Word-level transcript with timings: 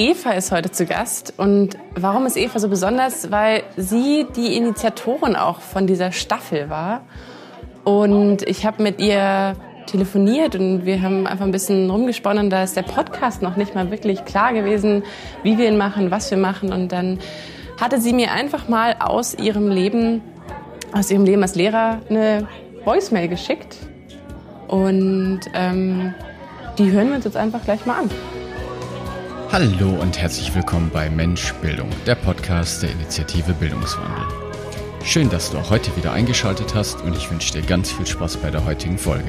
Eva 0.00 0.30
ist 0.30 0.50
heute 0.50 0.70
zu 0.70 0.86
Gast. 0.86 1.34
Und 1.36 1.76
warum 1.94 2.24
ist 2.24 2.38
Eva 2.38 2.58
so 2.58 2.70
besonders? 2.70 3.30
Weil 3.30 3.64
sie 3.76 4.26
die 4.34 4.56
Initiatorin 4.56 5.36
auch 5.36 5.60
von 5.60 5.86
dieser 5.86 6.10
Staffel 6.10 6.70
war. 6.70 7.02
Und 7.84 8.48
ich 8.48 8.64
habe 8.64 8.82
mit 8.82 8.98
ihr 8.98 9.56
telefoniert 9.84 10.54
und 10.54 10.86
wir 10.86 11.02
haben 11.02 11.26
einfach 11.26 11.44
ein 11.44 11.50
bisschen 11.50 11.90
rumgesponnen. 11.90 12.48
Da 12.48 12.62
ist 12.62 12.78
der 12.78 12.82
Podcast 12.82 13.42
noch 13.42 13.56
nicht 13.56 13.74
mal 13.74 13.90
wirklich 13.90 14.24
klar 14.24 14.54
gewesen, 14.54 15.02
wie 15.42 15.58
wir 15.58 15.68
ihn 15.68 15.76
machen, 15.76 16.10
was 16.10 16.30
wir 16.30 16.38
machen. 16.38 16.72
Und 16.72 16.92
dann 16.92 17.18
hatte 17.78 18.00
sie 18.00 18.14
mir 18.14 18.32
einfach 18.32 18.68
mal 18.68 18.96
aus 19.00 19.34
ihrem 19.34 19.68
Leben, 19.68 20.22
aus 20.94 21.10
ihrem 21.10 21.26
Leben 21.26 21.42
als 21.42 21.56
Lehrer 21.56 21.98
eine 22.08 22.48
Voicemail 22.86 23.28
geschickt. 23.28 23.76
Und 24.66 25.40
ähm, 25.52 26.14
die 26.78 26.90
hören 26.90 27.08
wir 27.08 27.16
uns 27.16 27.26
jetzt 27.26 27.36
einfach 27.36 27.62
gleich 27.64 27.84
mal 27.84 27.98
an. 27.98 28.10
Hallo 29.52 30.00
und 30.00 30.16
herzlich 30.16 30.54
willkommen 30.54 30.90
bei 30.92 31.10
Mensch 31.10 31.52
Bildung, 31.54 31.90
der 32.06 32.14
Podcast 32.14 32.84
der 32.84 32.92
Initiative 32.92 33.52
Bildungswandel. 33.52 34.24
Schön, 35.02 35.28
dass 35.28 35.50
du 35.50 35.58
auch 35.58 35.70
heute 35.70 35.96
wieder 35.96 36.12
eingeschaltet 36.12 36.72
hast 36.76 37.00
und 37.00 37.16
ich 37.16 37.28
wünsche 37.32 37.54
dir 37.54 37.62
ganz 37.62 37.90
viel 37.90 38.06
Spaß 38.06 38.36
bei 38.36 38.52
der 38.52 38.64
heutigen 38.64 38.96
Folge. 38.96 39.28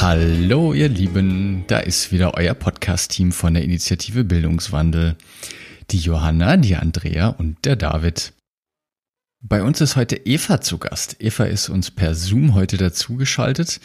Hallo 0.00 0.72
ihr 0.72 0.88
Lieben, 0.88 1.62
da 1.68 1.78
ist 1.78 2.10
wieder 2.10 2.34
euer 2.34 2.54
Podcast-Team 2.54 3.30
von 3.30 3.54
der 3.54 3.62
Initiative 3.62 4.24
Bildungswandel 4.24 5.14
die 5.90 5.98
Johanna, 5.98 6.56
die 6.56 6.76
Andrea 6.76 7.28
und 7.28 7.64
der 7.64 7.76
David. 7.76 8.32
Bei 9.40 9.62
uns 9.62 9.80
ist 9.80 9.96
heute 9.96 10.16
Eva 10.16 10.60
zu 10.60 10.78
Gast. 10.78 11.22
Eva 11.22 11.44
ist 11.44 11.68
uns 11.68 11.90
per 11.90 12.14
Zoom 12.14 12.54
heute 12.54 12.76
dazugeschaltet 12.76 13.80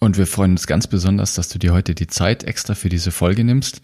und 0.00 0.16
wir 0.16 0.26
freuen 0.26 0.52
uns 0.52 0.66
ganz 0.66 0.86
besonders, 0.86 1.34
dass 1.34 1.48
du 1.48 1.58
dir 1.58 1.72
heute 1.72 1.94
die 1.94 2.06
Zeit 2.06 2.44
extra 2.44 2.74
für 2.74 2.88
diese 2.88 3.10
Folge 3.10 3.44
nimmst. 3.44 3.82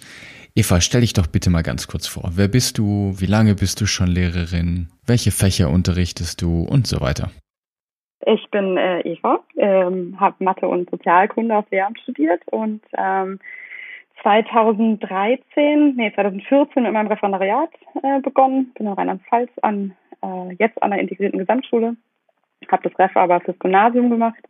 Eva, 0.55 0.80
stell 0.80 1.00
dich 1.00 1.12
doch 1.12 1.27
bitte 1.27 1.50
mal 1.50 1.62
ganz 1.62 1.89
kurz 1.89 2.06
vor. 2.06 2.33
Wer 2.34 2.48
bist 2.48 2.78
du? 2.78 3.14
Wie 3.19 3.27
lange 3.27 3.55
bist 3.55 3.80
du 3.80 3.86
schon 3.86 4.08
Lehrerin? 4.08 4.89
Welche 5.06 5.30
Fächer 5.30 5.70
unterrichtest 5.70 6.42
du 6.42 6.62
und 6.62 6.86
so 6.86 7.00
weiter? 7.00 7.30
Ich 8.25 8.48
bin 8.50 8.77
äh, 8.77 9.00
Eva, 9.00 9.41
ähm, 9.56 10.20
habe 10.20 10.45
Mathe 10.45 10.69
und 10.69 10.89
Sozialkunde 10.91 11.56
auf 11.56 11.69
Lehramt 11.70 11.98
studiert 12.00 12.42
und 12.47 12.83
ähm, 12.97 13.41
2013, 14.23 15.97
nee, 15.97 16.12
2014 16.15 16.83
mit 16.83 16.92
meinem 16.92 17.09
Referendariat 17.09 17.70
äh, 18.03 18.20
begonnen. 18.20 18.73
Bin 18.75 18.87
in 18.87 18.92
Rheinland-Pfalz 18.92 19.51
an, 19.62 19.95
äh, 20.23 20.55
jetzt 20.59 20.83
an 20.83 20.91
der 20.91 21.01
integrierten 21.01 21.39
Gesamtschule. 21.39 21.97
Habe 22.70 22.89
das 22.89 22.98
Ref 22.98 23.17
aber 23.17 23.41
fürs 23.41 23.59
Gymnasium 23.59 24.11
gemacht 24.11 24.42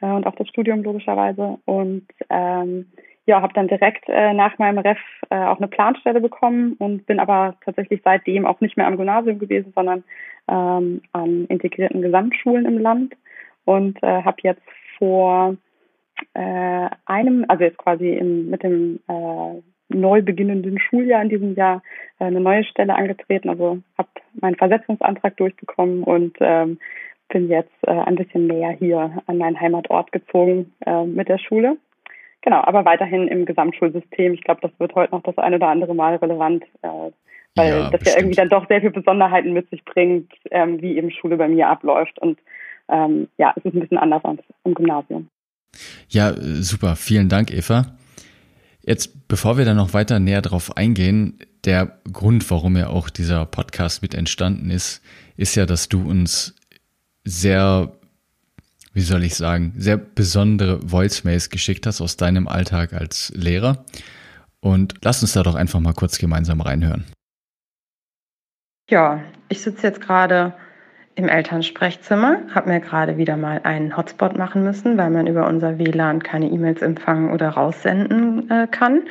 äh, 0.00 0.06
und 0.06 0.26
auch 0.26 0.36
das 0.36 0.48
Studium 0.48 0.82
logischerweise. 0.82 1.58
Und 1.64 2.06
ähm, 2.30 2.86
ja, 3.26 3.42
habe 3.42 3.52
dann 3.54 3.66
direkt 3.66 4.08
äh, 4.08 4.32
nach 4.32 4.56
meinem 4.58 4.78
Ref 4.78 4.98
äh, 5.30 5.36
auch 5.36 5.58
eine 5.58 5.68
Planstelle 5.68 6.20
bekommen 6.20 6.74
und 6.78 7.06
bin 7.06 7.18
aber 7.18 7.56
tatsächlich 7.64 8.00
seitdem 8.04 8.46
auch 8.46 8.60
nicht 8.60 8.76
mehr 8.76 8.86
am 8.86 8.96
Gymnasium 8.96 9.40
gewesen, 9.40 9.72
sondern 9.74 10.04
ähm, 10.48 11.02
an 11.12 11.46
integrierten 11.46 12.02
Gesamtschulen 12.02 12.66
im 12.66 12.78
Land 12.78 13.14
und 13.64 14.00
äh, 14.04 14.22
habe 14.22 14.36
jetzt 14.42 14.62
vor 14.98 15.56
äh, 16.34 16.88
einem, 17.06 17.44
also 17.48 17.64
jetzt 17.64 17.78
quasi 17.78 18.10
im, 18.10 18.50
mit 18.50 18.62
dem 18.62 19.00
äh, 19.08 19.62
neu 19.88 20.22
beginnenden 20.22 20.78
Schuljahr 20.78 21.22
in 21.22 21.28
diesem 21.28 21.54
Jahr 21.54 21.82
äh, 22.18 22.24
eine 22.24 22.40
neue 22.40 22.64
Stelle 22.64 22.94
angetreten. 22.94 23.48
Also 23.48 23.78
habe 23.98 24.08
meinen 24.40 24.56
Versetzungsantrag 24.56 25.36
durchbekommen 25.36 26.02
und 26.02 26.36
ähm, 26.40 26.78
bin 27.28 27.48
jetzt 27.48 27.74
äh, 27.82 27.90
ein 27.90 28.16
bisschen 28.16 28.46
näher 28.46 28.70
hier 28.70 29.22
an 29.26 29.38
meinen 29.38 29.60
Heimatort 29.60 30.12
gezogen 30.12 30.72
äh, 30.84 31.04
mit 31.04 31.28
der 31.28 31.38
Schule. 31.38 31.76
Genau, 32.42 32.60
aber 32.60 32.84
weiterhin 32.84 33.26
im 33.26 33.44
Gesamtschulsystem. 33.44 34.34
Ich 34.34 34.44
glaube, 34.44 34.60
das 34.60 34.70
wird 34.78 34.94
heute 34.94 35.14
noch 35.14 35.22
das 35.22 35.36
eine 35.38 35.56
oder 35.56 35.68
andere 35.68 35.94
Mal 35.94 36.16
relevant, 36.16 36.64
äh, 36.82 37.10
weil 37.56 37.68
ja, 37.68 37.90
das 37.90 38.04
ja 38.04 38.18
irgendwie 38.18 38.36
dann 38.36 38.50
doch 38.50 38.68
sehr 38.68 38.80
viele 38.80 38.92
Besonderheiten 38.92 39.52
mit 39.52 39.68
sich 39.70 39.84
bringt, 39.84 40.32
ähm, 40.50 40.80
wie 40.80 40.96
eben 40.96 41.10
Schule 41.10 41.36
bei 41.36 41.48
mir 41.48 41.68
abläuft. 41.68 42.18
Und 42.20 42.38
ähm, 42.88 43.28
ja, 43.38 43.52
es 43.56 43.64
ist 43.64 43.74
ein 43.74 43.80
bisschen 43.80 43.98
anders 43.98 44.24
als 44.24 44.40
im 44.64 44.74
Gymnasium. 44.74 45.28
Ja, 46.08 46.34
super. 46.62 46.96
Vielen 46.96 47.28
Dank, 47.28 47.50
Eva. 47.50 47.96
Jetzt, 48.82 49.28
bevor 49.28 49.58
wir 49.58 49.64
da 49.64 49.74
noch 49.74 49.94
weiter 49.94 50.20
näher 50.20 50.42
drauf 50.42 50.76
eingehen, 50.76 51.38
der 51.64 51.98
Grund, 52.12 52.48
warum 52.50 52.76
ja 52.76 52.86
auch 52.88 53.10
dieser 53.10 53.44
Podcast 53.44 54.02
mit 54.02 54.14
entstanden 54.14 54.70
ist, 54.70 55.02
ist 55.36 55.56
ja, 55.56 55.66
dass 55.66 55.88
du 55.88 56.08
uns 56.08 56.54
sehr, 57.24 57.92
wie 58.92 59.02
soll 59.02 59.24
ich 59.24 59.34
sagen, 59.34 59.74
sehr 59.76 59.96
besondere 59.96 60.78
Voicemails 60.88 61.50
geschickt 61.50 61.86
hast 61.86 62.00
aus 62.00 62.16
deinem 62.16 62.46
Alltag 62.46 62.92
als 62.92 63.32
Lehrer. 63.34 63.84
Und 64.60 64.94
lass 65.02 65.22
uns 65.22 65.32
da 65.32 65.42
doch 65.42 65.56
einfach 65.56 65.80
mal 65.80 65.92
kurz 65.92 66.18
gemeinsam 66.18 66.60
reinhören. 66.60 67.04
Ja, 68.88 69.22
ich 69.48 69.62
sitze 69.62 69.88
jetzt 69.88 70.00
gerade 70.00 70.54
im 71.16 71.28
Elternsprechzimmer, 71.30 72.40
habe 72.54 72.68
mir 72.68 72.80
gerade 72.80 73.16
wieder 73.16 73.38
mal 73.38 73.60
einen 73.64 73.96
Hotspot 73.96 74.36
machen 74.36 74.62
müssen, 74.62 74.98
weil 74.98 75.10
man 75.10 75.26
über 75.26 75.48
unser 75.48 75.78
WLAN 75.78 76.22
keine 76.22 76.46
E-Mails 76.50 76.82
empfangen 76.82 77.32
oder 77.32 77.48
raussenden 77.48 78.50
äh, 78.50 78.66
kann. 78.70 79.02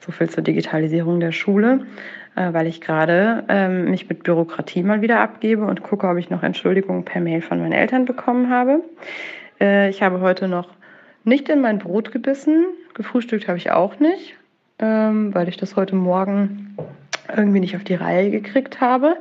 So 0.00 0.10
viel 0.10 0.28
zur 0.28 0.42
Digitalisierung 0.42 1.20
der 1.20 1.30
Schule, 1.30 1.86
äh, 2.34 2.52
weil 2.52 2.66
ich 2.66 2.80
gerade 2.80 3.44
ähm, 3.48 3.90
mich 3.90 4.08
mit 4.08 4.24
Bürokratie 4.24 4.82
mal 4.82 5.02
wieder 5.02 5.20
abgebe 5.20 5.64
und 5.64 5.84
gucke, 5.84 6.08
ob 6.08 6.18
ich 6.18 6.30
noch 6.30 6.42
Entschuldigungen 6.42 7.04
per 7.04 7.20
Mail 7.20 7.42
von 7.42 7.60
meinen 7.60 7.72
Eltern 7.72 8.06
bekommen 8.06 8.50
habe. 8.50 8.80
Äh, 9.60 9.88
ich 9.88 10.02
habe 10.02 10.20
heute 10.20 10.48
noch 10.48 10.68
nicht 11.22 11.48
in 11.48 11.60
mein 11.60 11.78
Brot 11.78 12.10
gebissen, 12.10 12.64
gefrühstückt 12.94 13.46
habe 13.46 13.58
ich 13.58 13.70
auch 13.70 14.00
nicht, 14.00 14.34
ähm, 14.80 15.32
weil 15.32 15.48
ich 15.48 15.58
das 15.58 15.76
heute 15.76 15.94
Morgen 15.94 16.76
irgendwie 17.36 17.60
nicht 17.60 17.76
auf 17.76 17.84
die 17.84 17.94
Reihe 17.94 18.32
gekriegt 18.32 18.80
habe 18.80 19.16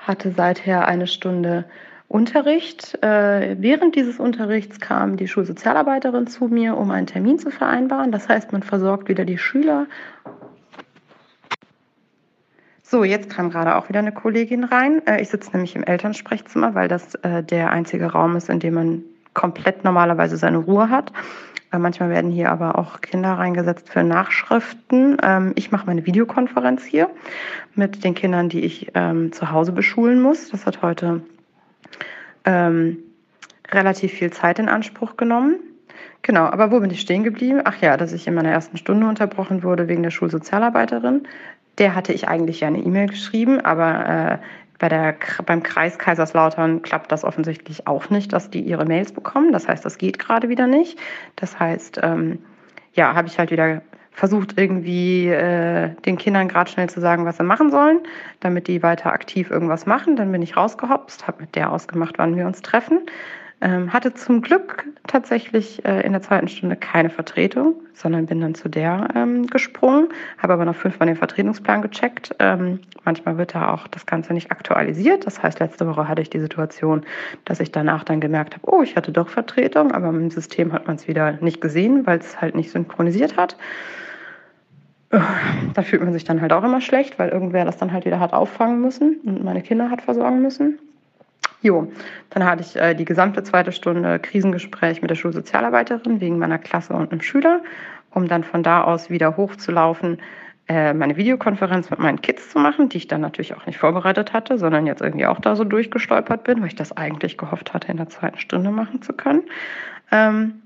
hatte 0.00 0.32
seither 0.32 0.86
eine 0.88 1.06
Stunde 1.06 1.64
Unterricht. 2.08 3.00
Äh, 3.04 3.56
während 3.60 3.94
dieses 3.94 4.18
Unterrichts 4.18 4.80
kam 4.80 5.16
die 5.16 5.28
Schulsozialarbeiterin 5.28 6.26
zu 6.26 6.46
mir, 6.48 6.76
um 6.76 6.90
einen 6.90 7.06
Termin 7.06 7.38
zu 7.38 7.52
vereinbaren. 7.52 8.10
Das 8.10 8.28
heißt, 8.28 8.50
man 8.50 8.64
versorgt 8.64 9.08
wieder 9.08 9.24
die 9.24 9.38
Schüler. 9.38 9.86
So, 12.82 13.04
jetzt 13.04 13.30
kam 13.30 13.50
gerade 13.50 13.76
auch 13.76 13.88
wieder 13.88 14.00
eine 14.00 14.10
Kollegin 14.10 14.64
rein. 14.64 15.06
Äh, 15.06 15.22
ich 15.22 15.28
sitze 15.28 15.52
nämlich 15.52 15.76
im 15.76 15.84
Elternsprechzimmer, 15.84 16.74
weil 16.74 16.88
das 16.88 17.14
äh, 17.16 17.44
der 17.44 17.70
einzige 17.70 18.06
Raum 18.06 18.34
ist, 18.34 18.48
in 18.48 18.58
dem 18.58 18.74
man 18.74 19.04
komplett 19.34 19.84
normalerweise 19.84 20.36
seine 20.36 20.58
Ruhe 20.58 20.90
hat. 20.90 21.12
Manchmal 21.72 22.10
werden 22.10 22.32
hier 22.32 22.50
aber 22.50 22.78
auch 22.78 23.00
Kinder 23.00 23.34
reingesetzt 23.34 23.90
für 23.90 24.02
Nachschriften. 24.02 25.18
Ähm, 25.22 25.52
ich 25.54 25.70
mache 25.70 25.86
meine 25.86 26.04
Videokonferenz 26.04 26.84
hier 26.84 27.08
mit 27.76 28.02
den 28.02 28.14
Kindern, 28.14 28.48
die 28.48 28.60
ich 28.60 28.90
ähm, 28.94 29.30
zu 29.30 29.52
Hause 29.52 29.70
beschulen 29.70 30.20
muss. 30.20 30.48
Das 30.50 30.66
hat 30.66 30.82
heute 30.82 31.22
ähm, 32.44 32.98
relativ 33.70 34.12
viel 34.12 34.32
Zeit 34.32 34.58
in 34.58 34.68
Anspruch 34.68 35.16
genommen. 35.16 35.60
Genau, 36.22 36.44
aber 36.44 36.72
wo 36.72 36.80
bin 36.80 36.90
ich 36.90 37.00
stehen 37.00 37.22
geblieben? 37.22 37.60
Ach 37.64 37.80
ja, 37.80 37.96
dass 37.96 38.12
ich 38.12 38.26
in 38.26 38.34
meiner 38.34 38.50
ersten 38.50 38.76
Stunde 38.76 39.06
unterbrochen 39.06 39.62
wurde 39.62 39.86
wegen 39.86 40.02
der 40.02 40.10
Schulsozialarbeiterin. 40.10 41.28
Der 41.78 41.94
hatte 41.94 42.12
ich 42.12 42.28
eigentlich 42.28 42.60
ja 42.60 42.68
eine 42.68 42.80
E-Mail 42.80 43.06
geschrieben, 43.08 43.60
aber 43.60 44.06
äh, 44.06 44.38
bei 44.80 44.88
der, 44.88 45.14
beim 45.44 45.62
Kreis 45.62 45.98
Kaiserslautern 45.98 46.82
klappt 46.82 47.12
das 47.12 47.22
offensichtlich 47.22 47.86
auch 47.86 48.08
nicht, 48.08 48.32
dass 48.32 48.50
die 48.50 48.60
ihre 48.60 48.86
Mails 48.86 49.12
bekommen. 49.12 49.52
Das 49.52 49.68
heißt, 49.68 49.84
das 49.84 49.98
geht 49.98 50.18
gerade 50.18 50.48
wieder 50.48 50.66
nicht. 50.66 50.98
Das 51.36 51.60
heißt, 51.60 52.00
ähm, 52.02 52.38
ja, 52.94 53.14
habe 53.14 53.28
ich 53.28 53.38
halt 53.38 53.50
wieder 53.50 53.82
versucht, 54.10 54.58
irgendwie 54.58 55.28
äh, 55.28 55.90
den 56.06 56.16
Kindern 56.16 56.48
gerade 56.48 56.70
schnell 56.70 56.88
zu 56.88 57.00
sagen, 57.00 57.26
was 57.26 57.36
sie 57.36 57.44
machen 57.44 57.70
sollen, 57.70 58.00
damit 58.40 58.68
die 58.68 58.82
weiter 58.82 59.12
aktiv 59.12 59.50
irgendwas 59.50 59.84
machen. 59.84 60.16
Dann 60.16 60.32
bin 60.32 60.42
ich 60.42 60.56
rausgehopst, 60.56 61.26
habe 61.26 61.42
mit 61.42 61.54
der 61.54 61.70
ausgemacht, 61.70 62.14
wann 62.16 62.36
wir 62.36 62.46
uns 62.46 62.62
treffen. 62.62 63.02
Ähm, 63.62 63.92
hatte 63.92 64.14
zum 64.14 64.40
Glück 64.40 64.86
tatsächlich 65.06 65.84
äh, 65.84 66.00
in 66.00 66.12
der 66.12 66.22
zweiten 66.22 66.48
Stunde 66.48 66.76
keine 66.76 67.10
Vertretung, 67.10 67.74
sondern 67.92 68.24
bin 68.24 68.40
dann 68.40 68.54
zu 68.54 68.70
der 68.70 69.08
ähm, 69.14 69.46
gesprungen, 69.48 70.08
habe 70.38 70.54
aber 70.54 70.64
noch 70.64 70.74
fünfmal 70.74 71.06
den 71.06 71.16
Vertretungsplan 71.16 71.82
gecheckt. 71.82 72.34
Ähm, 72.38 72.80
manchmal 73.04 73.36
wird 73.36 73.54
da 73.54 73.74
auch 73.74 73.86
das 73.88 74.06
Ganze 74.06 74.32
nicht 74.32 74.50
aktualisiert. 74.50 75.26
Das 75.26 75.42
heißt, 75.42 75.60
letzte 75.60 75.86
Woche 75.86 76.08
hatte 76.08 76.22
ich 76.22 76.30
die 76.30 76.40
Situation, 76.40 77.02
dass 77.44 77.60
ich 77.60 77.70
danach 77.70 78.02
dann 78.02 78.20
gemerkt 78.20 78.54
habe, 78.54 78.66
oh, 78.70 78.82
ich 78.82 78.96
hatte 78.96 79.12
doch 79.12 79.28
Vertretung, 79.28 79.92
aber 79.92 80.08
im 80.08 80.30
System 80.30 80.72
hat 80.72 80.86
man 80.86 80.96
es 80.96 81.06
wieder 81.06 81.32
nicht 81.42 81.60
gesehen, 81.60 82.06
weil 82.06 82.18
es 82.18 82.40
halt 82.40 82.54
nicht 82.54 82.70
synchronisiert 82.70 83.36
hat. 83.36 83.56
Da 85.10 85.82
fühlt 85.82 86.02
man 86.02 86.12
sich 86.12 86.24
dann 86.24 86.40
halt 86.40 86.52
auch 86.52 86.62
immer 86.62 86.80
schlecht, 86.80 87.18
weil 87.18 87.30
irgendwer 87.30 87.64
das 87.64 87.76
dann 87.76 87.92
halt 87.92 88.04
wieder 88.04 88.20
hat 88.20 88.32
auffangen 88.32 88.80
müssen 88.80 89.16
und 89.24 89.44
meine 89.44 89.60
Kinder 89.60 89.90
hat 89.90 90.02
versorgen 90.02 90.40
müssen. 90.40 90.78
Jo, 91.62 91.92
dann 92.30 92.44
hatte 92.44 92.62
ich 92.62 92.76
äh, 92.76 92.94
die 92.94 93.04
gesamte 93.04 93.42
zweite 93.42 93.72
Stunde 93.72 94.18
Krisengespräch 94.18 95.02
mit 95.02 95.10
der 95.10 95.16
Schulsozialarbeiterin 95.16 96.20
wegen 96.20 96.38
meiner 96.38 96.58
Klasse 96.58 96.94
und 96.94 97.12
einem 97.12 97.20
Schüler, 97.20 97.60
um 98.10 98.28
dann 98.28 98.44
von 98.44 98.62
da 98.62 98.84
aus 98.84 99.10
wieder 99.10 99.36
hochzulaufen 99.36 100.18
äh, 100.70 100.94
meine 100.94 101.16
Videokonferenz 101.16 101.90
mit 101.90 101.98
meinen 101.98 102.20
Kids 102.22 102.50
zu 102.50 102.58
machen, 102.60 102.88
die 102.88 102.98
ich 102.98 103.08
dann 103.08 103.20
natürlich 103.20 103.54
auch 103.56 103.66
nicht 103.66 103.78
vorbereitet 103.78 104.32
hatte, 104.32 104.56
sondern 104.56 104.86
jetzt 104.86 105.02
irgendwie 105.02 105.26
auch 105.26 105.40
da 105.40 105.56
so 105.56 105.64
durchgestolpert 105.64 106.44
bin, 106.44 106.60
weil 106.60 106.68
ich 106.68 106.76
das 106.76 106.96
eigentlich 106.96 107.36
gehofft 107.36 107.74
hatte, 107.74 107.90
in 107.90 107.96
der 107.96 108.08
zweiten 108.08 108.38
Stunde 108.38 108.70
machen 108.70 109.02
zu 109.02 109.12
können. 109.12 109.42
Ähm, 110.12 110.62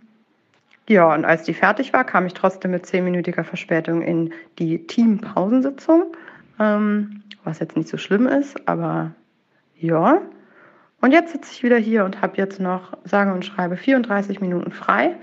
ja, 0.88 1.14
und 1.14 1.24
als 1.24 1.44
die 1.44 1.54
fertig 1.54 1.94
war, 1.94 2.04
kam 2.04 2.26
ich 2.26 2.34
trotzdem 2.34 2.72
mit 2.72 2.84
zehnminütiger 2.84 3.44
Verspätung 3.44 4.02
in 4.02 4.34
die 4.58 4.86
Team-Pausensitzung, 4.86 6.14
ähm, 6.60 7.22
was 7.42 7.60
jetzt 7.60 7.74
nicht 7.74 7.88
so 7.88 7.96
schlimm 7.96 8.26
ist, 8.26 8.68
aber 8.68 9.12
ja. 9.78 10.20
Und 11.04 11.12
jetzt 11.12 11.32
sitze 11.32 11.52
ich 11.52 11.62
wieder 11.62 11.76
hier 11.76 12.06
und 12.06 12.22
habe 12.22 12.38
jetzt 12.38 12.58
noch, 12.58 12.96
sage 13.04 13.34
und 13.34 13.44
schreibe, 13.44 13.76
34 13.76 14.40
Minuten 14.40 14.70
frei, 14.70 15.14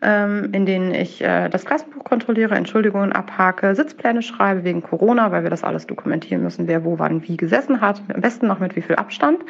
ähm, 0.00 0.50
in 0.52 0.66
denen 0.66 0.94
ich 0.94 1.20
äh, 1.20 1.48
das 1.48 1.64
Klassenbuch 1.64 2.04
kontrolliere, 2.04 2.54
Entschuldigungen 2.54 3.10
abhake, 3.10 3.74
Sitzpläne 3.74 4.22
schreibe 4.22 4.62
wegen 4.62 4.82
Corona, 4.82 5.32
weil 5.32 5.42
wir 5.42 5.50
das 5.50 5.64
alles 5.64 5.88
dokumentieren 5.88 6.44
müssen, 6.44 6.68
wer 6.68 6.84
wo 6.84 7.00
wann 7.00 7.26
wie 7.26 7.36
gesessen 7.36 7.80
hat, 7.80 8.00
am 8.14 8.20
besten 8.20 8.46
noch 8.46 8.60
mit 8.60 8.76
wie 8.76 8.82
viel 8.82 8.94
Abstand. 8.94 9.40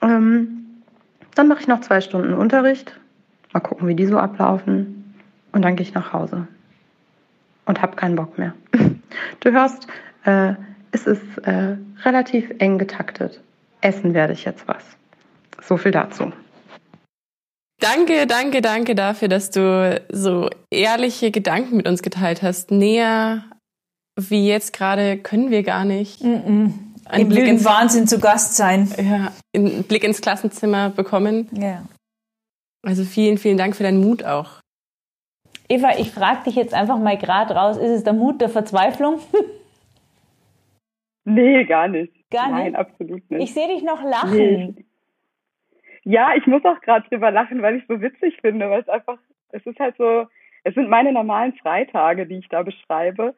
Ähm, 0.00 0.64
dann 1.34 1.48
mache 1.48 1.60
ich 1.60 1.68
noch 1.68 1.82
zwei 1.82 2.00
Stunden 2.00 2.32
Unterricht 2.32 2.98
Mal 3.52 3.60
gucken, 3.60 3.88
wie 3.88 3.94
die 3.94 4.06
so 4.06 4.16
ablaufen. 4.16 5.14
Und 5.52 5.60
dann 5.60 5.76
gehe 5.76 5.86
ich 5.86 5.92
nach 5.92 6.14
Hause 6.14 6.46
und 7.66 7.82
habe 7.82 7.96
keinen 7.96 8.16
Bock 8.16 8.38
mehr. 8.38 8.54
Du 9.40 9.52
hörst, 9.52 9.86
äh, 10.24 10.54
es 10.92 11.06
ist 11.06 11.38
äh, 11.42 11.76
relativ 12.04 12.50
eng 12.58 12.78
getaktet. 12.78 13.42
Essen 13.82 14.14
werde 14.14 14.32
ich 14.32 14.44
jetzt 14.44 14.66
was. 14.66 14.82
So 15.60 15.76
viel 15.76 15.92
dazu. 15.92 16.32
Danke, 17.80 18.26
danke, 18.26 18.62
danke 18.62 18.94
dafür, 18.94 19.28
dass 19.28 19.50
du 19.50 20.00
so 20.10 20.48
ehrliche 20.70 21.30
Gedanken 21.30 21.76
mit 21.76 21.88
uns 21.88 22.02
geteilt 22.02 22.42
hast. 22.42 22.70
Näher 22.70 23.44
wie 24.16 24.46
jetzt 24.46 24.72
gerade 24.72 25.18
können 25.18 25.50
wir 25.50 25.62
gar 25.62 25.84
nicht. 25.84 26.22
Mm 26.22 26.28
-mm. 26.28 26.72
Im 27.12 27.28
Blick 27.28 27.48
ins 27.48 27.64
Wahnsinn 27.64 28.06
zu 28.06 28.20
Gast 28.20 28.56
sein. 28.56 28.92
Ja, 28.96 29.32
einen 29.54 29.82
Blick 29.84 30.04
ins 30.04 30.20
Klassenzimmer 30.20 30.90
bekommen. 30.90 31.48
Ja. 31.52 31.82
Also 32.86 33.04
vielen, 33.04 33.38
vielen 33.38 33.58
Dank 33.58 33.74
für 33.74 33.82
deinen 33.82 34.00
Mut 34.00 34.24
auch. 34.24 34.60
Eva, 35.68 35.96
ich 35.98 36.10
frage 36.10 36.44
dich 36.44 36.54
jetzt 36.54 36.74
einfach 36.74 36.98
mal 36.98 37.16
gerade 37.16 37.54
raus, 37.54 37.76
ist 37.76 37.90
es 37.90 38.04
der 38.04 38.12
Mut 38.12 38.40
der 38.40 38.48
Verzweiflung? 38.48 39.20
nee, 41.24 41.64
gar 41.64 41.88
nicht. 41.88 42.12
Gar 42.32 42.48
nicht? 42.48 42.58
Nein, 42.58 42.76
absolut 42.76 43.30
nicht. 43.30 43.42
Ich 43.44 43.54
sehe 43.54 43.68
dich 43.68 43.82
noch 43.82 44.02
lachen. 44.02 44.36
Nee. 44.36 44.74
Ja, 46.04 46.34
ich 46.36 46.46
muss 46.46 46.64
auch 46.64 46.80
gerade 46.80 47.08
drüber 47.08 47.30
lachen, 47.30 47.62
weil 47.62 47.76
ich 47.76 47.82
es 47.82 47.88
so 47.88 48.00
witzig 48.00 48.38
finde, 48.40 48.68
weil 48.68 48.80
es 48.80 48.88
einfach, 48.88 49.18
es 49.50 49.64
ist 49.64 49.78
halt 49.78 49.96
so, 49.96 50.26
es 50.64 50.74
sind 50.74 50.88
meine 50.88 51.12
normalen 51.12 51.52
Freitage, 51.54 52.26
die 52.26 52.38
ich 52.38 52.48
da 52.48 52.62
beschreibe. 52.62 53.34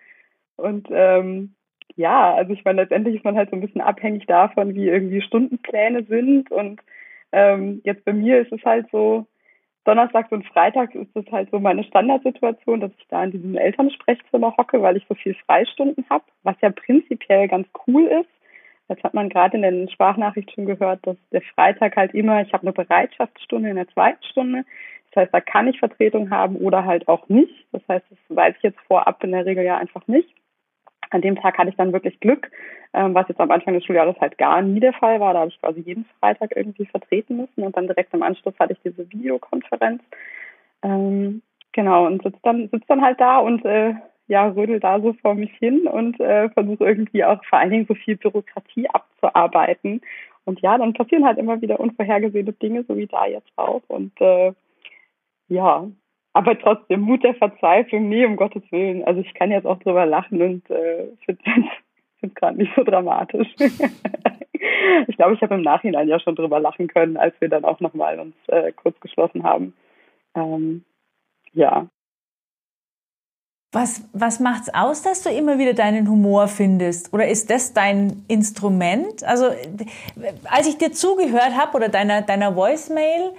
Und 0.56 0.88
ähm, 0.91 1.55
ja, 1.96 2.35
also 2.35 2.52
ich 2.52 2.64
meine, 2.64 2.82
letztendlich 2.82 3.17
ist 3.17 3.25
man 3.25 3.37
halt 3.37 3.50
so 3.50 3.56
ein 3.56 3.61
bisschen 3.61 3.82
abhängig 3.82 4.26
davon, 4.26 4.75
wie 4.75 4.88
irgendwie 4.88 5.20
Stundenpläne 5.20 6.05
sind. 6.05 6.50
Und 6.50 6.81
ähm, 7.32 7.81
jetzt 7.85 8.05
bei 8.05 8.12
mir 8.12 8.41
ist 8.41 8.52
es 8.52 8.64
halt 8.64 8.87
so, 8.91 9.26
Donnerstags 9.85 10.32
und 10.32 10.46
Freitags 10.46 10.94
ist 10.94 11.14
es 11.14 11.31
halt 11.31 11.50
so 11.50 11.61
meine 11.61 11.85
Standardsituation, 11.85 12.81
dass 12.81 12.91
ich 12.99 13.06
da 13.08 13.23
in 13.23 13.32
diesem 13.32 13.56
Elternsprechzimmer 13.56 14.56
hocke, 14.56 14.81
weil 14.81 14.96
ich 14.96 15.05
so 15.08 15.14
viel 15.14 15.35
Freistunden 15.46 16.06
habe, 16.08 16.25
was 16.43 16.56
ja 16.62 16.70
prinzipiell 16.70 17.49
ganz 17.49 17.69
cool 17.87 18.05
ist. 18.05 18.31
Das 18.88 19.02
hat 19.02 19.14
man 19.14 19.31
gerade 19.31 19.56
in 19.56 19.62
den 19.62 19.88
Sprachnachrichten 19.88 20.54
schon 20.54 20.66
gehört, 20.66 21.06
dass 21.06 21.16
der 21.32 21.42
Freitag 21.54 21.96
halt 21.96 22.12
immer, 22.14 22.42
ich 22.42 22.52
habe 22.52 22.62
eine 22.62 22.72
Bereitschaftsstunde 22.72 23.70
in 23.70 23.76
der 23.76 23.88
zweiten 23.88 24.22
Stunde. 24.25 24.64
Das 25.10 25.22
heißt, 25.22 25.34
da 25.34 25.40
kann 25.40 25.69
ich 25.69 25.78
Vertretung 25.78 26.31
haben 26.31 26.56
oder 26.56 26.84
halt 26.84 27.08
auch 27.08 27.28
nicht. 27.28 27.66
Das 27.72 27.82
heißt, 27.88 28.04
das 28.10 28.36
weiß 28.36 28.54
ich 28.56 28.62
jetzt 28.62 28.81
vorab 28.86 29.22
in 29.25 29.32
der 29.32 29.46
Regel 29.46 29.64
ja 29.64 29.78
einfach 29.78 30.06
nicht. 30.06 30.28
An 31.10 31.22
dem 31.22 31.36
Tag 31.36 31.56
hatte 31.56 31.70
ich 31.70 31.76
dann 31.76 31.92
wirklich 31.92 32.19
Glück, 32.20 32.50
ähm, 32.92 33.14
was 33.14 33.28
jetzt 33.28 33.40
am 33.40 33.50
Anfang 33.50 33.75
des 33.75 33.84
Schuljahres 33.84 34.20
halt 34.20 34.36
gar 34.36 34.60
nie 34.60 34.81
der 34.81 34.92
Fall 34.92 35.20
war. 35.20 35.32
Da 35.32 35.40
habe 35.40 35.50
ich 35.50 35.60
quasi 35.60 35.81
jeden 35.81 36.04
Freitag 36.19 36.56
irgendwie 36.56 36.86
vertreten 36.86 37.36
müssen 37.36 37.62
und 37.62 37.76
dann 37.76 37.86
direkt 37.86 38.12
im 38.12 38.22
Anschluss 38.22 38.58
hatte 38.58 38.72
ich 38.72 38.81
diese 38.84 39.08
Videokonferenz. 39.10 40.02
Ähm, 40.82 41.42
genau, 41.72 42.06
und 42.06 42.22
sitze 42.22 42.40
dann, 42.42 42.69
sitz 42.69 42.84
dann 42.86 43.02
halt 43.02 43.20
da 43.20 43.38
und 43.38 43.64
äh, 43.64 43.94
ja, 44.26 44.47
rödel 44.47 44.81
da 44.81 45.00
so 45.00 45.12
vor 45.15 45.35
mich 45.35 45.53
hin 45.59 45.87
und 45.87 46.19
äh, 46.21 46.49
versuche 46.50 46.85
irgendwie 46.85 47.25
auch 47.25 47.44
vor 47.44 47.59
allen 47.59 47.71
Dingen 47.71 47.87
so 47.87 47.94
viel 47.94 48.17
Bürokratie 48.17 48.88
abzuarbeiten. 48.88 50.00
Und 50.44 50.61
ja, 50.61 50.79
dann 50.79 50.93
passieren 50.93 51.25
halt 51.25 51.38
immer 51.38 51.61
wieder 51.61 51.81
unvorhergesehene 51.81 52.53
Dinge, 52.53 52.85
so 52.85 52.97
wie 52.97 53.06
da 53.06 53.26
jetzt 53.26 53.50
auch. 53.56 53.82
Und 53.88 54.19
äh, 54.21 54.53
ja, 55.49 55.87
aber 56.32 56.59
trotzdem 56.59 57.00
Mut 57.00 57.23
der 57.23 57.35
Verzweiflung, 57.35 58.09
nee, 58.09 58.25
um 58.25 58.37
Gottes 58.37 58.62
Willen. 58.71 59.05
Also 59.05 59.21
ich 59.21 59.32
kann 59.35 59.50
jetzt 59.50 59.67
auch 59.67 59.79
drüber 59.79 60.05
lachen 60.05 60.43
und 60.43 60.70
äh, 60.70 61.06
finde 61.25 61.43
es 62.23 62.35
gerade 62.35 62.59
nicht 62.59 62.73
so 62.75 62.82
dramatisch. 62.82 63.49
ich 63.59 65.17
glaube, 65.17 65.35
ich 65.35 65.43
habe 65.43 65.55
im 65.55 65.62
Nachhinein 65.62 66.09
ja 66.09 66.19
schon 66.19 66.35
drüber 66.35 66.61
lachen 66.61 66.88
können, 66.88 67.17
als 67.17 67.41
wir 67.41 67.49
dann 67.49 67.65
auch 67.65 67.81
nochmal 67.81 68.19
uns 68.19 68.35
äh, 68.49 68.73
kurz 68.73 68.99
geschlossen 69.00 69.44
haben. 69.44 69.75
Ähm, 70.35 70.85
ja. 71.53 71.87
Was, 73.75 74.03
was 74.12 74.38
macht's 74.38 74.73
aus, 74.73 75.03
dass 75.03 75.23
du 75.23 75.31
immer 75.31 75.59
wieder 75.59 75.75
deinen 75.75 76.09
Humor 76.09 76.47
findest? 76.47 77.12
Oder 77.12 77.26
ist 77.26 77.50
das 77.50 77.73
dein 77.73 78.25
Instrument? 78.29 79.25
Also, 79.25 79.47
als 80.44 80.69
ich 80.69 80.79
dir 80.79 80.93
zugehört 80.93 81.56
habe 81.59 81.76
oder 81.76 81.88
deiner, 81.88 82.23
deiner 82.23 82.55
Voicemail, 82.55 83.32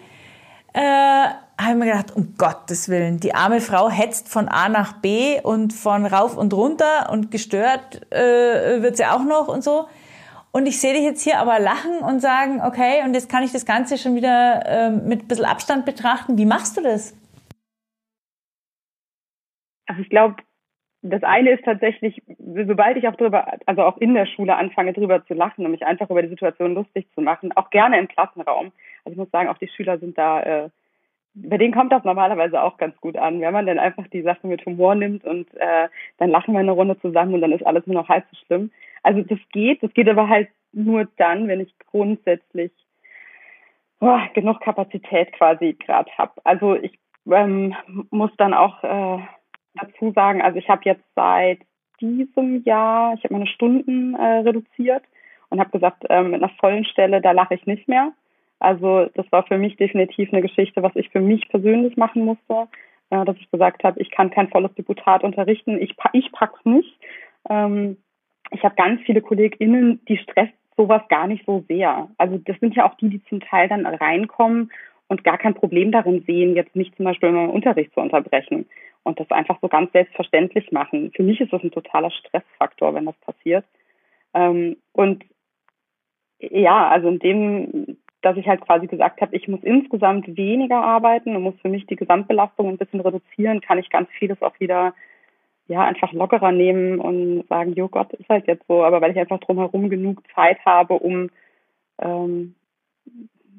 äh, 0.74 0.82
habe 1.58 1.70
ich 1.70 1.76
mir 1.76 1.86
gedacht, 1.86 2.14
um 2.18 2.36
Gottes 2.38 2.90
Willen, 2.90 3.22
die 3.22 3.34
arme 3.34 3.62
Frau 3.62 3.90
hetzt 3.90 4.28
von 4.28 4.50
A 4.50 4.68
nach 4.68 4.98
B 4.98 5.40
und 5.40 5.72
von 5.72 6.06
rauf 6.06 6.36
und 6.36 6.54
runter 6.54 7.10
und 7.12 7.32
gestört 7.32 8.02
äh, 8.12 8.82
wird 8.82 8.98
sie 8.98 9.06
auch 9.06 9.24
noch 9.24 9.48
und 9.48 9.64
so. 9.64 9.86
Und 10.52 10.66
ich 10.66 10.82
sehe 10.82 10.94
dich 10.94 11.04
jetzt 11.04 11.22
hier 11.22 11.40
aber 11.40 11.60
lachen 11.60 12.00
und 12.00 12.20
sagen, 12.20 12.62
okay, 12.62 13.04
und 13.06 13.14
jetzt 13.14 13.30
kann 13.30 13.44
ich 13.44 13.54
das 13.54 13.66
Ganze 13.66 13.98
schon 13.98 14.16
wieder 14.16 14.66
äh, 14.66 14.90
mit 14.90 15.24
ein 15.24 15.28
bisschen 15.30 15.46
Abstand 15.46 15.86
betrachten. 15.86 16.38
Wie 16.38 16.46
machst 16.46 16.76
du 16.76 16.82
das? 16.82 17.14
Also 19.86 20.02
ich 20.02 20.10
glaube, 20.10 20.36
das 21.02 21.24
eine 21.24 21.52
ist 21.52 21.64
tatsächlich, 21.64 22.22
sobald 22.38 22.98
ich 22.98 23.08
auch 23.08 23.16
drüber, 23.16 23.60
also 23.66 23.84
auch 23.84 23.98
in 23.98 24.16
der 24.16 24.26
Schule 24.26 24.56
anfange, 24.56 24.94
drüber 24.94 25.24
zu 25.26 25.36
lachen 25.36 25.66
und 25.66 25.72
mich 25.72 25.86
einfach 25.86 26.10
über 26.10 26.24
die 26.24 26.30
Situation 26.30 26.74
lustig 26.74 27.08
zu 27.14 27.22
machen, 27.22 27.52
auch 27.56 27.70
gerne 27.70 28.00
im 28.00 28.08
Klassenraum. 28.08 28.72
Also 29.04 29.12
ich 29.12 29.18
muss 29.18 29.32
sagen, 29.32 29.50
auch 29.50 29.60
die 29.60 29.68
Schüler 29.68 30.00
sind 30.00 30.18
da 30.18 30.42
äh, 30.42 30.70
bei 31.36 31.58
denen 31.58 31.74
kommt 31.74 31.92
das 31.92 32.04
normalerweise 32.04 32.62
auch 32.62 32.78
ganz 32.78 32.96
gut 33.02 33.18
an, 33.18 33.42
wenn 33.42 33.54
man 33.54 33.66
dann 33.66 33.78
einfach 33.78 34.08
die 34.08 34.22
Sache 34.22 34.48
mit 34.48 34.66
Humor 34.66 34.96
nimmt 34.96 35.26
und 35.26 35.54
äh, 35.56 35.90
dann 36.18 36.30
lachen 36.30 36.54
wir 36.54 36.62
eine 36.62 36.72
Runde 36.72 36.98
zusammen 37.02 37.34
und 37.34 37.42
dann 37.42 37.52
ist 37.52 37.66
alles 37.66 37.86
nur 37.86 37.96
noch 37.96 38.08
halb 38.08 38.24
so 38.32 38.38
schlimm. 38.46 38.72
Also 39.04 39.22
das 39.22 39.40
geht, 39.52 39.84
das 39.84 39.94
geht 39.94 40.08
aber 40.08 40.30
halt 40.30 40.48
nur 40.72 41.08
dann, 41.18 41.48
wenn 41.48 41.60
ich 41.60 41.74
grundsätzlich 41.92 42.72
oh, 44.00 44.20
genug 44.34 44.62
Kapazität 44.62 45.34
quasi 45.34 45.74
gerade 45.74 46.10
habe. 46.18 46.34
Also 46.46 46.76
ich 46.76 46.98
ähm, 47.30 47.76
muss 48.12 48.32
dann 48.38 48.54
auch 48.54 48.84
äh, 48.84 49.20
dazu 49.80 50.12
sagen, 50.12 50.42
also 50.42 50.58
ich 50.58 50.70
habe 50.70 50.82
jetzt 50.86 51.04
seit 51.16 51.60
diesem 52.02 52.64
Jahr, 52.64 53.14
ich 53.14 53.24
habe 53.24 53.34
meine 53.34 53.48
Stunden 53.48 54.16
äh, 54.16 54.40
reduziert 54.40 55.04
und 55.50 55.60
habe 55.60 55.72
gesagt, 55.72 56.04
äh, 56.10 56.24
mit 56.24 56.42
einer 56.42 56.52
vollen 56.60 56.86
Stelle, 56.86 57.22
da 57.22 57.32
lache 57.32 57.56
ich 57.56 57.66
nicht 57.66 57.88
mehr. 57.88 58.12
Also 58.60 59.10
das 59.16 59.26
war 59.32 59.44
für 59.44 59.58
mich 59.58 59.78
definitiv 59.78 60.32
eine 60.32 60.42
Geschichte, 60.42 60.82
was 60.82 60.96
ich 60.96 61.10
für 61.10 61.22
mich 61.22 61.48
persönlich 61.50 61.98
machen 61.98 62.26
musste, 62.26 62.68
äh, 63.10 63.24
dass 63.26 63.38
ich 63.38 63.50
gesagt 63.52 63.84
habe, 63.84 64.02
ich 64.02 64.12
kann 64.12 64.32
kein 64.32 64.50
volles 64.50 64.74
Deputat 64.76 65.24
unterrichten, 65.24 65.82
ich, 65.82 65.96
ich 66.14 66.32
pack's 66.32 66.64
nicht. 66.66 66.98
Ähm, 67.50 67.98
ich 68.52 68.64
habe 68.64 68.76
ganz 68.76 69.02
viele 69.02 69.22
KollegInnen, 69.22 70.02
die 70.08 70.18
stresst 70.18 70.54
sowas 70.78 71.02
gar 71.10 71.28
nicht 71.28 71.46
so 71.46 71.64
sehr. 71.68 72.10
Also 72.18 72.38
das 72.38 72.60
sind 72.60 72.76
ja 72.76 72.90
auch 72.90 72.96
die, 72.96 73.10
die 73.10 73.24
zum 73.26 73.40
Teil 73.40 73.70
dann 73.70 73.86
reinkommen 73.86 74.72
und 75.08 75.24
gar 75.24 75.38
kein 75.38 75.54
Problem 75.54 75.92
darin 75.92 76.24
sehen, 76.26 76.56
jetzt 76.56 76.76
nicht 76.76 76.96
zum 76.96 77.06
Beispiel 77.06 77.32
meinen 77.32 77.50
Unterricht 77.50 77.94
zu 77.94 78.02
unterbrechen 78.02 78.66
und 79.06 79.20
das 79.20 79.32
einfach 79.32 79.58
so 79.62 79.70
ganz 79.70 79.92
selbstverständlich 79.94 80.72
machen. 80.72 81.12
Für 81.16 81.24
mich 81.24 81.40
ist 81.40 81.54
das 81.54 81.64
ein 81.64 81.72
totaler 81.72 82.12
Stressfaktor, 82.12 82.94
wenn 82.94 83.06
das 83.06 83.16
passiert. 83.22 83.66
Ähm, 84.34 84.78
und 84.92 85.24
ja, 86.40 86.90
also 86.90 87.08
in 87.08 87.20
dem 87.20 87.98
dass 88.26 88.38
ich 88.38 88.48
halt 88.48 88.62
quasi 88.62 88.88
gesagt 88.88 89.22
habe, 89.22 89.36
ich 89.36 89.48
muss 89.48 89.62
insgesamt 89.62 90.36
weniger 90.36 90.84
arbeiten 90.84 91.36
und 91.36 91.44
muss 91.44 91.62
für 91.62 91.70
mich 91.70 91.86
die 91.86 91.96
Gesamtbelastung 91.96 92.70
ein 92.70 92.80
bisschen 92.80 93.00
reduzieren, 93.00 93.62
kann 93.62 93.78
ich 93.78 93.92
ganz 93.92 94.10
vieles 94.18 94.42
auch 94.42 94.60
wieder 94.60 94.96
ja 95.68 95.84
einfach 95.84 96.12
lockerer 96.12 96.52
nehmen 96.52 97.00
und 97.00 97.48
sagen, 97.50 97.74
jo 97.74 97.88
Gott, 97.88 98.12
ist 98.14 98.28
halt 98.28 98.48
jetzt 98.48 98.66
so, 98.68 98.84
aber 98.84 99.00
weil 99.02 99.12
ich 99.12 99.20
einfach 99.20 99.40
drumherum 99.40 99.92
genug 99.92 100.24
Zeit 100.34 100.58
habe, 100.66 100.96
um 100.96 101.30
ähm, 102.00 102.56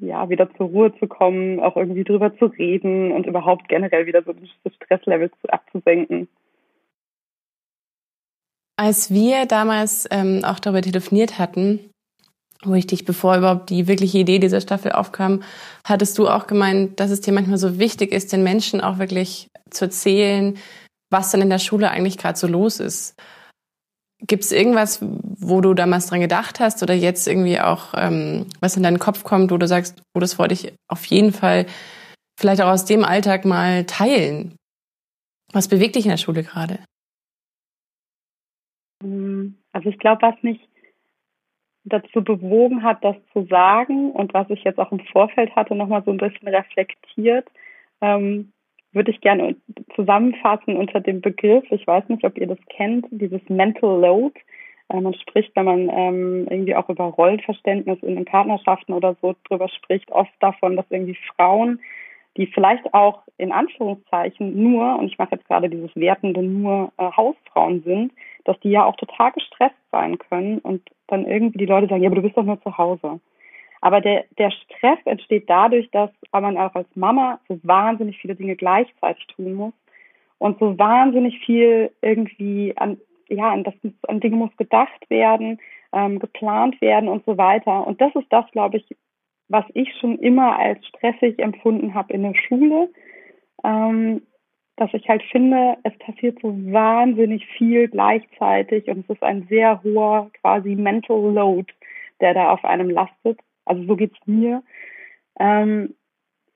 ja 0.01 0.29
wieder 0.29 0.53
zur 0.57 0.67
Ruhe 0.67 0.99
zu 0.99 1.07
kommen, 1.07 1.61
auch 1.61 1.77
irgendwie 1.77 2.05
drüber 2.05 2.37
zu 2.39 2.47
reden 2.47 3.13
und 3.13 3.27
überhaupt 3.27 3.69
generell 3.69 4.07
wieder 4.07 4.23
so 4.23 4.33
das 4.33 4.75
Stresslevel 4.75 5.31
zu, 5.41 5.49
abzusenken. 5.49 6.29
Als 8.79 9.11
wir 9.11 9.47
damals 9.47 10.07
ähm, 10.11 10.43
auch 10.45 10.61
darüber 10.61 10.83
telefoniert 10.83 11.39
hatten, 11.39 11.91
wo 12.65 12.75
ich 12.75 12.87
dich, 12.87 13.05
bevor 13.05 13.37
überhaupt 13.37 13.71
die 13.71 13.87
wirkliche 13.87 14.19
Idee 14.19 14.39
dieser 14.39 14.61
Staffel 14.61 14.93
aufkam, 14.93 15.43
hattest 15.85 16.19
du 16.19 16.29
auch 16.29 16.47
gemeint, 16.47 17.01
dass 17.01 17.11
es 17.11 17.21
dir 17.21 17.33
manchmal 17.33 17.59
so 17.59 17.79
wichtig 17.79 18.13
ist, 18.13 18.33
den 18.33 18.43
Menschen 18.43 18.81
auch 18.81 18.99
wirklich 18.99 19.49
zu 19.71 19.87
erzählen, 19.87 20.59
was 21.11 21.31
dann 21.31 21.43
in 21.43 21.51
der 21.51 21.59
Schule 21.59 21.91
eigentlich 21.91 22.19
gerade 22.19 22.39
so 22.39 22.47
los 22.47 22.81
ist. 22.81 23.15
Gibt 24.21 24.45
es 24.45 24.53
irgendwas, 24.53 25.01
wo 25.03 25.61
du 25.61 25.75
damals 25.75 26.07
dran 26.07 26.21
gedacht 26.21 26.59
hast 26.59 26.83
oder 26.83 26.95
jetzt 26.95 27.29
irgendwie 27.29 27.61
auch, 27.61 27.93
ähm, 27.97 28.47
was 28.61 28.77
in 28.77 28.83
deinen 28.83 28.99
Kopf 28.99 29.25
kommt, 29.25 29.51
wo 29.51 29.59
du 29.59 29.69
sagst, 29.69 30.03
oh, 30.15 30.21
das 30.21 30.39
wollte 30.39 30.55
ich 30.55 30.73
auf 30.89 31.05
jeden 31.07 31.33
Fall 31.33 31.67
vielleicht 32.39 32.63
auch 32.63 32.71
aus 32.71 32.87
dem 32.87 33.05
Alltag 33.05 33.45
mal 33.45 33.85
teilen? 33.85 34.57
Was 35.53 35.69
bewegt 35.69 35.97
dich 35.97 36.07
in 36.07 36.11
der 36.11 36.17
Schule 36.17 36.43
gerade? 36.43 36.79
Ähm, 39.03 39.59
also 39.73 39.91
ich 39.91 39.99
glaube, 39.99 40.23
was 40.23 40.43
mich 40.43 40.67
dazu 41.85 42.23
bewogen 42.23 42.83
hat, 42.83 43.05
das 43.05 43.17
zu 43.33 43.47
sagen 43.47 44.11
und 44.11 44.35
was 44.35 44.51
ich 44.51 44.65
jetzt 44.65 44.79
auch 44.79 44.93
im 44.93 45.01
Vorfeld 45.01 45.55
hatte, 45.55 45.75
nochmal 45.75 46.03
so 46.05 46.11
ein 46.11 46.19
bisschen 46.19 46.49
reflektiert, 46.49 47.49
ähm, 48.01 48.53
würde 48.97 49.11
ich 49.13 49.21
gerne 49.21 49.55
zusammenfassen 49.95 50.77
unter 50.77 51.01
dem 51.01 51.21
Begriff, 51.21 51.65
ich 51.71 51.87
weiß 51.87 52.09
nicht, 52.09 52.25
ob 52.25 52.37
ihr 52.39 52.47
das 52.47 52.59
kennt, 52.71 53.07
dieses 53.11 53.43
Mental 53.49 54.01
Load. 54.01 54.35
Äh, 54.89 55.01
man 55.01 55.15
spricht, 55.15 55.55
wenn 55.55 55.67
man 55.67 55.91
ähm, 55.91 56.47
irgendwie 56.51 56.75
auch 56.75 56.89
über 56.89 57.05
Rollenverständnis 57.05 57.99
in 58.03 58.17
den 58.17 58.25
Partnerschaften 58.25 58.95
oder 58.95 59.15
so 59.21 59.37
drüber 59.49 59.69
spricht, 59.69 60.11
oft 60.11 60.33
davon, 60.41 60.77
dass 60.77 60.87
irgendwie 60.91 61.19
Frauen, 61.37 61.81
die 62.37 62.47
vielleicht 62.47 62.93
auch 62.95 63.23
in 63.39 63.53
Anführungszeichen 63.53 64.63
nur, 64.63 64.99
und 64.99 65.07
ich 65.07 65.19
mache 65.19 65.37
jetzt 65.37 65.47
gerade 65.47 65.69
dieses 65.69 65.95
wertende 65.95 66.43
nur 66.43 66.93
äh, 66.97 67.11
Hausfrauen 67.17 67.83
sind, 67.83 68.13
dass 68.45 68.59
die 68.61 68.71
ja 68.71 68.85
auch 68.85 68.97
total 68.97 69.33
gestresst 69.33 69.77
sein 69.93 70.19
können 70.19 70.59
und 70.59 70.83
dann 71.09 71.27
irgendwie 71.27 71.59
die 71.59 71.67
Leute 71.67 71.87
sagen, 71.87 72.03
ja, 72.03 72.09
aber 72.09 72.17
du 72.17 72.23
bist 72.23 72.37
doch 72.37 72.45
nur 72.45 72.63
zu 72.63 72.79
Hause. 72.79 73.21
Aber 73.87 74.01
der, 74.01 74.25
der 74.37 74.51
Stress 74.51 74.99
entsteht 75.05 75.49
dadurch, 75.49 75.89
dass 75.93 76.11
man 76.33 76.59
auch 76.59 76.75
als 76.75 76.89
Mama 76.97 77.39
so 77.47 77.61
wahnsinnig 77.63 78.19
viele 78.19 78.35
Dinge 78.35 78.57
gleichzeitig 78.57 79.25
tun 79.29 79.55
muss 79.55 79.75
und 80.39 80.59
so 80.59 80.77
wahnsinnig 80.77 81.39
viel 81.47 81.93
irgendwie 82.03 82.77
an, 82.77 82.99
ja, 83.29 83.53
an, 83.53 83.63
das, 83.63 83.75
an 84.09 84.19
Dinge 84.19 84.35
muss 84.35 84.57
gedacht 84.57 85.09
werden, 85.09 85.61
ähm, 85.93 86.19
geplant 86.19 86.81
werden 86.81 87.09
und 87.09 87.25
so 87.27 87.39
weiter. 87.39 87.87
Und 87.87 88.01
das 88.01 88.13
ist 88.17 88.27
das, 88.31 88.45
glaube 88.51 88.79
ich, 88.79 88.97
was 89.47 89.65
ich 89.75 89.89
schon 90.01 90.19
immer 90.19 90.59
als 90.59 90.85
stressig 90.89 91.39
empfunden 91.39 91.95
habe 91.95 92.13
in 92.13 92.25
der 92.25 92.35
Schule, 92.35 92.89
ähm, 93.63 94.23
dass 94.75 94.93
ich 94.95 95.09
halt 95.09 95.23
finde, 95.31 95.77
es 95.85 95.97
passiert 95.99 96.41
so 96.43 96.49
wahnsinnig 96.73 97.47
viel 97.57 97.87
gleichzeitig 97.87 98.89
und 98.89 99.05
es 99.05 99.11
ist 99.15 99.23
ein 99.23 99.47
sehr 99.49 99.81
hoher 99.85 100.29
quasi 100.41 100.75
Mental 100.75 101.33
Load, 101.33 101.73
der 102.21 102.35
da 102.35 102.51
auf 102.51 102.65
einem 102.65 102.91
lastet. 102.91 103.39
Also 103.67 103.85
so 103.85 103.97
geht's 103.97 104.19
mir. 104.27 104.63
Ähm, 105.39 105.95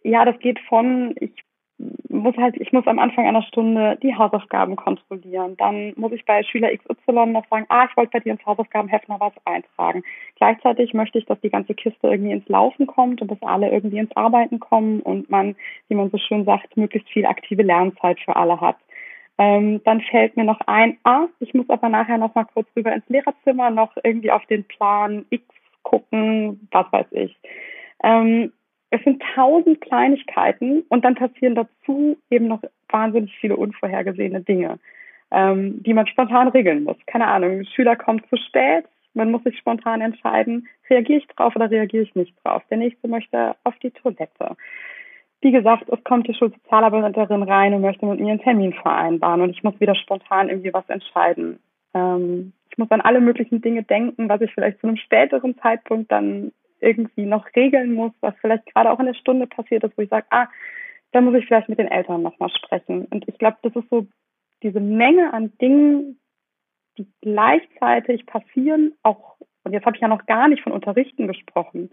ja, 0.03 0.25
das 0.25 0.39
geht 0.39 0.59
von, 0.61 1.15
ich 1.21 1.33
muss 2.09 2.37
halt, 2.37 2.57
ich 2.61 2.73
muss 2.73 2.87
am 2.87 2.99
Anfang 2.99 3.27
einer 3.27 3.43
Stunde 3.43 3.99
die 4.03 4.15
Hausaufgaben 4.15 4.77
kontrollieren. 4.77 5.57
Dann 5.57 5.93
muss 5.97 6.13
ich 6.13 6.25
bei 6.25 6.43
Schüler 6.43 6.71
XY 6.77 7.27
noch 7.27 7.47
sagen, 7.49 7.67
ah, 7.69 7.87
ich 7.89 7.97
wollte 7.97 8.13
bei 8.13 8.21
dir 8.21 8.33
ins 8.33 8.45
Hausaufgabenheft 8.45 9.09
noch 9.09 9.21
was 9.21 9.33
eintragen. 9.45 10.03
Gleichzeitig 10.37 10.93
möchte 10.95 11.19
ich, 11.19 11.27
dass 11.27 11.41
die 11.41 11.51
ganze 11.51 11.75
Kiste 11.75 12.09
irgendwie 12.09 12.33
ins 12.33 12.49
Laufen 12.49 12.87
kommt 12.87 13.23
und 13.23 13.31
dass 13.31 13.43
alle 13.43 13.71
irgendwie 13.71 13.99
ins 13.99 14.15
Arbeiten 14.17 14.61
kommen 14.61 15.01
und 15.01 15.31
man, 15.31 15.57
wie 15.89 15.95
man 15.95 16.11
so 16.11 16.19
schön 16.19 16.45
sagt, 16.45 16.77
möglichst 16.77 17.09
viel 17.09 17.27
aktive 17.27 17.63
Lernzeit 17.63 18.21
für 18.21 18.37
alle 18.37 18.61
hat. 18.61 18.77
Ähm, 19.39 19.81
dann 19.85 20.03
fällt 20.03 20.37
mir 20.37 20.45
noch 20.45 20.61
ein, 20.67 20.99
ah, 21.05 21.27
ich 21.39 21.55
muss 21.55 21.71
aber 21.71 21.89
nachher 21.89 22.19
noch 22.19 22.35
mal 22.35 22.45
kurz 22.45 22.69
rüber 22.77 22.93
ins 22.93 23.09
Lehrerzimmer, 23.09 23.71
noch 23.71 23.97
irgendwie 24.05 24.31
auf 24.31 24.45
den 24.47 24.65
Plan 24.65 25.25
X 25.31 25.45
gucken, 25.83 26.69
was 26.71 26.87
weiß 26.93 27.07
ich. 27.13 27.37
Ähm, 28.03 28.53
es 28.91 29.03
sind 29.05 29.23
tausend 29.35 29.81
Kleinigkeiten 29.81 30.83
und 30.89 31.05
dann 31.05 31.15
passieren 31.15 31.55
dazu 31.55 32.19
eben 32.29 32.49
noch 32.49 32.63
wahnsinnig 32.89 33.33
viele 33.41 33.57
unvorhergesehene 33.57 34.41
Dinge, 34.41 34.79
ähm, 35.31 35.83
die 35.83 35.95
man 35.95 36.09
spontan 36.09 36.49
regeln 36.49 36.85
muss. 36.85 36.97
Keine 37.07 37.29
Ahnung, 37.29 37.65
Schüler 37.65 37.97
kommt 37.97 38.29
zu 38.29 38.37
spät, 38.37 38.85
man 39.15 39.31
muss 39.31 39.45
sich 39.45 39.57
spontan 39.59 40.01
entscheiden, 40.01 40.69
reagiere 40.89 41.21
ich 41.21 41.27
drauf 41.29 41.55
oder 41.55 41.71
reagiere 41.71 42.03
ich 42.03 42.15
nicht 42.15 42.35
drauf. 42.43 42.63
Der 42.71 42.79
nächste 42.79 43.09
möchte 43.09 43.55
auf 43.65 43.77
die 43.79 43.91
Toilette. 43.91 44.57
Wie 45.41 45.53
gesagt, 45.53 45.89
es 45.89 46.05
kommt 46.05 46.29
die 46.29 46.35
Schulsozialarbeiterin 46.35 47.43
rein 47.45 47.75
und 47.75 47.81
möchte 47.81 48.07
mit 48.07 48.21
mir 48.21 48.33
einen 48.33 48.43
Termin 48.43 48.73
vereinbaren 48.75 49.41
und 49.41 49.51
ich 49.51 49.63
muss 49.63 49.79
wieder 49.81 49.95
spontan 49.95 50.49
irgendwie 50.49 50.75
was 50.75 50.89
entscheiden. 50.89 51.61
Ähm, 51.95 52.53
ich 52.71 52.79
muss 52.79 52.91
an 52.91 53.01
alle 53.01 53.21
möglichen 53.21 53.61
Dinge 53.61 53.83
denken, 53.83 54.29
was 54.29 54.41
ich 54.41 54.53
vielleicht 54.53 54.81
zu 54.81 54.87
einem 54.87 54.97
späteren 54.97 55.59
Zeitpunkt 55.59 56.11
dann 56.11 56.53
irgendwie 56.81 57.27
noch 57.27 57.47
regeln 57.55 57.93
muss, 57.93 58.13
was 58.21 58.35
vielleicht 58.41 58.67
gerade 58.73 58.91
auch 58.91 59.01
in 59.01 59.07
der 59.07 59.15
Stunde 59.15 59.47
passiert 59.47 59.85
ist, 59.85 59.97
wo 59.99 60.03
ich 60.03 60.09
sage, 60.09 60.27
ah, 60.31 60.49
da 61.13 61.21
muss 61.21 61.35
ich 61.35 61.47
vielleicht 61.47 61.69
mit 61.69 61.79
den 61.79 61.91
Eltern 61.91 62.23
nochmal 62.23 62.51
sprechen. 62.51 63.07
Und 63.07 63.29
ich 63.29 63.37
glaube, 63.39 63.59
das 63.63 63.75
ist 63.75 63.89
so 63.91 64.07
diese 64.63 64.81
Menge 64.81 65.33
an 65.33 65.53
Dingen, 65.61 66.21
die 66.97 67.07
gleichzeitig 67.21 68.27
passieren, 68.27 68.93
auch, 69.03 69.37
und 69.65 69.73
jetzt 69.73 69.87
habe 69.87 69.97
ich 69.97 70.03
ja 70.03 70.09
noch 70.09 70.27
gar 70.27 70.49
nicht 70.49 70.63
von 70.63 70.73
Unterrichten 70.73 71.27
gesprochen, 71.27 71.91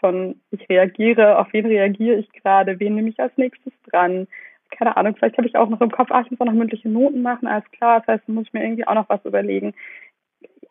von 0.00 0.40
ich 0.50 0.68
reagiere, 0.68 1.38
auf 1.38 1.52
wen 1.52 1.66
reagiere 1.66 2.16
ich 2.16 2.30
gerade, 2.32 2.78
wen 2.80 2.94
nehme 2.94 3.08
ich 3.08 3.20
als 3.20 3.36
nächstes 3.36 3.72
dran, 3.90 4.28
keine 4.70 4.96
Ahnung, 4.96 5.14
vielleicht 5.16 5.36
habe 5.36 5.46
ich 5.46 5.56
auch 5.56 5.68
noch 5.68 5.80
im 5.80 5.90
Kopf, 5.90 6.08
ach, 6.10 6.24
ich 6.24 6.30
muss 6.30 6.40
auch 6.40 6.46
noch 6.46 6.52
mündliche 6.52 6.88
Noten 6.88 7.22
machen, 7.22 7.46
alles 7.46 7.70
klar, 7.72 8.00
das 8.00 8.08
heißt, 8.08 8.28
muss 8.28 8.46
ich 8.46 8.52
mir 8.52 8.64
irgendwie 8.64 8.86
auch 8.86 8.94
noch 8.94 9.08
was 9.08 9.24
überlegen. 9.24 9.74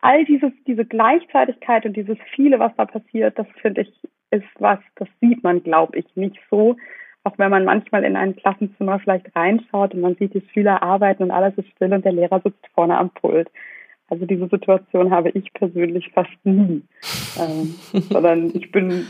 All 0.02 0.24
dieses, 0.24 0.52
diese 0.66 0.84
Gleichzeitigkeit 0.84 1.86
und 1.86 1.96
dieses 1.96 2.18
viele, 2.34 2.58
was 2.58 2.72
da 2.76 2.86
passiert, 2.86 3.38
das 3.38 3.46
finde 3.60 3.82
ich, 3.82 3.92
ist 4.30 4.44
was, 4.58 4.80
das 4.96 5.08
sieht 5.20 5.42
man, 5.44 5.62
glaube 5.62 5.98
ich, 5.98 6.06
nicht 6.16 6.38
so. 6.50 6.76
Auch 7.24 7.38
wenn 7.38 7.50
man 7.50 7.64
manchmal 7.64 8.02
in 8.02 8.16
ein 8.16 8.34
Klassenzimmer 8.34 8.98
vielleicht 8.98 9.34
reinschaut 9.36 9.94
und 9.94 10.00
man 10.00 10.16
sieht, 10.16 10.34
die 10.34 10.42
Schüler 10.52 10.82
arbeiten 10.82 11.22
und 11.22 11.30
alles 11.30 11.56
ist 11.56 11.68
still 11.70 11.94
und 11.94 12.04
der 12.04 12.12
Lehrer 12.12 12.40
sitzt 12.40 12.66
vorne 12.74 12.98
am 12.98 13.10
Pult. 13.10 13.48
Also 14.08 14.26
diese 14.26 14.48
Situation 14.48 15.12
habe 15.12 15.30
ich 15.30 15.52
persönlich 15.52 16.10
fast 16.12 16.36
nie, 16.44 16.82
ähm, 17.38 17.74
sondern 18.10 18.50
ich 18.54 18.72
bin 18.72 19.06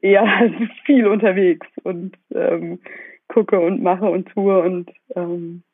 eher 0.00 0.26
viel 0.86 1.08
unterwegs 1.08 1.66
und 1.82 2.16
ähm, 2.32 2.78
gucke 3.26 3.58
und 3.58 3.82
mache 3.82 4.08
und 4.08 4.28
tue 4.28 4.62
und 4.62 4.92
ähm, 5.16 5.64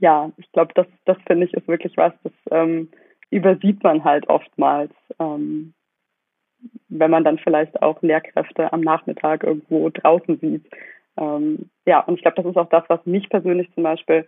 ja, 0.00 0.32
ich 0.36 0.50
glaube, 0.50 0.72
das, 0.74 0.88
das 1.04 1.16
finde 1.26 1.46
ich 1.46 1.54
ist 1.54 1.68
wirklich 1.68 1.96
was, 1.96 2.12
das 2.24 2.32
ähm, 2.50 2.88
übersieht 3.30 3.82
man 3.82 4.04
halt 4.04 4.28
oftmals, 4.28 4.92
ähm, 5.18 5.74
wenn 6.88 7.10
man 7.10 7.24
dann 7.24 7.38
vielleicht 7.38 7.82
auch 7.82 8.00
Lehrkräfte 8.02 8.72
am 8.72 8.80
Nachmittag 8.80 9.42
irgendwo 9.42 9.90
draußen 9.90 10.38
sieht. 10.38 10.64
Ähm, 11.16 11.70
ja, 11.86 12.00
und 12.00 12.14
ich 12.14 12.22
glaube, 12.22 12.36
das 12.36 12.46
ist 12.46 12.56
auch 12.56 12.68
das, 12.68 12.84
was 12.88 13.04
mich 13.06 13.28
persönlich 13.28 13.72
zum 13.74 13.82
Beispiel 13.82 14.26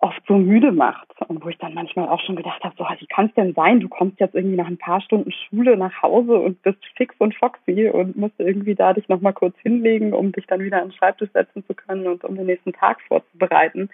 oft 0.00 0.22
so 0.26 0.38
müde 0.38 0.72
macht 0.72 1.08
und 1.28 1.44
wo 1.44 1.48
ich 1.50 1.58
dann 1.58 1.74
manchmal 1.74 2.08
auch 2.08 2.20
schon 2.24 2.36
gedacht 2.36 2.64
habe, 2.64 2.74
so, 2.78 2.84
wie 2.84 3.06
kann 3.06 3.26
es 3.26 3.34
denn 3.34 3.52
sein, 3.52 3.80
du 3.80 3.88
kommst 3.88 4.18
jetzt 4.18 4.34
irgendwie 4.34 4.56
nach 4.56 4.66
ein 4.66 4.78
paar 4.78 5.02
Stunden 5.02 5.30
Schule 5.30 5.76
nach 5.76 6.02
Hause 6.02 6.38
und 6.38 6.62
bist 6.62 6.78
fix 6.96 7.14
und 7.18 7.34
foxy 7.34 7.88
und 7.88 8.16
musst 8.16 8.34
irgendwie 8.38 8.74
da 8.74 8.94
dich 8.94 9.08
nochmal 9.08 9.34
kurz 9.34 9.54
hinlegen, 9.58 10.14
um 10.14 10.32
dich 10.32 10.46
dann 10.46 10.60
wieder 10.60 10.80
an 10.80 10.88
den 10.88 10.96
Schreibtisch 10.96 11.30
setzen 11.32 11.64
zu 11.66 11.74
können 11.74 12.06
und 12.06 12.24
um 12.24 12.34
den 12.34 12.46
nächsten 12.46 12.72
Tag 12.72 13.02
vorzubereiten. 13.02 13.90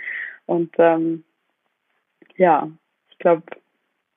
Und 0.47 0.73
ähm, 0.79 1.25
ja, 2.37 2.69
ich 3.11 3.19
glaube, 3.19 3.43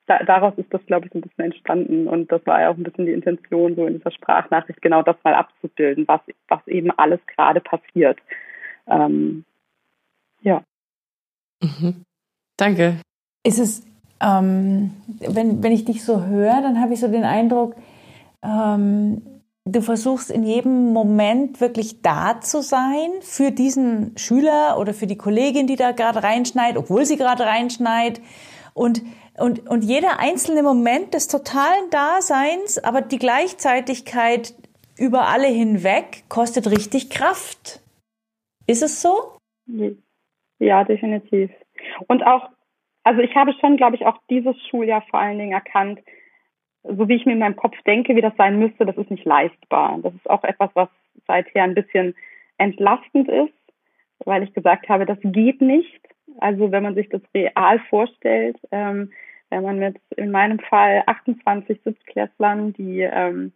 da, 0.10 0.24
daraus 0.24 0.54
ist 0.58 0.74
das, 0.74 0.84
glaube 0.88 1.06
ich, 1.06 1.12
so 1.12 1.20
ein 1.20 1.22
bisschen 1.22 1.46
entstanden 1.46 2.08
und 2.08 2.32
das 2.32 2.46
war 2.46 2.62
ja 2.62 2.70
auch 2.70 2.78
ein 2.78 2.84
bisschen 2.84 3.06
die 3.06 3.14
Intention, 3.14 3.76
so 3.76 3.86
in 3.86 3.94
dieser 3.94 4.12
Sprachnachricht 4.12 4.82
genau 4.82 5.04
das 5.04 5.16
mal 5.24 5.36
abzubilden, 5.36 6.08
was, 6.08 6.22
was 6.48 6.66
eben 6.68 6.90
alles 6.98 7.20
gerade 7.28 7.62
passiert. 7.62 8.18
Ähm, 8.88 9.46
ja. 10.42 10.64
Mhm. 11.62 12.04
Danke. 12.58 12.96
Ist 13.46 13.60
es, 13.60 13.86
ähm, 14.20 14.92
wenn, 15.20 15.62
wenn 15.62 15.72
ich 15.72 15.86
dich 15.86 16.04
so 16.04 16.26
höre, 16.26 16.62
dann 16.62 16.82
habe 16.82 16.94
ich 16.94 17.00
so 17.00 17.08
den 17.08 17.24
Eindruck, 17.24 17.76
ähm, 18.44 19.22
du 19.66 19.82
versuchst 19.82 20.32
in 20.32 20.44
jedem 20.44 20.92
Moment 20.92 21.62
wirklich 21.62 22.02
da 22.02 22.42
zu 22.42 22.64
sein 22.64 23.12
für 23.22 23.52
diesen 23.52 24.18
Schüler 24.18 24.80
oder 24.80 24.96
für 24.96 25.06
die 25.06 25.18
Kollegin, 25.18 25.68
die 25.68 25.76
da 25.76 25.92
gerade 25.92 26.24
reinschneit, 26.24 26.78
obwohl 26.78 27.06
sie 27.06 27.18
gerade 27.18 27.46
reinschneit. 27.46 28.22
Und, 28.74 29.04
und, 29.40 29.68
und 29.68 29.84
jeder 29.84 30.20
einzelne 30.20 30.64
Moment 30.64 31.14
des 31.14 31.28
totalen 31.28 31.90
Daseins, 31.92 32.84
aber 32.84 33.02
die 33.02 33.20
Gleichzeitigkeit 33.20 34.54
über 34.98 35.28
alle 35.28 35.48
hinweg 35.48 36.24
kostet 36.30 36.70
richtig 36.70 37.10
Kraft. 37.10 37.82
Ist 38.68 38.84
es 38.84 39.02
so? 39.02 39.38
Ja, 40.60 40.84
definitiv. 40.84 41.52
Und 42.08 42.24
auch, 42.26 42.50
also 43.04 43.22
ich 43.22 43.34
habe 43.36 43.54
schon, 43.60 43.78
glaube 43.78 43.96
ich, 43.96 44.06
auch 44.06 44.18
dieses 44.30 44.56
Schuljahr 44.68 45.02
vor 45.10 45.20
allen 45.20 45.40
Dingen 45.40 45.54
erkannt, 45.54 46.00
so 46.84 47.08
wie 47.08 47.16
ich 47.16 47.26
mir 47.26 47.34
in 47.34 47.40
meinem 47.40 47.56
Kopf 47.56 47.76
denke, 47.86 48.16
wie 48.16 48.22
das 48.22 48.36
sein 48.38 48.60
müsste, 48.60 48.86
das 48.86 48.98
ist 48.98 49.12
nicht 49.12 49.26
leistbar. 49.26 50.00
Das 50.02 50.14
ist 50.14 50.30
auch 50.30 50.44
etwas, 50.44 50.70
was 50.74 50.90
seither 51.28 51.64
ein 51.64 51.76
bisschen 51.76 52.16
entlastend 52.58 53.28
ist, 53.28 53.54
weil 54.26 54.44
ich 54.44 54.54
gesagt 54.54 54.90
habe, 54.90 55.06
das 55.06 55.18
geht 55.22 55.62
nicht. 55.62 56.02
Also 56.40 56.72
wenn 56.72 56.84
man 56.84 56.96
sich 56.96 57.10
das 57.10 57.22
real 57.34 57.80
vorstellt, 57.90 58.58
ähm, 58.72 59.12
wenn 59.50 59.64
man 59.64 59.80
mit 59.80 59.98
in 60.16 60.32
meinem 60.32 60.60
Fall 60.60 61.04
28 61.06 61.82
Sitzklässlern, 61.84 62.74
die 62.74 63.02
ähm, 63.02 63.52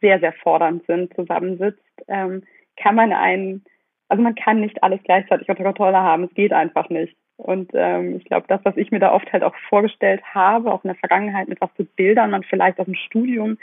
sehr, 0.00 0.20
sehr 0.20 0.32
fordernd 0.32 0.84
sind, 0.86 1.14
zusammensitzt, 1.14 1.82
ähm, 2.08 2.42
kann 2.76 2.94
man 2.94 3.12
einen 3.12 3.64
also 4.08 4.22
man 4.22 4.34
kann 4.34 4.60
nicht 4.60 4.82
alles 4.82 5.00
gleichzeitig 5.04 5.48
unter 5.48 5.64
Kontrolle 5.64 5.98
haben. 5.98 6.24
Es 6.24 6.34
geht 6.34 6.52
einfach 6.52 6.88
nicht. 6.88 7.16
Und 7.36 7.70
ähm, 7.74 8.16
ich 8.16 8.24
glaube, 8.24 8.46
das, 8.48 8.60
was 8.64 8.76
ich 8.76 8.90
mir 8.90 8.98
da 8.98 9.12
oft 9.12 9.32
halt 9.32 9.44
auch 9.44 9.54
vorgestellt 9.68 10.22
habe, 10.34 10.72
auch 10.72 10.82
in 10.82 10.88
der 10.88 10.96
Vergangenheit, 10.96 11.48
mit 11.48 11.60
was 11.60 11.70
für 11.76 11.84
Bildern 11.84 12.30
man 12.30 12.42
vielleicht 12.42 12.80
aus 12.80 12.86
dem 12.86 12.94
Studium 12.94 13.58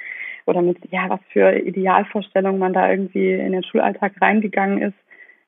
oder 0.45 0.61
mit, 0.61 0.77
ja, 0.91 1.09
was 1.09 1.19
für 1.29 1.57
Idealvorstellungen 1.59 2.59
man 2.59 2.73
da 2.73 2.89
irgendwie 2.89 3.33
in 3.33 3.51
den 3.51 3.63
Schulalltag 3.63 4.13
reingegangen 4.21 4.81
ist, 4.81 4.97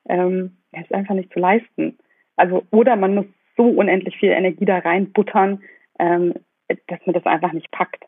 ähm, 0.09 0.57
ist 0.73 0.93
einfach 0.93 1.15
nicht 1.15 1.31
zu 1.31 1.39
leisten. 1.39 1.97
Also, 2.35 2.63
oder 2.71 2.95
man 2.95 3.15
muss 3.15 3.25
so 3.55 3.63
unendlich 3.63 4.17
viel 4.17 4.31
Energie 4.31 4.65
da 4.65 4.79
reinbuttern, 4.79 5.61
ähm, 5.99 6.33
dass 6.87 6.99
man 7.05 7.13
das 7.13 7.25
einfach 7.25 7.53
nicht 7.53 7.71
packt. 7.71 8.03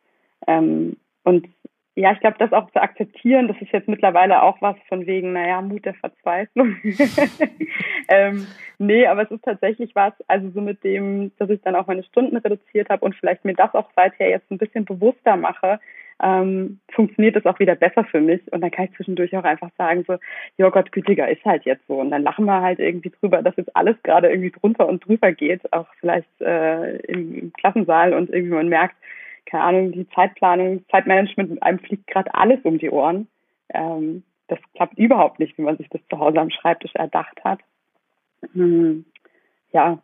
Ähm, 0.47 0.97
und 1.23 1.47
ja, 1.95 2.13
ich 2.13 2.19
glaube, 2.21 2.37
das 2.39 2.53
auch 2.53 2.71
zu 2.71 2.81
akzeptieren, 2.81 3.49
das 3.49 3.57
ist 3.59 3.73
jetzt 3.73 3.89
mittlerweile 3.89 4.41
auch 4.41 4.61
was 4.61 4.77
von 4.87 5.05
wegen, 5.05 5.33
naja, 5.33 5.61
Mut 5.61 5.83
der 5.83 5.95
Verzweiflung. 5.95 6.77
ähm, 8.07 8.47
nee, 8.77 9.05
aber 9.05 9.23
es 9.23 9.31
ist 9.31 9.43
tatsächlich 9.43 9.93
was, 9.95 10.13
also 10.27 10.49
so 10.51 10.61
mit 10.61 10.81
dem, 10.85 11.33
dass 11.37 11.49
ich 11.49 11.61
dann 11.61 11.75
auch 11.75 11.87
meine 11.87 12.03
Stunden 12.03 12.37
reduziert 12.37 12.89
habe 12.89 13.03
und 13.03 13.15
vielleicht 13.15 13.43
mir 13.43 13.53
das 13.53 13.73
auch 13.73 13.89
seither 13.97 14.29
jetzt 14.29 14.49
ein 14.49 14.57
bisschen 14.57 14.85
bewusster 14.85 15.35
mache, 15.35 15.81
ähm, 16.21 16.79
funktioniert 16.91 17.35
das 17.35 17.45
auch 17.45 17.59
wieder 17.59 17.75
besser 17.75 18.03
für 18.03 18.19
mich. 18.21 18.41
Und 18.51 18.61
dann 18.61 18.71
kann 18.71 18.85
ich 18.85 18.95
zwischendurch 18.95 19.35
auch 19.35 19.43
einfach 19.43 19.69
sagen, 19.77 20.03
so, 20.07 20.17
ja 20.57 20.69
Gott, 20.69 20.91
gütiger 20.91 21.29
ist 21.29 21.43
halt 21.45 21.65
jetzt 21.65 21.85
so. 21.87 21.95
Und 21.99 22.11
dann 22.11 22.23
lachen 22.23 22.45
wir 22.45 22.61
halt 22.61 22.79
irgendwie 22.79 23.11
drüber, 23.11 23.41
dass 23.41 23.55
jetzt 23.57 23.75
alles 23.75 23.95
gerade 24.03 24.29
irgendwie 24.29 24.51
drunter 24.51 24.87
und 24.87 25.05
drüber 25.05 25.31
geht, 25.31 25.71
auch 25.71 25.87
vielleicht 25.99 26.29
äh, 26.41 26.97
im, 27.07 27.35
im 27.35 27.53
Klassensaal 27.53 28.13
und 28.13 28.29
irgendwie 28.29 28.55
man 28.55 28.69
merkt, 28.69 28.95
keine 29.45 29.63
Ahnung, 29.63 29.91
die 29.91 30.07
Zeitplanung, 30.09 30.85
Zeitmanagement, 30.89 31.61
einem 31.63 31.79
fliegt 31.79 32.07
gerade 32.07 32.33
alles 32.33 32.59
um 32.63 32.77
die 32.77 32.89
Ohren. 32.89 33.27
Ähm, 33.73 34.23
das 34.47 34.59
klappt 34.75 34.97
überhaupt 34.97 35.39
nicht, 35.39 35.57
wie 35.57 35.61
man 35.61 35.77
sich 35.77 35.89
das 35.89 36.01
zu 36.09 36.19
Hause 36.19 36.39
am 36.39 36.49
Schreibtisch 36.49 36.95
erdacht 36.95 37.43
hat. 37.43 37.59
Hm, 38.53 39.05
ja, 39.71 39.99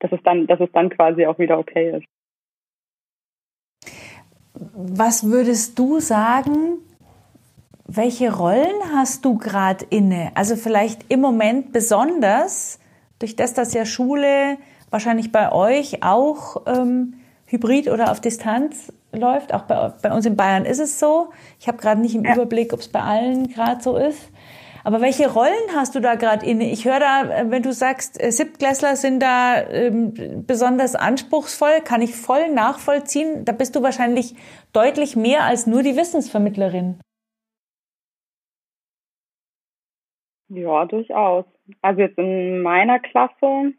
dass 0.00 0.12
es 0.12 0.22
dann, 0.22 0.46
dass 0.46 0.60
es 0.60 0.70
dann 0.72 0.90
quasi 0.90 1.26
auch 1.26 1.38
wieder 1.38 1.58
okay 1.58 1.96
ist. 1.98 2.06
Was 4.74 5.24
würdest 5.24 5.78
du 5.78 6.00
sagen, 6.00 6.78
welche 7.86 8.34
Rollen 8.34 8.76
hast 8.94 9.24
du 9.24 9.38
gerade 9.38 9.86
inne? 9.90 10.30
Also 10.34 10.56
vielleicht 10.56 11.10
im 11.10 11.20
Moment 11.20 11.72
besonders, 11.72 12.78
durch 13.18 13.36
das, 13.36 13.54
dass 13.54 13.72
ja 13.74 13.84
Schule 13.84 14.58
wahrscheinlich 14.90 15.32
bei 15.32 15.52
euch 15.52 16.02
auch 16.02 16.62
ähm, 16.66 17.14
hybrid 17.46 17.88
oder 17.88 18.10
auf 18.10 18.20
Distanz 18.20 18.92
läuft. 19.12 19.54
Auch 19.54 19.62
bei, 19.62 19.92
bei 20.02 20.12
uns 20.12 20.26
in 20.26 20.36
Bayern 20.36 20.64
ist 20.64 20.80
es 20.80 20.98
so. 20.98 21.30
Ich 21.58 21.68
habe 21.68 21.78
gerade 21.78 22.00
nicht 22.00 22.14
im 22.14 22.24
ja. 22.24 22.34
Überblick, 22.34 22.72
ob 22.72 22.80
es 22.80 22.88
bei 22.88 23.00
allen 23.00 23.48
gerade 23.48 23.82
so 23.82 23.96
ist. 23.96 24.30
Aber 24.84 25.00
welche 25.00 25.32
Rollen 25.32 25.74
hast 25.74 25.94
du 25.94 26.00
da 26.00 26.14
gerade 26.14 26.46
inne? 26.46 26.70
Ich 26.70 26.84
höre 26.84 27.00
da, 27.00 27.22
äh, 27.22 27.50
wenn 27.50 27.62
du 27.62 27.72
sagst, 27.72 28.22
äh, 28.22 28.30
Siebtklässler 28.30 28.96
sind 28.96 29.20
da 29.22 29.60
ähm, 29.68 30.44
besonders 30.46 30.94
anspruchsvoll, 30.94 31.80
kann 31.84 32.02
ich 32.02 32.14
voll 32.14 32.48
nachvollziehen. 32.50 33.44
Da 33.44 33.52
bist 33.52 33.76
du 33.76 33.82
wahrscheinlich 33.82 34.34
deutlich 34.72 35.16
mehr 35.16 35.44
als 35.44 35.66
nur 35.66 35.82
die 35.82 35.96
Wissensvermittlerin. 35.96 37.00
Ja, 40.48 40.86
durchaus. 40.86 41.44
Also 41.82 42.00
jetzt 42.00 42.18
in 42.18 42.62
meiner 42.62 42.98
Klasse 42.98 43.74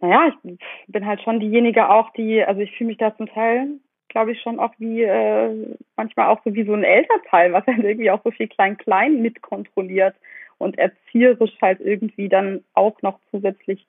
naja, 0.00 0.32
ich 0.44 0.58
bin 0.88 1.06
halt 1.06 1.22
schon 1.22 1.40
diejenige 1.40 1.88
auch, 1.88 2.10
die, 2.10 2.42
also 2.42 2.60
ich 2.60 2.76
fühle 2.76 2.88
mich 2.88 2.98
da 2.98 3.16
zum 3.16 3.26
Teil, 3.26 3.80
glaube 4.16 4.32
ich, 4.32 4.40
schon 4.40 4.58
auch 4.58 4.72
wie, 4.78 5.02
äh, 5.02 5.76
manchmal 5.94 6.28
auch 6.28 6.40
so 6.42 6.54
wie 6.54 6.64
so 6.64 6.72
ein 6.72 6.84
Elternteil, 6.84 7.52
was 7.52 7.66
halt 7.66 7.84
irgendwie 7.84 8.10
auch 8.10 8.22
so 8.24 8.30
viel 8.30 8.48
Klein-Klein 8.48 9.20
mitkontrolliert 9.20 10.16
und 10.56 10.78
erzieherisch 10.78 11.52
halt 11.60 11.80
irgendwie 11.80 12.30
dann 12.30 12.64
auch 12.72 13.02
noch 13.02 13.20
zusätzlich 13.30 13.86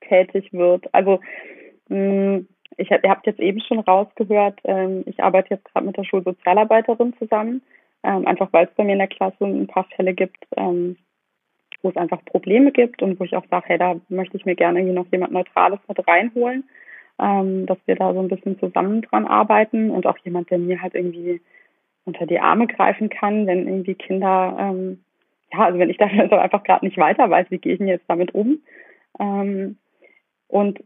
tätig 0.00 0.50
wird. 0.54 0.86
Also, 0.94 1.20
mh, 1.90 1.98
hm, 1.98 2.48
ich, 2.78 2.90
ihr 2.90 3.10
habt 3.10 3.26
jetzt 3.26 3.38
eben 3.38 3.60
schon 3.60 3.80
rausgehört, 3.80 4.60
ähm, 4.64 5.04
ich 5.04 5.22
arbeite 5.22 5.50
jetzt 5.50 5.66
gerade 5.66 5.84
mit 5.84 5.98
der 5.98 6.04
Schulsozialarbeiterin 6.04 7.12
zusammen, 7.18 7.60
ähm, 8.02 8.26
einfach 8.26 8.50
weil 8.54 8.64
es 8.64 8.74
bei 8.76 8.84
mir 8.84 8.94
in 8.94 8.98
der 9.00 9.08
Klasse 9.08 9.44
ein 9.44 9.66
paar 9.66 9.84
Fälle 9.94 10.14
gibt, 10.14 10.42
ähm, 10.56 10.96
wo 11.82 11.90
es 11.90 11.96
einfach 11.96 12.24
Probleme 12.24 12.72
gibt 12.72 13.02
und 13.02 13.20
wo 13.20 13.24
ich 13.24 13.36
auch 13.36 13.44
sage, 13.50 13.66
hey, 13.68 13.78
da 13.78 13.96
möchte 14.08 14.38
ich 14.38 14.46
mir 14.46 14.56
gerne 14.56 14.82
noch 14.84 15.12
jemand 15.12 15.34
Neutrales 15.34 15.80
mit 15.86 16.08
reinholen, 16.08 16.64
ähm, 17.20 17.66
dass 17.66 17.78
wir 17.86 17.96
da 17.96 18.12
so 18.12 18.20
ein 18.20 18.28
bisschen 18.28 18.58
zusammen 18.58 19.02
dran 19.02 19.26
arbeiten 19.26 19.90
und 19.90 20.06
auch 20.06 20.18
jemand, 20.18 20.50
der 20.50 20.58
mir 20.58 20.82
halt 20.82 20.94
irgendwie 20.94 21.40
unter 22.04 22.26
die 22.26 22.40
Arme 22.40 22.66
greifen 22.66 23.08
kann, 23.08 23.46
wenn 23.46 23.66
irgendwie 23.66 23.94
Kinder, 23.94 24.56
ähm, 24.58 25.00
ja, 25.52 25.64
also 25.64 25.78
wenn 25.78 25.90
ich 25.90 25.96
da 25.98 26.06
einfach 26.06 26.62
gerade 26.62 26.84
nicht 26.84 26.98
weiter 26.98 27.28
weiß, 27.28 27.46
wie 27.50 27.58
gehe 27.58 27.72
ich 27.72 27.78
denn 27.78 27.88
jetzt 27.88 28.08
damit 28.08 28.34
um? 28.34 28.58
Ähm, 29.18 29.76
und 30.48 30.82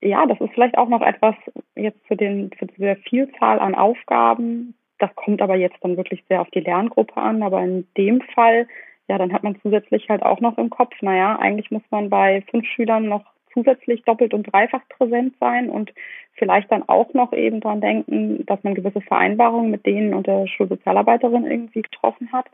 ja, 0.00 0.26
das 0.26 0.40
ist 0.40 0.52
vielleicht 0.54 0.78
auch 0.78 0.88
noch 0.88 1.02
etwas 1.02 1.34
jetzt 1.74 2.06
zu 2.06 2.14
den 2.14 2.50
zu 2.58 2.66
der 2.78 2.96
Vielzahl 2.96 3.58
an 3.58 3.74
Aufgaben. 3.74 4.74
Das 4.98 5.14
kommt 5.14 5.42
aber 5.42 5.56
jetzt 5.56 5.78
dann 5.80 5.96
wirklich 5.96 6.24
sehr 6.28 6.40
auf 6.40 6.50
die 6.50 6.60
Lerngruppe 6.60 7.16
an. 7.16 7.42
Aber 7.42 7.62
in 7.62 7.86
dem 7.96 8.20
Fall 8.20 8.68
ja, 9.08 9.16
dann 9.16 9.32
hat 9.32 9.42
man 9.42 9.58
zusätzlich 9.62 10.08
halt 10.10 10.22
auch 10.22 10.40
noch 10.40 10.58
im 10.58 10.70
Kopf, 10.70 10.94
naja, 11.00 11.36
eigentlich 11.36 11.70
muss 11.70 11.82
man 11.90 12.10
bei 12.10 12.42
fünf 12.50 12.66
Schülern 12.66 13.08
noch 13.08 13.24
zusätzlich 13.58 14.02
doppelt 14.04 14.34
und 14.34 14.44
dreifach 14.52 14.82
präsent 14.88 15.34
sein 15.40 15.68
und 15.68 15.92
vielleicht 16.34 16.70
dann 16.70 16.88
auch 16.88 17.12
noch 17.14 17.32
eben 17.32 17.60
dran 17.60 17.80
denken, 17.80 18.46
dass 18.46 18.62
man 18.62 18.74
gewisse 18.74 19.00
Vereinbarungen 19.00 19.70
mit 19.70 19.84
denen 19.84 20.14
und 20.14 20.26
der 20.26 20.46
Schulsozialarbeiterin 20.46 21.46
irgendwie 21.46 21.82
getroffen 21.82 22.30
hat. 22.32 22.46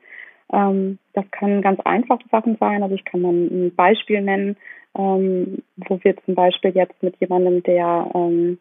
Ähm, 0.52 0.98
das 1.12 1.30
können 1.30 1.62
ganz 1.62 1.80
einfache 1.80 2.26
Sachen 2.30 2.56
sein. 2.58 2.82
Also 2.82 2.94
ich 2.94 3.04
kann 3.04 3.22
dann 3.22 3.46
ein 3.46 3.74
Beispiel 3.74 4.22
nennen, 4.22 4.56
ähm, 4.96 5.62
wo 5.76 5.98
wir 6.02 6.16
zum 6.24 6.34
Beispiel 6.34 6.70
jetzt 6.70 7.02
mit 7.02 7.16
jemandem, 7.20 7.62
der, 7.62 8.10
ähm, 8.14 8.58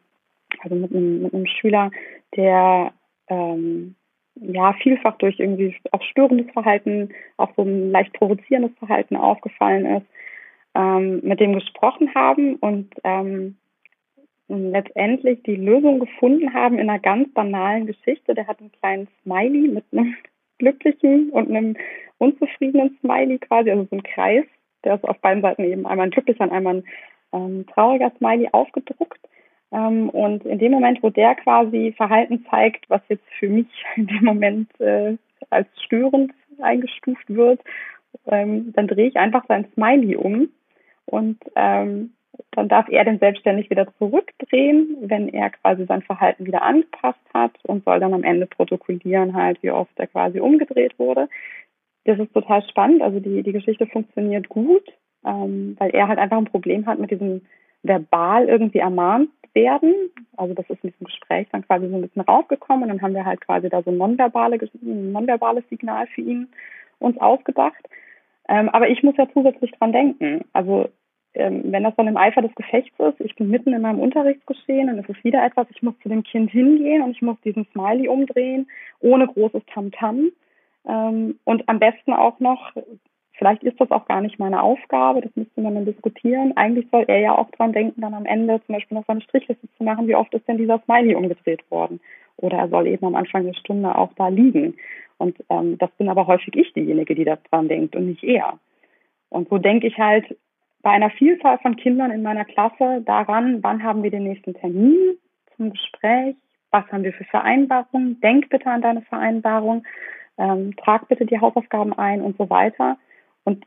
also 0.61 0.75
mit 0.75 0.91
einem, 0.91 1.23
mit 1.23 1.33
einem 1.33 1.47
Schüler, 1.47 1.91
der 2.35 2.91
ähm, 3.29 3.95
ja 4.35 4.73
vielfach 4.81 5.17
durch 5.17 5.39
irgendwie 5.39 5.75
auch 5.91 6.01
störendes 6.03 6.51
Verhalten, 6.51 7.09
auch 7.37 7.51
so 7.55 7.61
ein 7.63 7.91
leicht 7.91 8.13
provozierendes 8.13 8.77
Verhalten 8.79 9.15
aufgefallen 9.15 9.85
ist, 9.85 10.07
ähm, 10.75 11.21
mit 11.23 11.39
dem 11.39 11.53
gesprochen 11.53 12.13
haben 12.15 12.55
und 12.55 12.93
ähm, 13.03 13.57
letztendlich 14.47 15.41
die 15.43 15.55
Lösung 15.55 15.99
gefunden 15.99 16.53
haben 16.53 16.77
in 16.77 16.89
einer 16.89 16.99
ganz 16.99 17.33
banalen 17.33 17.85
Geschichte. 17.85 18.33
Der 18.33 18.47
hat 18.47 18.59
einen 18.59 18.71
kleinen 18.71 19.07
Smiley 19.21 19.67
mit 19.69 19.85
einem 19.91 20.15
glücklichen 20.59 21.29
und 21.29 21.49
einem 21.49 21.75
unzufriedenen 22.17 22.97
Smiley 22.99 23.39
quasi, 23.39 23.71
also 23.71 23.87
so 23.89 23.95
ein 23.95 24.03
Kreis, 24.03 24.45
der 24.83 24.95
ist 24.95 25.03
auf 25.03 25.17
beiden 25.19 25.41
Seiten 25.41 25.63
eben 25.63 25.85
einmal 25.85 26.07
ein 26.07 26.11
glücklicher 26.11 26.43
und 26.43 26.51
einmal 26.51 26.75
ein 26.75 26.83
ähm, 27.33 27.65
trauriger 27.67 28.11
Smiley 28.17 28.49
aufgedruckt. 28.51 29.19
Ähm, 29.71 30.09
und 30.09 30.45
in 30.45 30.59
dem 30.59 30.71
Moment, 30.71 31.01
wo 31.01 31.09
der 31.09 31.35
quasi 31.35 31.93
Verhalten 31.97 32.45
zeigt, 32.49 32.89
was 32.89 33.01
jetzt 33.09 33.27
für 33.39 33.49
mich 33.49 33.67
in 33.95 34.07
dem 34.07 34.23
Moment 34.23 34.69
äh, 34.79 35.17
als 35.49 35.67
störend 35.83 36.31
eingestuft 36.61 37.27
wird, 37.27 37.61
ähm, 38.27 38.71
dann 38.73 38.87
drehe 38.87 39.07
ich 39.07 39.17
einfach 39.17 39.45
sein 39.47 39.65
Smiley 39.73 40.15
um 40.15 40.49
und 41.05 41.37
ähm, 41.55 42.13
dann 42.51 42.67
darf 42.67 42.87
er 42.89 43.03
den 43.05 43.19
selbstständig 43.19 43.69
wieder 43.69 43.87
zurückdrehen, 43.97 44.97
wenn 45.01 45.29
er 45.29 45.51
quasi 45.51 45.85
sein 45.85 46.01
Verhalten 46.01 46.45
wieder 46.45 46.61
angepasst 46.61 47.19
hat 47.33 47.51
und 47.63 47.83
soll 47.83 47.99
dann 47.99 48.13
am 48.13 48.23
Ende 48.23 48.47
protokollieren 48.47 49.35
halt, 49.35 49.61
wie 49.61 49.71
oft 49.71 49.91
er 49.97 50.07
quasi 50.07 50.39
umgedreht 50.39 50.97
wurde. 50.97 51.29
Das 52.05 52.19
ist 52.19 52.33
total 52.33 52.63
spannend. 52.69 53.01
Also 53.01 53.19
die, 53.19 53.43
die 53.43 53.51
Geschichte 53.51 53.85
funktioniert 53.87 54.49
gut, 54.49 54.83
ähm, 55.25 55.75
weil 55.79 55.91
er 55.91 56.07
halt 56.07 56.19
einfach 56.19 56.37
ein 56.37 56.45
Problem 56.45 56.85
hat 56.85 56.99
mit 56.99 57.11
diesem 57.11 57.41
verbal 57.83 58.47
irgendwie 58.47 58.79
ermahnt 58.79 59.29
werden. 59.53 59.93
Also 60.35 60.53
das 60.53 60.69
ist 60.69 60.83
mit 60.83 60.99
dem 60.99 61.05
Gespräch 61.05 61.47
dann 61.51 61.65
quasi 61.65 61.87
so 61.87 61.95
ein 61.95 62.01
bisschen 62.01 62.23
rausgekommen 62.23 62.83
und 62.83 62.89
dann 62.89 63.01
haben 63.01 63.13
wir 63.13 63.25
halt 63.25 63.41
quasi 63.41 63.69
da 63.69 63.83
so 63.83 63.91
ein, 63.91 63.97
nonverbale, 63.97 64.57
ein 64.57 65.11
nonverbales 65.11 65.63
Signal 65.69 66.07
für 66.07 66.21
ihn 66.21 66.49
uns 66.99 67.17
ausgedacht. 67.19 67.87
Ähm, 68.49 68.69
aber 68.69 68.89
ich 68.89 69.03
muss 69.03 69.17
ja 69.17 69.27
zusätzlich 69.33 69.71
dran 69.71 69.93
denken. 69.93 70.45
Also 70.53 70.89
ähm, 71.33 71.63
wenn 71.65 71.83
das 71.83 71.95
dann 71.95 72.07
im 72.07 72.17
Eifer 72.17 72.41
des 72.41 72.53
Gefechts 72.55 72.97
ist, 72.99 73.19
ich 73.19 73.35
bin 73.35 73.49
mitten 73.49 73.73
in 73.73 73.81
meinem 73.81 73.99
Unterrichtsgeschehen 73.99 74.89
und 74.89 74.99
es 74.99 75.09
ist 75.09 75.23
wieder 75.23 75.43
etwas, 75.43 75.67
ich 75.71 75.81
muss 75.81 75.97
zu 76.03 76.09
dem 76.09 76.23
Kind 76.23 76.51
hingehen 76.51 77.01
und 77.01 77.11
ich 77.11 77.21
muss 77.21 77.39
diesen 77.41 77.65
Smiley 77.71 78.07
umdrehen, 78.07 78.67
ohne 78.99 79.27
großes 79.27 79.63
Tamtam. 79.67 80.31
-Tam. 80.85 81.09
Ähm, 81.09 81.39
und 81.45 81.67
am 81.69 81.79
besten 81.79 82.13
auch 82.13 82.39
noch 82.39 82.73
Vielleicht 83.35 83.63
ist 83.63 83.81
das 83.81 83.89
auch 83.89 84.05
gar 84.05 84.21
nicht 84.21 84.37
meine 84.37 84.61
Aufgabe, 84.61 85.21
das 85.21 85.35
müsste 85.35 85.59
man 85.61 85.73
dann 85.73 85.85
diskutieren. 85.85 86.55
Eigentlich 86.55 86.87
soll 86.91 87.05
er 87.07 87.19
ja 87.19 87.37
auch 87.37 87.49
dran 87.51 87.73
denken, 87.73 87.99
dann 87.99 88.13
am 88.13 88.25
Ende 88.25 88.61
zum 88.65 88.75
Beispiel 88.75 88.95
noch 88.95 89.05
seine 89.07 89.21
Strichliste 89.21 89.67
zu 89.75 89.83
machen, 89.83 90.07
wie 90.07 90.15
oft 90.15 90.33
ist 90.33 90.47
denn 90.47 90.59
dieser 90.59 90.79
Smiley 90.85 91.15
umgedreht 91.15 91.69
worden. 91.71 91.99
Oder 92.37 92.57
er 92.57 92.69
soll 92.69 92.87
eben 92.87 93.05
am 93.05 93.15
Anfang 93.15 93.45
der 93.45 93.53
Stunde 93.53 93.95
auch 93.95 94.11
da 94.15 94.27
liegen. 94.27 94.75
Und 95.17 95.37
ähm, 95.49 95.77
das 95.77 95.91
bin 95.91 96.09
aber 96.09 96.27
häufig 96.27 96.55
ich 96.55 96.73
diejenige, 96.73 97.15
die 97.15 97.25
daran 97.25 97.67
denkt 97.67 97.95
und 97.95 98.07
nicht 98.07 98.23
er. 98.23 98.59
Und 99.29 99.49
so 99.49 99.57
denke 99.57 99.87
ich 99.87 99.97
halt 99.97 100.37
bei 100.81 100.91
einer 100.91 101.09
Vielzahl 101.11 101.57
von 101.59 101.75
Kindern 101.75 102.11
in 102.11 102.21
meiner 102.21 102.45
Klasse 102.45 103.01
daran, 103.05 103.63
wann 103.63 103.83
haben 103.83 104.03
wir 104.03 104.11
den 104.11 104.23
nächsten 104.23 104.53
Termin 104.53 105.17
zum 105.55 105.71
Gespräch, 105.71 106.35
was 106.71 106.85
haben 106.91 107.03
wir 107.03 107.13
für 107.13 107.23
Vereinbarungen, 107.23 108.19
denk 108.21 108.49
bitte 108.49 108.69
an 108.69 108.81
deine 108.81 109.01
Vereinbarung, 109.03 109.85
ähm, 110.37 110.75
trag 110.75 111.07
bitte 111.07 111.25
die 111.25 111.39
Hausaufgaben 111.39 111.93
ein 111.93 112.21
und 112.21 112.37
so 112.37 112.49
weiter. 112.49 112.97
Und 113.43 113.65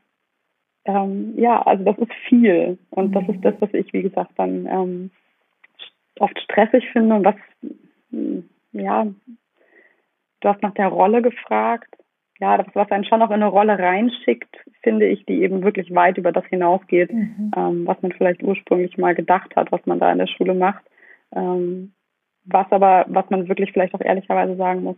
ähm, 0.84 1.34
ja, 1.36 1.62
also 1.62 1.84
das 1.84 1.98
ist 1.98 2.12
viel. 2.28 2.78
Und 2.90 3.12
das 3.12 3.28
ist 3.28 3.42
das, 3.42 3.54
was 3.60 3.72
ich, 3.72 3.92
wie 3.92 4.02
gesagt, 4.02 4.32
dann 4.36 4.66
ähm, 4.66 5.10
oft 6.18 6.38
stressig 6.40 6.84
finde 6.92 7.14
und 7.14 7.24
was, 7.24 7.36
hm, 8.10 8.48
ja, 8.78 9.06
du 10.40 10.48
hast 10.48 10.62
nach 10.62 10.74
der 10.74 10.88
Rolle 10.88 11.22
gefragt. 11.22 11.88
Ja, 12.38 12.58
das, 12.58 12.66
was 12.74 12.90
einen 12.90 13.04
schon 13.04 13.22
auch 13.22 13.30
in 13.30 13.42
eine 13.42 13.46
Rolle 13.46 13.78
reinschickt, 13.78 14.54
finde 14.82 15.06
ich, 15.06 15.24
die 15.24 15.42
eben 15.42 15.62
wirklich 15.62 15.94
weit 15.94 16.18
über 16.18 16.32
das 16.32 16.44
hinausgeht, 16.46 17.10
mhm. 17.10 17.50
ähm, 17.56 17.86
was 17.86 18.00
man 18.02 18.12
vielleicht 18.12 18.42
ursprünglich 18.42 18.98
mal 18.98 19.14
gedacht 19.14 19.56
hat, 19.56 19.72
was 19.72 19.84
man 19.86 19.98
da 19.98 20.12
in 20.12 20.18
der 20.18 20.26
Schule 20.26 20.52
macht. 20.52 20.84
Ähm, 21.34 21.94
was 22.44 22.66
aber, 22.70 23.06
was 23.08 23.28
man 23.30 23.48
wirklich 23.48 23.72
vielleicht 23.72 23.94
auch 23.94 24.00
ehrlicherweise 24.00 24.54
sagen 24.56 24.82
muss, 24.82 24.96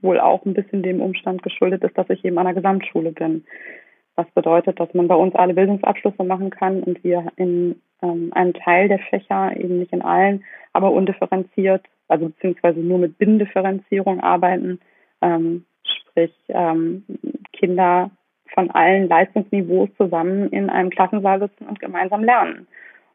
wohl 0.00 0.18
auch 0.18 0.44
ein 0.44 0.54
bisschen 0.54 0.82
dem 0.82 1.00
Umstand 1.00 1.42
geschuldet 1.42 1.84
ist, 1.84 1.96
dass 1.96 2.10
ich 2.10 2.24
eben 2.24 2.38
an 2.38 2.46
der 2.46 2.54
Gesamtschule 2.54 3.12
bin. 3.12 3.44
Was 4.16 4.30
bedeutet, 4.32 4.80
dass 4.80 4.92
man 4.92 5.08
bei 5.08 5.14
uns 5.14 5.34
alle 5.34 5.54
Bildungsabschlüsse 5.54 6.24
machen 6.24 6.50
kann 6.50 6.82
und 6.82 7.02
wir 7.04 7.30
in 7.36 7.80
ähm, 8.02 8.32
einem 8.34 8.54
Teil 8.54 8.88
der 8.88 8.98
Fächer, 8.98 9.56
eben 9.56 9.78
nicht 9.78 9.92
in 9.92 10.02
allen, 10.02 10.44
aber 10.72 10.90
undifferenziert, 10.92 11.84
also 12.10 12.28
beziehungsweise 12.28 12.80
nur 12.80 12.98
mit 12.98 13.18
Binnendifferenzierung 13.18 14.20
arbeiten, 14.20 14.80
ähm, 15.22 15.64
sprich 15.82 16.32
ähm, 16.48 17.04
Kinder 17.52 18.10
von 18.52 18.70
allen 18.70 19.08
Leistungsniveaus 19.08 19.88
zusammen 19.96 20.48
in 20.50 20.70
einem 20.70 20.90
Klassensaal 20.90 21.40
sitzen 21.40 21.66
und 21.66 21.78
gemeinsam 21.78 22.24
lernen. 22.24 22.66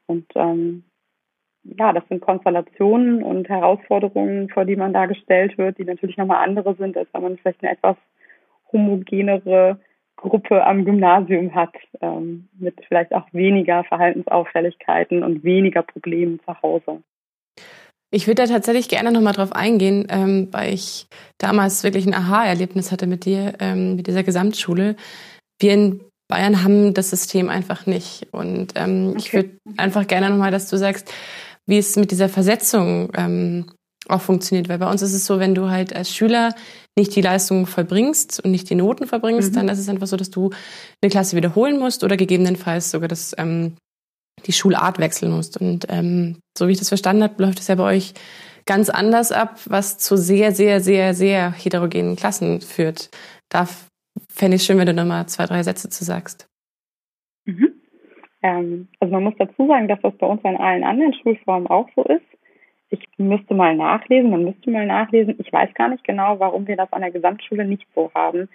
Und 0.08 0.26
ähm, 0.36 0.84
ja, 1.64 1.94
das 1.94 2.08
sind 2.10 2.22
Konstellationen 2.22 3.24
und 3.24 3.50
Herausforderungen, 3.50 4.50
vor 4.50 4.66
die 4.66 4.76
man 4.76 4.94
da 4.94 5.08
gestellt 5.08 5.58
wird, 5.58 5.78
die 5.78 5.84
natürlich 5.84 6.18
nochmal 6.18 6.44
andere 6.44 6.76
sind, 6.76 6.96
als 6.96 7.10
wenn 7.12 7.24
man 7.24 7.38
vielleicht 7.38 7.64
eine 7.64 7.74
etwas 7.74 7.98
homogenere 8.72 9.80
Gruppe 10.16 10.64
am 10.66 10.86
Gymnasium 10.86 11.54
hat, 11.54 11.74
ähm, 12.02 12.48
mit 12.58 12.76
vielleicht 12.88 13.14
auch 13.14 13.28
weniger 13.32 13.84
Verhaltensauffälligkeiten 13.84 15.24
und 15.24 15.44
weniger 15.44 15.82
Problemen 15.82 16.40
zu 16.46 16.62
Hause. 16.62 17.02
Ich 18.16 18.28
würde 18.28 18.44
da 18.44 18.48
tatsächlich 18.48 18.88
gerne 18.88 19.12
nochmal 19.12 19.34
drauf 19.34 19.52
eingehen, 19.52 20.08
ähm, 20.08 20.48
weil 20.52 20.74
ich 20.74 21.08
damals 21.38 21.84
wirklich 21.84 22.06
ein 22.06 22.14
Aha-Erlebnis 22.14 22.94
hatte 22.94 23.08
mit 23.08 23.26
dir, 23.26 23.56
ähm, 23.60 23.98
mit 23.98 24.08
dieser 24.08 24.24
Gesamtschule. 24.24 24.96
Wir 25.60 25.74
in 25.74 26.02
Bayern 26.30 26.64
haben 26.64 26.94
das 26.94 27.10
System 27.10 27.50
einfach 27.50 27.88
nicht. 27.88 28.28
Und 28.32 28.72
ähm, 28.76 29.10
okay. 29.10 29.18
ich 29.18 29.34
würde 29.34 29.50
einfach 29.76 30.08
gerne 30.08 30.30
nochmal, 30.30 30.50
dass 30.50 30.70
du 30.70 30.78
sagst, 30.78 31.12
wie 31.66 31.78
es 31.78 31.98
mit 31.98 32.10
dieser 32.12 32.30
Versetzung 32.30 33.12
ähm, 33.18 33.66
auch 34.08 34.22
funktioniert. 34.22 34.70
Weil 34.70 34.80
bei 34.80 34.90
uns 34.90 35.02
ist 35.02 35.14
es 35.14 35.26
so, 35.26 35.40
wenn 35.40 35.54
du 35.54 35.70
halt 35.70 35.94
als 35.94 36.10
Schüler 36.10 36.56
nicht 36.98 37.14
die 37.18 37.22
Leistung 37.22 37.68
vollbringst 37.68 38.40
und 38.40 38.52
nicht 38.52 38.70
die 38.70 38.76
Noten 38.76 39.08
vollbringst, 39.08 39.52
mhm. 39.52 39.56
dann 39.56 39.68
ist 39.68 39.80
es 39.80 39.90
einfach 39.90 40.08
so, 40.08 40.16
dass 40.16 40.30
du 40.30 40.52
eine 41.02 41.10
Klasse 41.10 41.36
wiederholen 41.36 41.78
musst 41.78 42.02
oder 42.02 42.16
gegebenenfalls 42.16 42.92
sogar 42.92 43.10
das, 43.10 43.36
ähm, 43.38 43.76
die 44.46 44.52
Schulart 44.52 45.00
wechseln 45.00 45.32
musst. 45.32 45.60
Und 45.60 45.86
ähm, 45.90 46.38
so 46.58 46.68
wie 46.68 46.74
ich 46.74 46.80
das 46.80 46.90
verstanden 46.90 47.24
habe, 47.24 47.42
läuft 47.42 47.60
es 47.60 47.68
ja 47.68 47.76
bei 47.76 47.84
euch 47.84 48.14
ganz 48.66 48.90
anders 48.90 49.32
ab, 49.32 49.60
was 49.68 49.98
zu 49.98 50.18
sehr, 50.18 50.52
sehr, 50.52 50.82
sehr, 50.82 51.14
sehr 51.14 51.52
heterogenen 51.52 52.16
Klassen 52.16 52.62
führt. 52.62 53.10
Da 53.50 53.68
fände 54.30 54.56
ich 54.56 54.64
schön, 54.64 54.78
wenn 54.78 54.88
du 54.88 54.94
nochmal 54.94 55.28
zwei, 55.28 55.46
drei 55.46 55.64
Sätze 55.64 55.90
zu 55.90 56.04
sagst. 56.04 56.48
Mhm. 57.46 57.82
Ähm, 58.42 58.88
also 59.00 59.14
man 59.14 59.24
muss 59.24 59.36
dazu 59.38 59.68
sagen, 59.68 59.88
dass 59.88 60.02
das 60.02 60.16
bei 60.18 60.28
uns 60.28 60.44
an 60.44 60.58
allen 60.58 60.84
anderen 60.84 61.14
Schulformen 61.14 61.68
auch 61.68 61.90
so 61.96 62.04
ist. 62.04 62.26
Ich 62.90 63.04
müsste 63.18 63.56
mal 63.56 63.76
nachlesen, 63.76 64.30
man 64.30 64.44
müsste 64.44 64.70
mal 64.70 64.86
nachlesen. 64.86 65.36
Ich 65.40 65.52
weiß 65.52 65.74
gar 65.74 65.90
nicht 65.90 66.04
genau, 66.04 66.40
warum 66.40 66.68
wir 66.68 66.76
das 66.76 66.92
an 66.94 67.02
der 67.02 67.12
Gesamtschule 67.12 67.66
nicht 67.66 67.88
so 67.96 68.12
haben. 68.14 68.48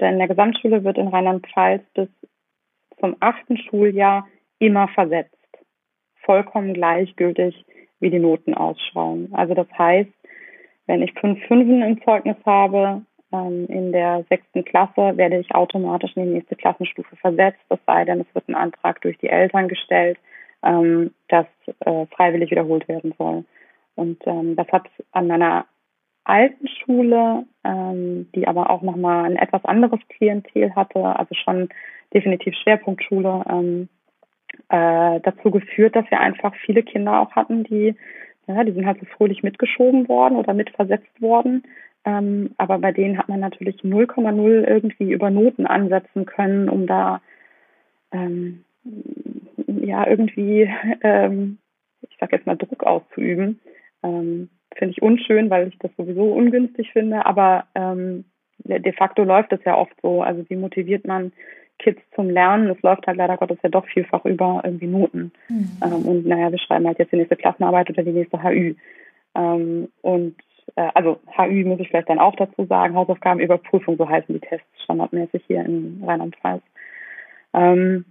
Denn 0.00 0.14
in 0.14 0.18
der 0.18 0.28
Gesamtschule 0.28 0.84
wird 0.84 0.98
in 0.98 1.08
Rheinland-Pfalz 1.08 1.82
bis 1.94 2.08
zum 2.98 3.16
achten 3.20 3.56
Schuljahr 3.56 4.26
immer 4.58 4.88
versetzt. 4.88 5.34
Vollkommen 6.24 6.74
gleichgültig, 6.74 7.64
wie 8.00 8.10
die 8.10 8.18
Noten 8.18 8.54
ausschauen. 8.54 9.30
Also 9.32 9.54
das 9.54 9.68
heißt, 9.76 10.10
wenn 10.86 11.02
ich 11.02 11.12
fünf 11.18 11.42
Fünfen 11.46 11.82
im 11.82 12.02
Zeugnis 12.02 12.36
habe, 12.44 13.02
ähm, 13.32 13.66
in 13.68 13.92
der 13.92 14.24
sechsten 14.28 14.64
Klasse 14.64 15.16
werde 15.16 15.38
ich 15.38 15.54
automatisch 15.54 16.16
in 16.16 16.24
die 16.24 16.34
nächste 16.34 16.56
Klassenstufe 16.56 17.16
versetzt, 17.16 17.60
es 17.68 17.78
sei 17.86 18.04
denn, 18.04 18.20
es 18.20 18.34
wird 18.34 18.48
ein 18.48 18.54
Antrag 18.54 19.00
durch 19.00 19.18
die 19.18 19.28
Eltern 19.28 19.68
gestellt, 19.68 20.18
ähm, 20.62 21.12
dass 21.28 21.46
äh, 21.80 22.06
freiwillig 22.06 22.50
wiederholt 22.50 22.86
werden 22.88 23.14
soll. 23.18 23.44
Und 23.94 24.24
ähm, 24.26 24.56
das 24.56 24.68
hat 24.68 24.88
an 25.12 25.26
meiner 25.26 25.66
alten 26.24 26.68
Schule, 26.68 27.44
ähm, 27.64 28.30
die 28.34 28.46
aber 28.46 28.70
auch 28.70 28.82
nochmal 28.82 29.24
ein 29.24 29.36
etwas 29.36 29.64
anderes 29.64 30.00
Klientel 30.08 30.74
hatte, 30.74 31.04
also 31.04 31.34
schon 31.34 31.68
definitiv 32.12 32.54
Schwerpunktschule, 32.62 33.44
ähm, 33.48 33.88
äh, 34.68 35.20
dazu 35.20 35.50
geführt, 35.50 35.96
dass 35.96 36.10
wir 36.10 36.20
einfach 36.20 36.54
viele 36.64 36.82
Kinder 36.82 37.20
auch 37.20 37.32
hatten, 37.32 37.64
die, 37.64 37.94
ja, 38.46 38.64
die 38.64 38.72
sind 38.72 38.86
halt 38.86 39.00
so 39.00 39.06
fröhlich 39.06 39.42
mitgeschoben 39.42 40.08
worden 40.08 40.36
oder 40.36 40.54
mitversetzt 40.54 41.20
worden, 41.20 41.64
ähm, 42.04 42.54
aber 42.56 42.78
bei 42.78 42.92
denen 42.92 43.18
hat 43.18 43.28
man 43.28 43.40
natürlich 43.40 43.80
0,0 43.82 44.64
irgendwie 44.64 45.12
über 45.12 45.30
Noten 45.30 45.66
ansetzen 45.66 46.24
können, 46.24 46.68
um 46.68 46.86
da 46.86 47.20
ähm, 48.12 48.64
ja 49.66 50.06
irgendwie, 50.06 50.70
ähm, 51.02 51.58
ich 52.02 52.16
sag 52.20 52.32
jetzt 52.32 52.46
mal, 52.46 52.56
Druck 52.56 52.84
auszuüben. 52.84 53.60
Ähm, 54.02 54.50
finde 54.76 54.92
ich 54.92 55.02
unschön, 55.02 55.50
weil 55.50 55.68
ich 55.68 55.78
das 55.78 55.90
sowieso 55.96 56.32
ungünstig 56.32 56.92
finde, 56.92 57.26
aber 57.26 57.66
ähm, 57.74 58.24
de 58.58 58.92
facto 58.92 59.24
läuft 59.24 59.52
es 59.52 59.64
ja 59.64 59.76
oft 59.76 59.94
so. 60.02 60.22
Also 60.22 60.48
wie 60.48 60.56
motiviert 60.56 61.06
man 61.06 61.32
Kids 61.78 62.00
zum 62.14 62.30
Lernen? 62.30 62.68
Es 62.68 62.80
läuft 62.82 63.06
halt 63.06 63.16
leider 63.16 63.36
Gottes 63.36 63.58
ja 63.62 63.68
doch 63.68 63.86
vielfach 63.86 64.24
über 64.24 64.62
irgendwie 64.64 64.86
Noten. 64.86 65.32
Mhm. 65.48 65.70
Ähm, 65.82 66.06
und 66.06 66.26
naja, 66.26 66.50
wir 66.50 66.58
schreiben 66.58 66.86
halt 66.86 66.98
jetzt 66.98 67.12
die 67.12 67.16
nächste 67.16 67.36
Klassenarbeit 67.36 67.90
oder 67.90 68.02
die 68.02 68.12
nächste 68.12 68.42
HÜ. 68.42 68.74
Ähm, 69.34 69.88
und 70.02 70.36
äh, 70.76 70.88
also 70.94 71.18
HÜ 71.36 71.64
muss 71.64 71.80
ich 71.80 71.88
vielleicht 71.88 72.08
dann 72.08 72.18
auch 72.18 72.36
dazu 72.36 72.64
sagen, 72.66 72.94
Hausaufgabenüberprüfung, 72.94 73.96
so 73.96 74.08
heißen 74.08 74.34
die 74.34 74.46
Tests 74.46 74.82
standardmäßig 74.84 75.44
hier 75.46 75.64
in 75.64 76.02
Rheinland-Pfalz. 76.04 76.62
Ähm, 77.54 78.04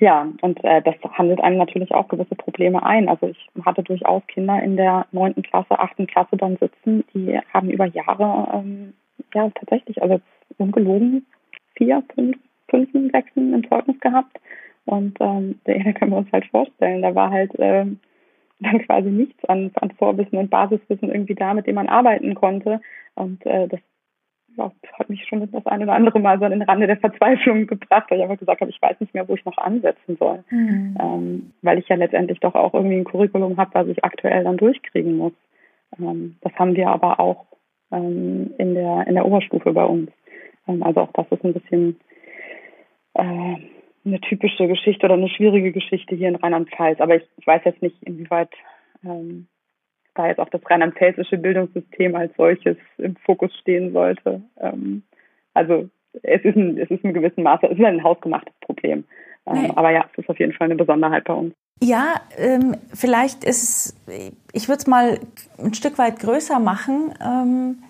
ja, 0.00 0.28
und 0.40 0.62
äh, 0.64 0.82
das 0.82 0.96
handelt 1.12 1.40
einem 1.40 1.58
natürlich 1.58 1.94
auch 1.94 2.08
gewisse 2.08 2.34
Probleme 2.34 2.82
ein. 2.82 3.08
Also 3.08 3.28
ich 3.28 3.48
hatte 3.64 3.82
durchaus 3.82 4.26
Kinder 4.26 4.60
in 4.62 4.76
der 4.76 5.06
neunten 5.12 5.42
Klasse, 5.42 5.78
achten 5.78 6.06
Klasse 6.06 6.36
dann 6.36 6.56
sitzen, 6.56 7.04
die 7.14 7.38
haben 7.52 7.70
über 7.70 7.86
Jahre 7.86 8.48
ähm, 8.54 8.94
ja 9.34 9.50
tatsächlich, 9.54 10.02
also 10.02 10.20
ungelogen, 10.58 11.26
vier, 11.76 12.02
fünf, 12.14 12.36
fünf, 12.68 12.90
sechsen 13.12 13.54
im 13.54 13.68
Zeugnis 13.68 13.98
gehabt. 14.00 14.36
Und 14.86 15.16
ähm, 15.20 15.60
da 15.64 15.72
können 15.92 16.12
wir 16.12 16.18
uns 16.18 16.32
halt 16.32 16.46
vorstellen, 16.46 17.02
da 17.02 17.14
war 17.14 17.30
halt 17.30 17.52
ähm, 17.58 18.00
dann 18.60 18.80
quasi 18.86 19.10
nichts 19.10 19.44
an, 19.46 19.70
an 19.74 19.90
Vorwissen 19.92 20.38
und 20.38 20.50
Basiswissen 20.50 21.10
irgendwie 21.10 21.34
da, 21.34 21.54
mit 21.54 21.66
dem 21.66 21.74
man 21.74 21.88
arbeiten 21.88 22.34
konnte. 22.34 22.80
Und 23.14 23.44
äh, 23.46 23.68
das 23.68 23.80
ja, 24.56 24.70
hat 24.98 25.10
mich 25.10 25.26
schon 25.26 25.50
das 25.50 25.66
eine 25.66 25.84
oder 25.84 25.94
andere 25.94 26.20
Mal 26.20 26.38
so 26.38 26.44
an 26.44 26.52
den 26.52 26.62
Rande 26.62 26.86
der 26.86 26.98
Verzweiflung 26.98 27.66
gebracht, 27.66 28.10
weil 28.10 28.18
ich 28.18 28.24
einfach 28.24 28.38
gesagt 28.38 28.60
habe, 28.60 28.70
ich 28.70 28.80
weiß 28.80 29.00
nicht 29.00 29.14
mehr, 29.14 29.28
wo 29.28 29.34
ich 29.34 29.44
noch 29.44 29.58
ansetzen 29.58 30.16
soll. 30.18 30.44
Mhm. 30.50 30.96
Ähm, 31.00 31.52
weil 31.62 31.78
ich 31.78 31.88
ja 31.88 31.96
letztendlich 31.96 32.40
doch 32.40 32.54
auch 32.54 32.74
irgendwie 32.74 32.96
ein 32.96 33.04
Curriculum 33.04 33.56
habe, 33.56 33.74
was 33.74 33.88
ich 33.88 34.04
aktuell 34.04 34.44
dann 34.44 34.56
durchkriegen 34.56 35.16
muss. 35.16 35.32
Ähm, 35.98 36.36
das 36.40 36.52
haben 36.54 36.76
wir 36.76 36.88
aber 36.88 37.20
auch 37.20 37.46
ähm, 37.90 38.54
in 38.58 38.74
der 38.74 39.06
in 39.06 39.14
der 39.14 39.26
Oberstufe 39.26 39.72
bei 39.72 39.84
uns. 39.84 40.10
Also 40.66 41.00
auch 41.00 41.12
das 41.12 41.26
ist 41.30 41.44
ein 41.44 41.54
bisschen 41.54 42.00
äh, 43.14 43.56
eine 44.04 44.20
typische 44.20 44.66
Geschichte 44.66 45.06
oder 45.06 45.14
eine 45.14 45.28
schwierige 45.28 45.72
Geschichte 45.72 46.14
hier 46.14 46.28
in 46.28 46.36
Rheinland-Pfalz. 46.36 47.00
Aber 47.00 47.16
ich, 47.16 47.24
ich, 47.36 47.46
weiß 47.46 47.62
jetzt 47.64 47.82
nicht, 47.82 48.02
inwieweit 48.02 48.50
ähm, 49.04 49.46
da 50.14 50.28
jetzt 50.28 50.38
auch 50.38 50.48
das 50.48 50.62
rheinland-pfälzische 50.68 51.38
Bildungssystem 51.38 52.14
als 52.14 52.34
solches 52.36 52.76
im 52.98 53.16
Fokus 53.16 53.54
stehen 53.60 53.92
sollte. 53.92 54.42
Ähm, 54.60 55.02
also 55.54 55.88
es 56.22 56.44
ist, 56.44 56.56
ein, 56.56 56.78
es 56.78 56.90
ist 56.90 57.04
in 57.04 57.14
gewissem 57.14 57.44
Maße, 57.44 57.66
es 57.66 57.78
ist 57.78 57.84
ein 57.84 58.04
hausgemachtes 58.04 58.54
Problem. 58.60 59.04
Ähm, 59.46 59.72
aber 59.72 59.90
ja, 59.90 60.06
es 60.12 60.18
ist 60.18 60.30
auf 60.30 60.38
jeden 60.38 60.52
Fall 60.52 60.66
eine 60.66 60.76
Besonderheit 60.76 61.24
bei 61.24 61.34
uns. 61.34 61.54
Ja, 61.82 62.20
ähm, 62.38 62.76
vielleicht 62.94 63.44
ist 63.44 63.62
es, 63.62 64.36
ich 64.52 64.68
würde 64.68 64.78
es 64.78 64.86
mal 64.86 65.18
ein 65.58 65.74
Stück 65.74 65.98
weit 65.98 66.18
größer 66.20 66.58
machen 66.60 67.12
ähm, 67.20 67.82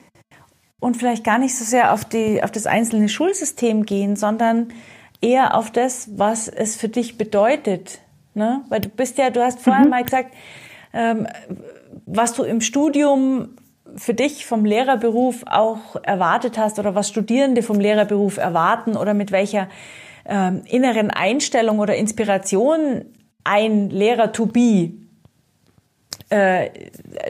und 0.80 0.96
vielleicht 0.96 1.24
gar 1.24 1.38
nicht 1.38 1.56
so 1.56 1.64
sehr 1.64 1.92
auf, 1.92 2.04
die, 2.04 2.42
auf 2.42 2.50
das 2.50 2.66
einzelne 2.66 3.08
Schulsystem 3.08 3.86
gehen, 3.86 4.16
sondern 4.16 4.68
eher 5.20 5.56
auf 5.56 5.70
das, 5.70 6.10
was 6.18 6.48
es 6.48 6.76
für 6.76 6.88
dich 6.88 7.16
bedeutet. 7.16 8.00
Ne? 8.34 8.62
Weil 8.68 8.80
du 8.80 8.88
bist 8.88 9.16
ja, 9.18 9.30
du 9.30 9.42
hast 9.42 9.60
vorher 9.60 9.84
mhm. 9.84 9.90
mal 9.90 10.04
gesagt, 10.04 10.34
ähm, 10.92 11.26
was 12.06 12.34
du 12.34 12.42
im 12.42 12.60
Studium 12.60 13.56
für 13.96 14.14
dich 14.14 14.44
vom 14.46 14.64
Lehrerberuf 14.64 15.44
auch 15.46 15.96
erwartet 16.02 16.58
hast 16.58 16.78
oder 16.78 16.94
was 16.94 17.08
Studierende 17.08 17.62
vom 17.62 17.78
Lehrerberuf 17.78 18.38
erwarten 18.38 18.96
oder 18.96 19.14
mit 19.14 19.30
welcher 19.30 19.68
ähm, 20.26 20.62
inneren 20.66 21.10
Einstellung 21.10 21.78
oder 21.78 21.94
Inspiration 21.96 23.04
ein 23.44 23.90
Lehrer 23.90 24.32
to 24.32 24.46
be 24.46 24.92
äh, 26.30 26.70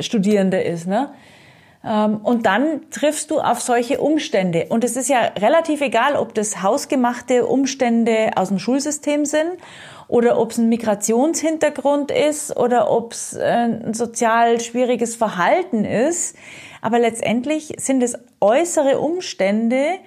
Studierende 0.01 0.61
ist. 0.61 0.87
Ne? 0.87 1.11
Ähm, 1.85 2.17
und 2.23 2.47
dann 2.47 2.91
triffst 2.91 3.31
du 3.31 3.41
auf 3.41 3.61
solche 3.61 4.01
Umstände. 4.01 4.67
Und 4.71 4.85
es 4.85 4.97
ist 4.97 5.09
ja 5.09 5.21
relativ 5.39 5.81
egal, 5.81 6.17
ob 6.17 6.35
das 6.35 6.63
hausgemachte 6.63 7.47
Umstände 7.47 8.31
aus 8.37 8.49
dem 8.49 8.59
Schulsystem 8.59 9.25
sind 9.27 9.53
oder 10.09 10.39
ob 10.39 10.51
es 10.53 10.59
ein 10.59 10.69
Migrationshintergrund 10.69 12.11
ist 12.11 12.57
oder 12.57 12.91
ob 12.91 13.13
es 13.13 13.35
äh, 13.35 13.43
ein 13.43 13.95
sozial 13.95 14.61
schwieriges 14.61 15.17
Verhalten 15.17 15.85
ist. 15.85 16.37
Aber 16.81 16.99
letztendlich 16.99 17.75
sind 17.79 18.03
es 18.03 18.19
äußere 18.41 18.99
Umstände, 18.99 19.99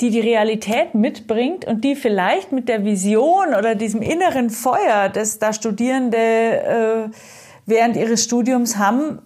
die 0.00 0.10
die 0.10 0.20
Realität 0.20 0.94
mitbringt 0.94 1.64
und 1.64 1.84
die 1.84 1.94
vielleicht 1.94 2.52
mit 2.52 2.68
der 2.68 2.84
Vision 2.84 3.54
oder 3.56 3.74
diesem 3.74 4.02
inneren 4.02 4.50
Feuer, 4.50 5.08
das 5.08 5.38
da 5.38 5.52
Studierende 5.52 6.16
äh, 6.16 7.10
während 7.66 7.96
ihres 7.96 8.24
Studiums 8.24 8.78
haben, 8.78 9.20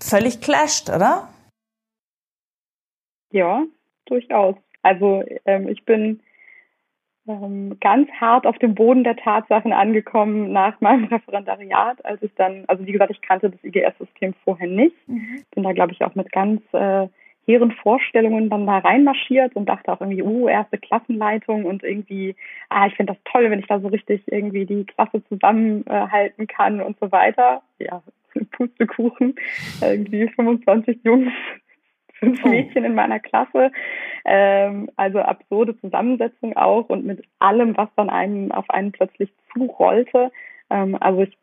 völlig 0.00 0.40
clasht, 0.40 0.88
oder? 0.88 1.28
Ja, 3.30 3.64
durchaus. 4.06 4.56
Also 4.82 5.24
ähm, 5.44 5.68
ich 5.68 5.84
bin 5.84 6.20
ähm, 7.26 7.78
ganz 7.80 8.10
hart 8.12 8.46
auf 8.46 8.58
dem 8.58 8.74
Boden 8.74 9.04
der 9.04 9.16
Tatsachen 9.16 9.72
angekommen 9.72 10.52
nach 10.52 10.80
meinem 10.80 11.04
Referendariat, 11.12 12.04
als 12.04 12.22
ich 12.22 12.34
dann, 12.36 12.64
also 12.66 12.86
wie 12.86 12.92
gesagt, 12.92 13.10
ich 13.10 13.20
kannte 13.20 13.50
das 13.50 13.62
IGS-System 13.62 14.34
vorher 14.44 14.68
nicht, 14.68 14.96
mhm. 15.08 15.42
bin 15.54 15.62
da 15.62 15.72
glaube 15.72 15.92
ich 15.92 16.02
auch 16.02 16.14
mit 16.14 16.32
ganz 16.32 16.62
äh, 16.72 17.08
hehren 17.48 17.72
Vorstellungen 17.72 18.50
dann 18.50 18.66
da 18.66 18.78
reinmarschiert 18.78 19.56
und 19.56 19.66
dachte 19.66 19.90
auch 19.90 20.02
irgendwie, 20.02 20.22
uh, 20.22 20.48
erste 20.48 20.76
Klassenleitung 20.76 21.64
und 21.64 21.82
irgendwie, 21.82 22.36
ah, 22.68 22.86
ich 22.86 22.94
finde 22.94 23.14
das 23.14 23.22
toll, 23.24 23.50
wenn 23.50 23.58
ich 23.58 23.66
da 23.66 23.80
so 23.80 23.88
richtig 23.88 24.22
irgendwie 24.26 24.66
die 24.66 24.84
Klasse 24.84 25.24
zusammenhalten 25.28 26.46
kann 26.46 26.82
und 26.82 26.98
so 27.00 27.10
weiter. 27.10 27.62
Ja, 27.78 28.02
Pustekuchen, 28.52 29.34
irgendwie 29.80 30.28
25 30.28 31.00
Jungs, 31.04 31.32
fünf 32.14 32.44
oh. 32.44 32.48
Mädchen 32.48 32.84
in 32.84 32.94
meiner 32.94 33.20
Klasse. 33.20 33.70
Ähm, 34.24 34.90
also 34.96 35.20
absurde 35.20 35.78
Zusammensetzung 35.80 36.56
auch 36.56 36.88
und 36.88 37.04
mit 37.04 37.24
allem, 37.38 37.76
was 37.76 37.88
dann 37.96 38.10
einem 38.10 38.52
auf 38.52 38.68
einen 38.70 38.92
plötzlich 38.92 39.32
zurollte. 39.52 40.30
Ähm, 40.70 40.96
also 41.00 41.22
ich 41.22 41.36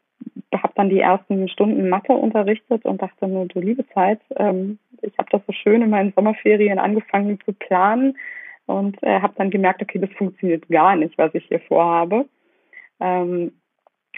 habe 0.53 0.73
dann 0.75 0.89
die 0.89 0.99
ersten 0.99 1.47
Stunden 1.49 1.89
Mathe 1.89 2.13
unterrichtet 2.13 2.85
und 2.85 3.01
dachte 3.01 3.27
nur, 3.27 3.47
du 3.47 3.59
liebe 3.59 3.87
Zeit, 3.89 4.19
ähm, 4.37 4.79
ich 5.01 5.17
habe 5.17 5.29
das 5.31 5.41
so 5.45 5.53
schön 5.53 5.81
in 5.81 5.89
meinen 5.89 6.13
Sommerferien 6.13 6.79
angefangen 6.79 7.39
zu 7.45 7.53
planen 7.53 8.17
und 8.65 9.01
äh, 9.03 9.19
habe 9.21 9.33
dann 9.37 9.51
gemerkt, 9.51 9.81
okay, 9.81 9.99
das 9.99 10.11
funktioniert 10.17 10.67
gar 10.69 10.95
nicht, 10.95 11.17
was 11.17 11.33
ich 11.35 11.45
hier 11.45 11.59
vorhabe. 11.61 12.25
Ähm, 12.99 13.51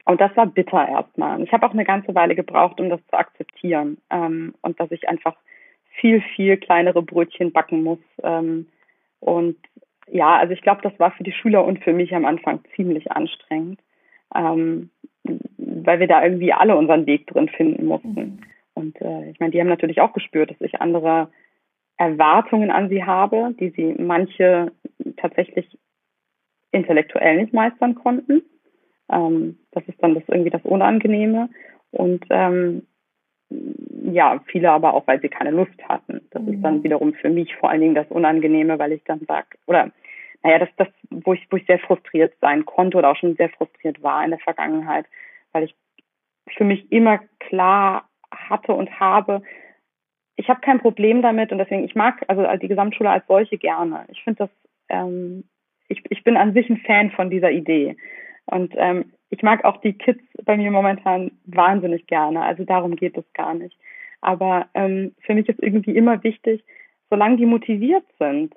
und 0.07 0.21
das 0.21 0.35
war 0.37 0.45
bitter 0.45 0.87
erstmal. 0.87 1.41
Ich 1.41 1.51
habe 1.51 1.65
auch 1.65 1.73
eine 1.73 1.83
ganze 1.83 2.15
Weile 2.15 2.33
gebraucht, 2.33 2.79
um 2.79 2.89
das 2.89 3.05
zu 3.07 3.17
akzeptieren 3.17 3.97
ähm, 4.09 4.55
und 4.61 4.79
dass 4.79 4.89
ich 4.91 5.09
einfach 5.09 5.35
viel, 5.99 6.21
viel 6.21 6.55
kleinere 6.55 7.01
Brötchen 7.01 7.51
backen 7.51 7.83
muss. 7.83 7.99
Ähm, 8.23 8.67
und 9.19 9.57
ja, 10.09 10.37
also 10.37 10.53
ich 10.53 10.61
glaube, 10.61 10.81
das 10.81 10.97
war 10.97 11.11
für 11.11 11.25
die 11.25 11.33
Schüler 11.33 11.65
und 11.65 11.83
für 11.83 11.91
mich 11.91 12.15
am 12.15 12.23
Anfang 12.23 12.61
ziemlich 12.73 13.11
anstrengend, 13.11 13.81
ähm, 14.33 14.91
weil 15.57 15.99
wir 15.99 16.07
da 16.07 16.23
irgendwie 16.23 16.53
alle 16.53 16.77
unseren 16.77 17.05
Weg 17.05 17.27
drin 17.27 17.49
finden 17.49 17.85
mussten. 17.85 18.45
Und 18.75 19.01
äh, 19.01 19.31
ich 19.31 19.41
meine, 19.41 19.51
die 19.51 19.59
haben 19.59 19.67
natürlich 19.67 19.99
auch 19.99 20.13
gespürt, 20.13 20.51
dass 20.51 20.61
ich 20.61 20.79
andere 20.79 21.29
Erwartungen 21.97 22.71
an 22.71 22.87
sie 22.87 23.03
habe, 23.03 23.53
die 23.59 23.71
sie 23.71 23.95
manche 24.01 24.71
tatsächlich 25.17 25.77
intellektuell 26.71 27.41
nicht 27.41 27.53
meistern 27.53 27.95
konnten. 27.95 28.43
Ähm, 29.11 29.57
das 29.71 29.83
ist 29.87 30.01
dann 30.01 30.15
das 30.15 30.23
irgendwie 30.27 30.49
das 30.49 30.63
Unangenehme. 30.63 31.49
Und 31.91 32.25
ähm, 32.29 32.87
ja, 33.49 34.41
viele 34.47 34.71
aber 34.71 34.93
auch, 34.93 35.07
weil 35.07 35.21
sie 35.21 35.29
keine 35.29 35.51
Lust 35.51 35.81
hatten. 35.87 36.21
Das 36.31 36.41
mhm. 36.41 36.53
ist 36.53 36.61
dann 36.61 36.77
mhm. 36.79 36.83
wiederum 36.83 37.13
für 37.13 37.29
mich 37.29 37.55
vor 37.55 37.69
allen 37.69 37.81
Dingen 37.81 37.95
das 37.95 38.07
Unangenehme, 38.09 38.79
weil 38.79 38.91
ich 38.91 39.03
dann 39.05 39.21
sage, 39.27 39.47
oder 39.67 39.91
naja, 40.43 40.59
das, 40.59 40.69
das, 40.77 40.87
wo 41.09 41.33
ich, 41.33 41.47
wo 41.49 41.57
ich 41.57 41.65
sehr 41.65 41.79
frustriert 41.79 42.33
sein 42.41 42.65
konnte 42.65 42.97
oder 42.97 43.09
auch 43.09 43.15
schon 43.15 43.35
sehr 43.35 43.49
frustriert 43.49 44.01
war 44.03 44.23
in 44.23 44.31
der 44.31 44.39
Vergangenheit, 44.39 45.05
weil 45.51 45.63
ich 45.63 45.75
für 46.55 46.63
mich 46.63 46.91
immer 46.91 47.19
klar 47.39 48.07
hatte 48.31 48.73
und 48.73 48.99
habe, 48.99 49.41
ich 50.35 50.47
habe 50.49 50.61
kein 50.61 50.79
Problem 50.79 51.21
damit 51.21 51.51
und 51.51 51.57
deswegen, 51.57 51.83
ich 51.83 51.95
mag 51.95 52.23
also 52.27 52.45
die 52.57 52.67
Gesamtschule 52.67 53.09
als 53.09 53.25
solche 53.27 53.57
gerne. 53.57 54.05
Ich 54.09 54.23
finde 54.23 54.45
das, 54.45 54.49
ähm, 54.89 55.43
ich, 55.87 56.03
ich 56.09 56.23
bin 56.23 56.37
an 56.37 56.53
sich 56.53 56.69
ein 56.69 56.77
Fan 56.77 57.11
von 57.11 57.29
dieser 57.29 57.51
Idee. 57.51 57.97
Und 58.47 58.73
ähm, 58.77 59.13
ich 59.29 59.43
mag 59.43 59.65
auch 59.65 59.77
die 59.81 59.93
Kids 59.93 60.23
bei 60.43 60.57
mir 60.57 60.71
momentan 60.71 61.31
wahnsinnig 61.45 62.07
gerne. 62.07 62.41
Also 62.41 62.63
darum 62.63 62.95
geht 62.95 63.17
es 63.17 63.25
gar 63.33 63.53
nicht. 63.53 63.77
Aber 64.21 64.67
ähm, 64.73 65.13
für 65.19 65.33
mich 65.33 65.47
ist 65.47 65.61
irgendwie 65.61 65.95
immer 65.95 66.23
wichtig, 66.23 66.63
solange 67.09 67.37
die 67.37 67.45
motiviert 67.45 68.05
sind, 68.19 68.55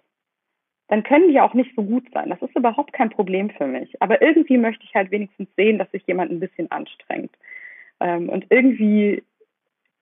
dann 0.89 1.03
können 1.05 1.29
die 1.29 1.41
auch 1.41 1.55
nicht 1.55 1.75
so 1.77 1.85
gut 1.85 2.05
sein. 2.13 2.31
Das 2.31 2.43
ist 2.43 2.57
überhaupt 2.57 2.93
kein 2.93 3.11
Problem 3.11 3.51
für 3.51 3.67
mich. 3.67 4.01
Aber 4.03 4.23
irgendwie 4.23 4.59
möchte 4.59 4.85
ich 4.85 4.95
halt 4.95 5.11
wenigstens 5.11 5.49
sehen, 5.57 5.79
dass 5.79 5.91
sich 5.93 6.05
jemand 6.07 6.33
ein 6.33 6.41
bisschen 6.41 6.71
anstrengt. 6.71 7.31
Ähm, 8.01 8.29
und 8.29 8.47
irgendwie 8.51 9.23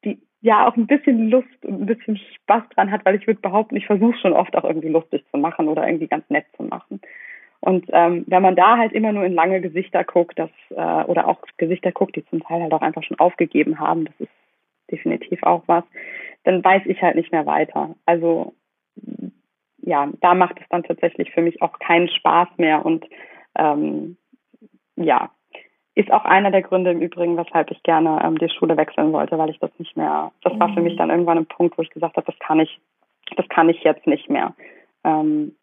die 0.05 0.19
ja 0.41 0.67
auch 0.67 0.77
ein 0.77 0.87
bisschen 0.87 1.29
Lust 1.31 1.65
und 1.65 1.83
ein 1.83 1.87
bisschen 1.87 2.17
Spaß 2.17 2.63
dran 2.75 2.91
hat, 2.91 3.05
weil 3.05 3.17
ich 3.17 3.27
würde 3.27 3.41
behaupten, 3.41 3.77
ich 3.77 3.87
versuche 3.87 4.17
schon 4.19 4.33
oft 4.33 4.55
auch 4.57 4.65
irgendwie 4.65 4.89
lustig 4.89 5.25
zu 5.31 5.39
machen 5.39 5.69
oder 5.69 5.87
irgendwie 5.87 6.07
ganz 6.07 6.29
nett 6.31 6.47
zu 6.57 6.63
machen. 6.63 7.01
Und 7.61 7.87
ähm, 7.89 8.25
wenn 8.29 8.43
man 8.43 8.55
da 8.55 8.77
halt 8.77 8.93
immer 8.93 9.13
nur 9.13 9.25
in 9.25 9.35
lange 9.35 9.61
Gesichter 9.61 10.05
guckt, 10.05 10.39
das, 10.39 10.51
äh, 10.71 11.05
oder 11.05 11.27
auch 11.27 11.41
Gesichter 11.57 11.93
guckt, 11.93 12.15
die 12.17 12.25
zum 12.27 12.43
Teil 12.43 12.63
halt 12.63 12.73
auch 12.73 12.83
einfach 12.83 13.03
schon 13.03 13.19
aufgegeben 13.19 13.81
haben, 13.81 14.05
das 14.05 14.15
ist 14.21 14.33
definitiv 14.91 15.43
auch 15.43 15.65
was, 15.67 15.85
dann 16.45 16.63
weiß 16.65 16.83
ich 16.87 17.03
halt 17.03 17.17
nicht 17.17 17.33
mehr 17.33 17.47
weiter. 17.47 17.95
Also 18.07 18.55
ja, 19.83 20.09
da 20.21 20.35
macht 20.35 20.61
es 20.61 20.69
dann 20.71 20.83
tatsächlich 20.83 21.33
für 21.33 21.43
mich 21.43 21.61
auch 21.63 21.79
keinen 21.79 22.09
Spaß 22.09 22.49
mehr 22.59 22.85
und 22.85 23.07
ähm, 23.57 24.17
ja, 24.97 25.31
ist 25.95 26.13
auch 26.13 26.25
einer 26.25 26.51
der 26.51 26.63
Gründe 26.63 26.93
im 26.93 27.01
Übrigen, 27.01 27.37
weshalb 27.37 27.71
ich 27.71 27.83
gerne 27.83 28.21
ähm, 28.23 28.39
die 28.39 28.49
Schule 28.51 28.77
wechseln 28.77 29.13
wollte, 29.13 29.37
weil 29.37 29.51
ich 29.51 29.59
das 29.59 29.71
nicht 29.79 29.97
mehr, 29.97 30.31
das 30.43 30.59
war 30.61 30.73
für 30.73 30.81
mich 30.81 30.95
mhm. 30.95 30.99
dann 30.99 31.11
irgendwann 31.11 31.39
ein 31.39 31.47
Punkt, 31.47 31.77
wo 31.77 31.83
ich 31.83 31.91
gesagt 31.91 32.17
habe, 32.17 32.27
das 32.27 32.39
kann 32.39 32.61
ich, 32.61 32.79
das 33.37 33.49
kann 33.49 33.69
ich 33.69 33.83
jetzt 33.83 34.07
nicht 34.07 34.31
mehr. 34.31 34.55
Ähm, 35.05 35.57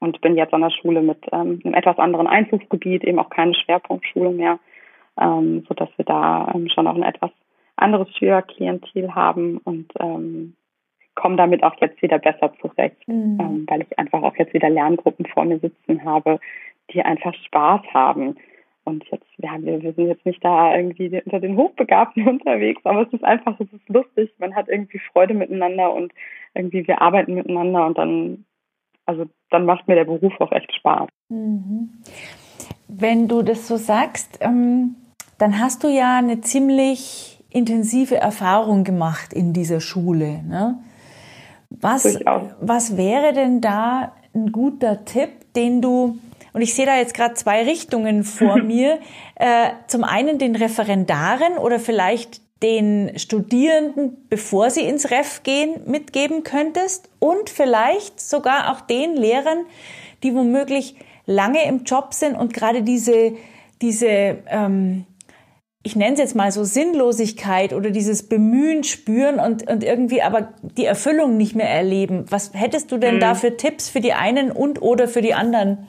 und 0.00 0.20
bin 0.20 0.36
jetzt 0.36 0.54
an 0.54 0.60
der 0.60 0.70
Schule 0.70 1.02
mit 1.02 1.18
ähm, 1.32 1.60
einem 1.64 1.74
etwas 1.74 1.98
anderen 1.98 2.26
Einzugsgebiet, 2.26 3.04
eben 3.04 3.18
auch 3.18 3.30
keine 3.30 3.54
Schwerpunktschule 3.54 4.30
mehr, 4.30 4.58
ähm, 5.20 5.64
so 5.68 5.74
dass 5.74 5.88
wir 5.96 6.04
da 6.04 6.52
ähm, 6.54 6.68
schon 6.68 6.86
auch 6.86 6.94
ein 6.94 7.02
etwas 7.02 7.30
anderes 7.76 8.08
Schülerklientel 8.16 9.14
haben 9.14 9.58
und 9.58 9.92
ähm, 10.00 10.54
komme 11.14 11.36
damit 11.36 11.64
auch 11.64 11.74
jetzt 11.80 12.00
wieder 12.00 12.18
besser 12.18 12.52
zurecht, 12.60 12.96
mhm. 13.08 13.38
ähm, 13.40 13.66
weil 13.68 13.82
ich 13.82 13.98
einfach 13.98 14.22
auch 14.22 14.36
jetzt 14.36 14.54
wieder 14.54 14.70
Lerngruppen 14.70 15.26
vor 15.26 15.44
mir 15.44 15.58
sitzen 15.58 16.04
habe, 16.04 16.38
die 16.92 17.02
einfach 17.02 17.34
Spaß 17.34 17.82
haben. 17.92 18.36
Und 18.84 19.04
jetzt, 19.10 19.26
ja, 19.36 19.50
wir, 19.58 19.82
wir 19.82 19.92
sind 19.92 20.06
jetzt 20.06 20.24
nicht 20.24 20.42
da 20.42 20.74
irgendwie 20.74 21.20
unter 21.24 21.40
den 21.40 21.56
Hochbegabten 21.56 22.26
unterwegs, 22.28 22.80
aber 22.84 23.02
es 23.02 23.12
ist 23.12 23.24
einfach, 23.24 23.58
es 23.60 23.72
ist 23.72 23.88
lustig. 23.88 24.32
Man 24.38 24.54
hat 24.54 24.68
irgendwie 24.68 25.00
Freude 25.12 25.34
miteinander 25.34 25.92
und 25.92 26.12
irgendwie 26.54 26.86
wir 26.86 27.02
arbeiten 27.02 27.34
miteinander 27.34 27.84
und 27.84 27.98
dann 27.98 28.44
also 29.08 29.24
dann 29.50 29.64
macht 29.64 29.88
mir 29.88 29.94
der 29.94 30.04
Beruf 30.04 30.34
auch 30.38 30.52
echt 30.52 30.72
Spaß. 30.74 31.08
Mhm. 31.30 32.02
Wenn 32.88 33.26
du 33.26 33.42
das 33.42 33.66
so 33.66 33.76
sagst, 33.76 34.38
ähm, 34.42 34.96
dann 35.38 35.58
hast 35.58 35.82
du 35.82 35.88
ja 35.88 36.18
eine 36.18 36.42
ziemlich 36.42 37.42
intensive 37.48 38.16
Erfahrung 38.16 38.84
gemacht 38.84 39.32
in 39.32 39.54
dieser 39.54 39.80
Schule. 39.80 40.42
Ne? 40.42 40.78
Was, 41.70 42.18
was 42.60 42.98
wäre 42.98 43.32
denn 43.32 43.62
da 43.62 44.12
ein 44.34 44.52
guter 44.52 45.06
Tipp, 45.06 45.54
den 45.56 45.80
du, 45.80 46.18
und 46.52 46.60
ich 46.60 46.74
sehe 46.74 46.84
da 46.84 46.96
jetzt 46.96 47.14
gerade 47.14 47.32
zwei 47.32 47.64
Richtungen 47.64 48.24
vor 48.24 48.58
mir, 48.62 48.98
äh, 49.36 49.70
zum 49.86 50.04
einen 50.04 50.38
den 50.38 50.54
Referendaren 50.54 51.56
oder 51.56 51.78
vielleicht 51.78 52.42
den 52.62 53.18
Studierenden, 53.18 54.28
bevor 54.28 54.70
sie 54.70 54.82
ins 54.82 55.10
Ref 55.10 55.42
gehen, 55.42 55.82
mitgeben 55.86 56.42
könntest 56.42 57.08
und 57.18 57.50
vielleicht 57.50 58.20
sogar 58.20 58.72
auch 58.72 58.80
den 58.80 59.16
Lehrern, 59.16 59.64
die 60.22 60.34
womöglich 60.34 60.96
lange 61.26 61.64
im 61.66 61.84
Job 61.84 62.14
sind 62.14 62.34
und 62.34 62.52
gerade 62.52 62.82
diese, 62.82 63.36
diese 63.80 64.38
ähm, 64.46 65.06
ich 65.84 65.96
nenne 65.96 66.12
es 66.14 66.18
jetzt 66.18 66.36
mal 66.36 66.50
so 66.50 66.64
Sinnlosigkeit 66.64 67.72
oder 67.72 67.90
dieses 67.90 68.28
Bemühen 68.28 68.84
spüren 68.84 69.38
und, 69.38 69.66
und 69.70 69.84
irgendwie 69.84 70.20
aber 70.22 70.52
die 70.60 70.84
Erfüllung 70.84 71.36
nicht 71.36 71.54
mehr 71.54 71.70
erleben. 71.70 72.26
Was 72.28 72.52
hättest 72.52 72.92
du 72.92 72.98
denn 72.98 73.14
mhm. 73.16 73.20
da 73.20 73.34
für 73.34 73.56
Tipps 73.56 73.88
für 73.88 74.00
die 74.00 74.12
einen 74.12 74.50
und 74.50 74.82
oder 74.82 75.08
für 75.08 75.22
die 75.22 75.34
anderen? 75.34 75.88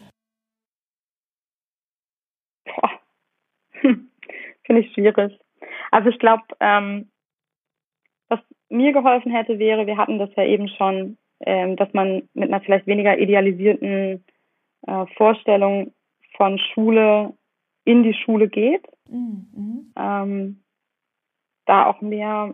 Finde 3.82 4.82
ich 4.82 4.94
schwierig. 4.94 5.38
Also 5.92 6.10
ich 6.10 6.20
glaube, 6.20 6.44
ähm, 6.60 7.10
was 8.28 8.40
mir 8.70 8.94
geholfen 8.94 9.32
hätte, 9.32 9.60
wäre, 9.60 9.88
wir 9.88 9.98
hatten 9.98 10.20
das 10.20 10.30
ja 10.36 10.44
eben 10.44 10.68
schon, 10.70 11.18
ähm, 11.42 11.76
dass 11.76 11.92
man 11.94 12.30
mit 12.34 12.50
einer 12.50 12.62
vielleicht 12.62 12.88
weniger 12.88 13.18
idealisierten 13.18 14.24
äh, 14.88 15.06
Vorstellung 15.18 15.94
von 16.38 16.60
Schule 16.60 17.34
in 17.86 18.04
die 18.04 18.14
Schule 18.14 18.48
geht. 18.50 18.86
Mhm. 19.10 19.94
Ähm, 19.98 20.64
da 21.66 21.86
auch 21.88 22.02
mehr 22.02 22.54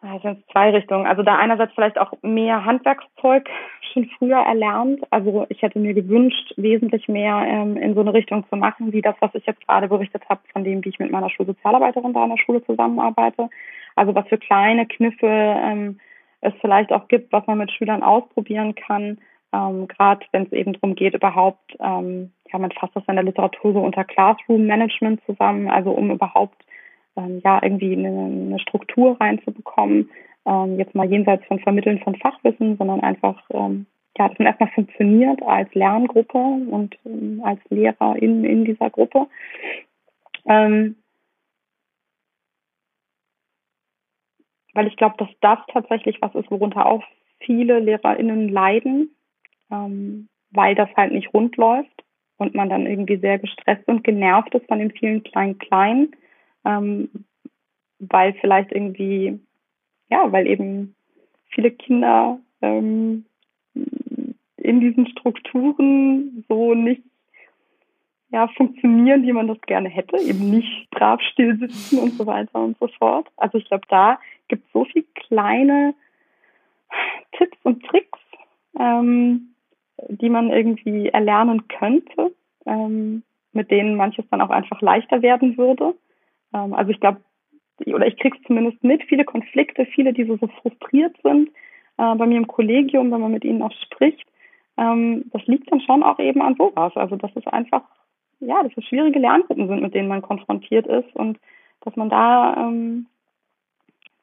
Also 0.00 0.36
zwei 0.52 0.70
Richtungen. 0.70 1.06
Also 1.06 1.22
da 1.22 1.36
einerseits 1.36 1.72
vielleicht 1.74 1.98
auch 1.98 2.12
mehr 2.22 2.64
Handwerkszeug 2.64 3.48
schon 3.94 4.10
früher 4.18 4.38
erlernt. 4.38 5.00
Also 5.10 5.46
ich 5.48 5.62
hätte 5.62 5.78
mir 5.78 5.94
gewünscht, 5.94 6.52
wesentlich 6.56 7.08
mehr 7.08 7.44
ähm, 7.46 7.76
in 7.76 7.94
so 7.94 8.00
eine 8.00 8.12
Richtung 8.12 8.44
zu 8.50 8.56
machen, 8.56 8.92
wie 8.92 9.00
das, 9.00 9.14
was 9.20 9.34
ich 9.34 9.46
jetzt 9.46 9.66
gerade 9.66 9.88
berichtet 9.88 10.22
habe, 10.28 10.40
von 10.52 10.64
dem, 10.64 10.84
wie 10.84 10.90
ich 10.90 10.98
mit 10.98 11.10
meiner 11.10 11.30
Schulsozialarbeiterin 11.30 12.12
da 12.12 12.24
in 12.24 12.30
der 12.30 12.38
Schule 12.38 12.62
zusammenarbeite. 12.64 13.48
Also 13.96 14.14
was 14.14 14.28
für 14.28 14.38
kleine 14.38 14.86
Kniffe 14.86 15.26
ähm, 15.26 15.98
es 16.42 16.52
vielleicht 16.60 16.92
auch 16.92 17.08
gibt, 17.08 17.32
was 17.32 17.46
man 17.46 17.58
mit 17.58 17.70
Schülern 17.72 18.02
ausprobieren 18.02 18.74
kann, 18.74 19.18
ähm, 19.52 19.88
gerade 19.88 20.26
wenn 20.32 20.44
es 20.44 20.52
eben 20.52 20.72
darum 20.74 20.94
geht, 20.94 21.14
überhaupt, 21.14 21.76
ähm, 21.80 22.32
ja, 22.52 22.58
man 22.58 22.72
fasst 22.72 22.96
das 22.96 23.04
in 23.06 23.14
der 23.14 23.24
Literatur 23.24 23.72
so 23.72 23.80
unter 23.80 24.04
Classroom 24.04 24.66
Management 24.66 25.20
zusammen, 25.26 25.70
also 25.70 25.92
um 25.92 26.10
überhaupt 26.10 26.64
ähm, 27.16 27.40
ja 27.44 27.60
irgendwie 27.62 27.92
eine, 27.92 28.08
eine 28.08 28.58
Struktur 28.58 29.16
reinzubekommen, 29.20 30.10
ähm, 30.46 30.78
jetzt 30.78 30.94
mal 30.94 31.10
jenseits 31.10 31.44
von 31.46 31.60
Vermitteln 31.60 32.00
von 32.00 32.16
Fachwissen, 32.16 32.76
sondern 32.76 33.00
einfach, 33.00 33.42
ähm, 33.50 33.86
ja, 34.16 34.28
dass 34.28 34.38
man 34.38 34.46
erstmal 34.46 34.70
funktioniert 34.70 35.42
als 35.42 35.72
Lerngruppe 35.74 36.38
und 36.38 36.96
ähm, 37.04 37.42
als 37.44 37.60
Lehrer 37.70 38.16
in, 38.16 38.44
in 38.44 38.64
dieser 38.64 38.90
Gruppe. 38.90 39.26
Ähm, 40.46 40.96
weil 44.74 44.86
ich 44.86 44.96
glaube, 44.96 45.16
dass 45.18 45.28
das 45.40 45.58
tatsächlich 45.72 46.20
was 46.20 46.34
ist, 46.34 46.50
worunter 46.50 46.86
auch 46.86 47.02
viele 47.38 47.78
LehrerInnen 47.78 48.48
leiden, 48.48 49.14
ähm, 49.70 50.28
weil 50.50 50.74
das 50.74 50.88
halt 50.96 51.12
nicht 51.12 51.32
rund 51.32 51.56
läuft 51.56 52.04
und 52.36 52.54
man 52.54 52.68
dann 52.68 52.86
irgendwie 52.86 53.16
sehr 53.16 53.38
gestresst 53.38 53.86
und 53.86 54.04
genervt 54.04 54.54
ist 54.54 54.66
von 54.66 54.78
den 54.78 54.90
vielen 54.90 55.22
kleinen 55.22 55.58
Kleinen 55.58 56.14
ähm, 56.64 57.10
weil 57.98 58.34
vielleicht 58.34 58.72
irgendwie, 58.72 59.40
ja, 60.14 60.30
weil 60.30 60.46
eben 60.46 60.94
viele 61.48 61.72
Kinder 61.72 62.38
ähm, 62.62 63.24
in 64.56 64.80
diesen 64.80 65.08
Strukturen 65.08 66.44
so 66.48 66.74
nicht 66.74 67.02
ja, 68.30 68.46
funktionieren, 68.48 69.24
wie 69.24 69.32
man 69.32 69.48
das 69.48 69.60
gerne 69.62 69.88
hätte, 69.88 70.16
eben 70.18 70.50
nicht 70.50 70.88
brav 70.90 71.20
still 71.32 71.56
sitzen 71.58 71.98
und 71.98 72.12
so 72.12 72.26
weiter 72.26 72.60
und 72.60 72.78
so 72.78 72.86
fort. 72.98 73.26
Also 73.36 73.58
ich 73.58 73.64
glaube, 73.66 73.86
da 73.88 74.18
gibt 74.48 74.64
es 74.66 74.72
so 74.72 74.84
viele 74.84 75.04
kleine 75.14 75.94
Tipps 77.32 77.58
und 77.64 77.84
Tricks, 77.84 78.20
ähm, 78.78 79.54
die 80.08 80.30
man 80.30 80.50
irgendwie 80.50 81.08
erlernen 81.08 81.66
könnte, 81.66 82.32
ähm, 82.66 83.24
mit 83.52 83.70
denen 83.72 83.96
manches 83.96 84.24
dann 84.30 84.40
auch 84.40 84.50
einfach 84.50 84.80
leichter 84.80 85.22
werden 85.22 85.56
würde. 85.56 85.94
Ähm, 86.52 86.72
also 86.72 86.92
ich 86.92 87.00
glaube, 87.00 87.20
oder 87.86 88.06
ich 88.06 88.16
kriege 88.16 88.36
es 88.36 88.46
zumindest 88.46 88.82
mit, 88.82 89.02
viele 89.04 89.24
Konflikte, 89.24 89.86
viele, 89.86 90.12
die 90.12 90.24
so, 90.24 90.36
so 90.36 90.46
frustriert 90.46 91.16
sind 91.22 91.50
äh, 91.98 92.14
bei 92.14 92.26
mir 92.26 92.38
im 92.38 92.46
Kollegium, 92.46 93.10
wenn 93.10 93.20
man 93.20 93.32
mit 93.32 93.44
ihnen 93.44 93.62
auch 93.62 93.72
spricht. 93.84 94.26
Ähm, 94.76 95.24
das 95.32 95.44
liegt 95.46 95.70
dann 95.70 95.80
schon 95.80 96.02
auch 96.02 96.18
eben 96.18 96.42
an 96.42 96.56
sowas. 96.56 96.92
Also 96.96 97.16
dass 97.16 97.30
es 97.34 97.46
einfach, 97.46 97.82
ja, 98.40 98.62
dass 98.62 98.72
es 98.76 98.84
schwierige 98.84 99.18
Lerngruppen 99.18 99.68
sind, 99.68 99.82
mit 99.82 99.94
denen 99.94 100.08
man 100.08 100.22
konfrontiert 100.22 100.86
ist 100.86 101.14
und 101.14 101.38
dass 101.82 101.96
man 101.96 102.08
da 102.08 102.56
ähm, 102.56 103.06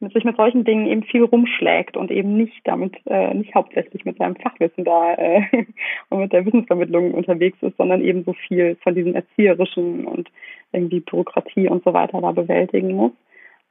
mit 0.01 0.13
sich 0.13 0.23
mit 0.23 0.35
solchen 0.35 0.63
Dingen 0.63 0.87
eben 0.87 1.03
viel 1.03 1.23
rumschlägt 1.23 1.95
und 1.95 2.09
eben 2.09 2.35
nicht 2.35 2.59
damit, 2.63 2.97
äh, 3.05 3.33
nicht 3.35 3.53
hauptsächlich 3.53 4.03
mit 4.03 4.17
seinem 4.17 4.35
Fachwissen 4.35 4.83
da 4.83 5.13
äh, 5.13 5.43
und 6.09 6.19
mit 6.19 6.33
der 6.33 6.45
Wissensvermittlung 6.45 7.13
unterwegs 7.13 7.59
ist, 7.61 7.77
sondern 7.77 8.01
eben 8.01 8.23
so 8.23 8.33
viel 8.33 8.77
von 8.81 8.95
diesem 8.95 9.13
Erzieherischen 9.13 10.07
und 10.07 10.29
irgendwie 10.71 11.01
Bürokratie 11.01 11.69
und 11.69 11.83
so 11.83 11.93
weiter 11.93 12.19
da 12.19 12.31
bewältigen 12.31 12.95
muss. 12.95 13.11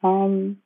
Ähm, 0.02 0.62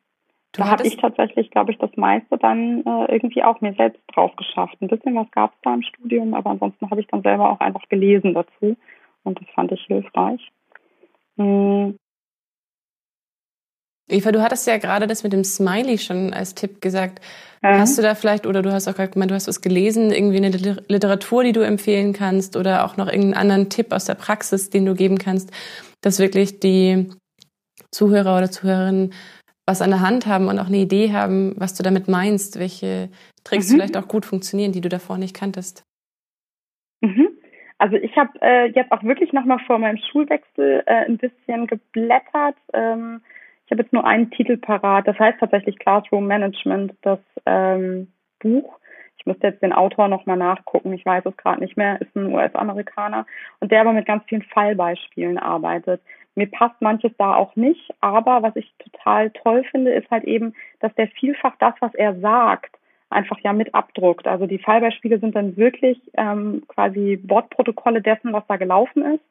da 0.52 0.68
habe 0.68 0.86
ich 0.86 0.96
tatsächlich, 0.96 1.50
glaube 1.50 1.72
ich, 1.72 1.78
das 1.78 1.90
meiste 1.96 2.38
dann 2.38 2.84
äh, 2.86 3.12
irgendwie 3.12 3.42
auch 3.42 3.60
mir 3.60 3.74
selbst 3.74 4.00
drauf 4.14 4.36
geschafft. 4.36 4.76
Ein 4.80 4.88
bisschen 4.88 5.16
was 5.16 5.30
gab 5.32 5.52
es 5.52 5.58
da 5.62 5.74
im 5.74 5.82
Studium, 5.82 6.34
aber 6.34 6.50
ansonsten 6.50 6.90
habe 6.90 7.00
ich 7.00 7.08
dann 7.08 7.22
selber 7.22 7.50
auch 7.50 7.60
einfach 7.60 7.88
gelesen 7.88 8.34
dazu 8.34 8.76
und 9.24 9.40
das 9.40 9.48
fand 9.54 9.72
ich 9.72 9.82
hilfreich. 9.86 10.52
Mhm. 11.36 11.96
Eva, 14.06 14.32
du 14.32 14.42
hattest 14.42 14.66
ja 14.66 14.76
gerade 14.76 15.06
das 15.06 15.24
mit 15.24 15.32
dem 15.32 15.44
Smiley 15.44 15.96
schon 15.98 16.34
als 16.34 16.54
Tipp 16.54 16.80
gesagt. 16.82 17.20
Ja. 17.62 17.78
Hast 17.78 17.96
du 17.96 18.02
da 18.02 18.14
vielleicht, 18.14 18.46
oder 18.46 18.60
du 18.60 18.70
hast 18.70 18.86
auch 18.86 18.94
gerade 18.94 19.10
gemeint, 19.10 19.30
du 19.30 19.34
hast 19.34 19.48
was 19.48 19.62
gelesen, 19.62 20.12
irgendwie 20.12 20.36
eine 20.36 20.50
Literatur, 20.50 21.42
die 21.42 21.52
du 21.52 21.62
empfehlen 21.62 22.12
kannst 22.12 22.56
oder 22.56 22.84
auch 22.84 22.98
noch 22.98 23.06
irgendeinen 23.06 23.34
anderen 23.34 23.70
Tipp 23.70 23.92
aus 23.92 24.04
der 24.04 24.14
Praxis, 24.14 24.68
den 24.68 24.84
du 24.84 24.94
geben 24.94 25.18
kannst, 25.18 25.50
dass 26.02 26.18
wirklich 26.18 26.60
die 26.60 27.08
Zuhörer 27.94 28.36
oder 28.36 28.50
Zuhörerinnen 28.50 29.12
was 29.66 29.80
an 29.80 29.90
der 29.90 30.00
Hand 30.00 30.26
haben 30.26 30.48
und 30.48 30.58
auch 30.58 30.66
eine 30.66 30.76
Idee 30.76 31.12
haben, 31.12 31.54
was 31.56 31.74
du 31.74 31.82
damit 31.82 32.06
meinst, 32.06 32.58
welche 32.58 33.08
Tricks 33.44 33.70
mhm. 33.70 33.76
vielleicht 33.76 33.96
auch 33.96 34.08
gut 34.08 34.26
funktionieren, 34.26 34.72
die 34.72 34.82
du 34.82 34.88
davor 34.88 35.16
nicht 35.16 35.34
kanntest. 35.34 35.84
Mhm. 37.00 37.28
Also 37.78 37.96
ich 37.96 38.16
habe 38.16 38.30
äh, 38.40 38.66
jetzt 38.70 38.92
auch 38.92 39.02
wirklich 39.02 39.32
nochmal 39.32 39.58
vor 39.66 39.78
meinem 39.78 39.98
Schulwechsel 39.98 40.82
äh, 40.86 41.06
ein 41.06 41.18
bisschen 41.18 41.66
geblättert. 41.66 42.56
Ähm, 42.72 43.22
ich 43.64 43.72
habe 43.72 43.82
jetzt 43.82 43.92
nur 43.92 44.06
einen 44.06 44.30
Titel 44.30 44.58
parat. 44.58 45.08
Das 45.08 45.18
heißt 45.18 45.40
tatsächlich 45.40 45.78
Classroom 45.78 46.26
Management, 46.26 46.94
das 47.02 47.18
ähm, 47.46 48.08
Buch. 48.38 48.78
Ich 49.16 49.26
müsste 49.26 49.46
jetzt 49.46 49.62
den 49.62 49.72
Autor 49.72 50.08
nochmal 50.08 50.36
nachgucken. 50.36 50.92
Ich 50.92 51.06
weiß 51.06 51.24
es 51.24 51.36
gerade 51.36 51.60
nicht 51.60 51.76
mehr. 51.76 52.00
Ist 52.00 52.14
ein 52.14 52.32
US-Amerikaner 52.32 53.26
und 53.60 53.72
der 53.72 53.80
aber 53.80 53.92
mit 53.92 54.06
ganz 54.06 54.24
vielen 54.28 54.42
Fallbeispielen 54.42 55.38
arbeitet. 55.38 56.02
Mir 56.34 56.50
passt 56.50 56.80
manches 56.80 57.12
da 57.16 57.34
auch 57.34 57.54
nicht, 57.56 57.94
aber 58.00 58.42
was 58.42 58.56
ich 58.56 58.72
total 58.78 59.30
toll 59.30 59.64
finde, 59.70 59.92
ist 59.92 60.10
halt 60.10 60.24
eben, 60.24 60.54
dass 60.80 60.94
der 60.94 61.08
vielfach 61.08 61.54
das, 61.58 61.74
was 61.80 61.94
er 61.94 62.18
sagt, 62.20 62.76
einfach 63.08 63.38
ja 63.40 63.52
mit 63.52 63.74
abdruckt. 63.74 64.26
Also 64.26 64.46
die 64.46 64.58
Fallbeispiele 64.58 65.20
sind 65.20 65.36
dann 65.36 65.56
wirklich 65.56 66.00
ähm, 66.14 66.64
quasi 66.66 67.20
Wortprotokolle 67.22 68.02
dessen, 68.02 68.32
was 68.32 68.46
da 68.48 68.56
gelaufen 68.56 69.02
ist. 69.14 69.24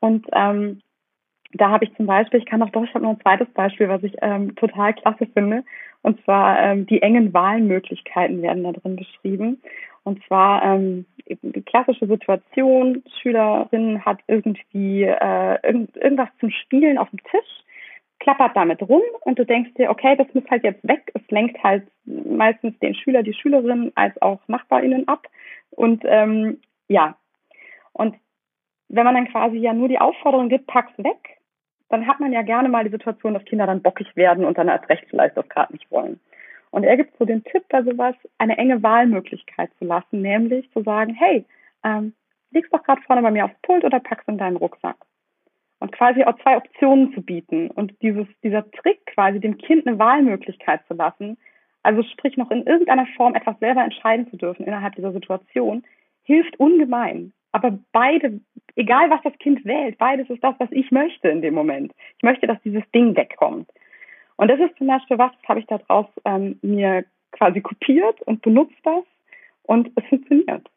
Und 0.00 0.26
ähm, 0.32 0.82
da 1.52 1.70
habe 1.70 1.84
ich 1.84 1.94
zum 1.96 2.06
Beispiel, 2.06 2.40
ich 2.40 2.46
kann 2.46 2.62
auch 2.62 2.70
doch, 2.70 2.84
ich 2.84 2.94
habe 2.94 3.04
noch 3.04 3.10
ein 3.10 3.20
zweites 3.20 3.48
Beispiel, 3.54 3.88
was 3.88 4.02
ich 4.02 4.14
ähm, 4.22 4.54
total 4.56 4.94
klasse 4.94 5.26
finde. 5.26 5.64
Und 6.02 6.22
zwar 6.24 6.58
ähm, 6.60 6.86
die 6.86 7.02
engen 7.02 7.34
Wahlmöglichkeiten 7.34 8.40
werden 8.42 8.64
da 8.64 8.72
drin 8.72 8.96
beschrieben. 8.96 9.60
Und 10.02 10.24
zwar 10.26 10.62
ähm, 10.62 11.04
die 11.26 11.62
klassische 11.62 12.06
Situation, 12.06 13.02
Schülerin 13.20 14.04
hat 14.04 14.20
irgendwie 14.26 15.02
äh, 15.04 15.58
irgend, 15.62 15.96
irgendwas 15.96 16.28
zum 16.38 16.50
Spielen 16.50 16.98
auf 16.98 17.10
dem 17.10 17.22
Tisch, 17.24 17.64
klappert 18.18 18.56
damit 18.56 18.82
rum 18.82 19.02
und 19.22 19.38
du 19.38 19.44
denkst 19.44 19.72
dir, 19.74 19.90
okay, 19.90 20.16
das 20.16 20.32
muss 20.34 20.44
halt 20.50 20.62
jetzt 20.62 20.86
weg. 20.86 21.10
Es 21.14 21.22
lenkt 21.30 21.62
halt 21.62 21.84
meistens 22.04 22.78
den 22.78 22.94
Schüler, 22.94 23.22
die 23.22 23.34
Schülerin 23.34 23.92
als 23.94 24.20
auch 24.22 24.40
NachbarInnen 24.46 25.08
ab. 25.08 25.26
Und 25.70 26.02
ähm, 26.06 26.60
ja, 26.88 27.16
und 27.92 28.16
wenn 28.88 29.04
man 29.04 29.14
dann 29.14 29.28
quasi 29.28 29.56
ja 29.56 29.72
nur 29.72 29.88
die 29.88 29.98
Aufforderung 29.98 30.48
gibt, 30.48 30.66
pack's 30.66 30.92
weg, 30.98 31.39
dann 31.90 32.06
hat 32.06 32.20
man 32.20 32.32
ja 32.32 32.42
gerne 32.42 32.68
mal 32.68 32.84
die 32.84 32.90
Situation, 32.90 33.34
dass 33.34 33.44
Kinder 33.44 33.66
dann 33.66 33.82
bockig 33.82 34.16
werden 34.16 34.44
und 34.44 34.56
dann 34.56 34.68
als 34.68 34.88
recht 34.88 35.06
das 35.12 35.48
gerade 35.48 35.72
nicht 35.72 35.90
wollen. 35.90 36.20
Und 36.70 36.84
er 36.84 36.96
gibt 36.96 37.18
so 37.18 37.24
den 37.24 37.42
Tipp 37.44 37.64
bei 37.68 37.82
sowas, 37.82 38.14
eine 38.38 38.56
enge 38.56 38.82
Wahlmöglichkeit 38.82 39.70
zu 39.78 39.84
lassen, 39.84 40.22
nämlich 40.22 40.70
zu 40.72 40.82
sagen, 40.82 41.14
hey, 41.14 41.44
ähm, 41.84 42.14
liegst 42.52 42.72
doch 42.72 42.82
gerade 42.84 43.02
vorne 43.02 43.22
bei 43.22 43.30
mir 43.30 43.44
aufs 43.44 43.60
Pult 43.62 43.84
oder 43.84 43.98
packst 43.98 44.28
in 44.28 44.38
deinen 44.38 44.56
Rucksack. 44.56 44.96
Und 45.80 45.92
quasi 45.92 46.24
auch 46.24 46.38
zwei 46.42 46.56
Optionen 46.56 47.12
zu 47.12 47.22
bieten 47.22 47.70
und 47.70 48.00
dieses, 48.02 48.26
dieser 48.44 48.70
Trick 48.70 49.04
quasi 49.06 49.40
dem 49.40 49.58
Kind 49.58 49.86
eine 49.86 49.98
Wahlmöglichkeit 49.98 50.86
zu 50.86 50.94
lassen, 50.94 51.38
also 51.82 52.02
sprich 52.02 52.36
noch 52.36 52.50
in 52.50 52.66
irgendeiner 52.66 53.06
Form 53.16 53.34
etwas 53.34 53.58
selber 53.58 53.82
entscheiden 53.82 54.30
zu 54.30 54.36
dürfen 54.36 54.66
innerhalb 54.66 54.94
dieser 54.94 55.12
Situation, 55.12 55.82
hilft 56.22 56.60
ungemein. 56.60 57.32
Aber 57.52 57.78
beide, 57.92 58.40
egal 58.76 59.10
was 59.10 59.22
das 59.22 59.36
Kind 59.38 59.64
wählt, 59.64 59.98
beides 59.98 60.30
ist 60.30 60.42
das, 60.42 60.54
was 60.58 60.70
ich 60.70 60.90
möchte 60.90 61.28
in 61.28 61.42
dem 61.42 61.54
Moment. 61.54 61.92
Ich 62.18 62.22
möchte, 62.22 62.46
dass 62.46 62.60
dieses 62.62 62.88
Ding 62.92 63.16
wegkommt. 63.16 63.68
Und 64.36 64.48
das 64.48 64.60
ist 64.60 64.76
zum 64.78 64.86
Beispiel 64.86 65.18
was, 65.18 65.32
das 65.40 65.48
habe 65.48 65.60
ich 65.60 65.66
daraus 65.66 66.06
ähm, 66.24 66.58
mir 66.62 67.04
quasi 67.32 67.60
kopiert 67.60 68.22
und 68.22 68.42
benutzt 68.42 68.78
das 68.84 69.04
und 69.64 69.90
es 69.96 70.04
funktioniert. 70.06 70.68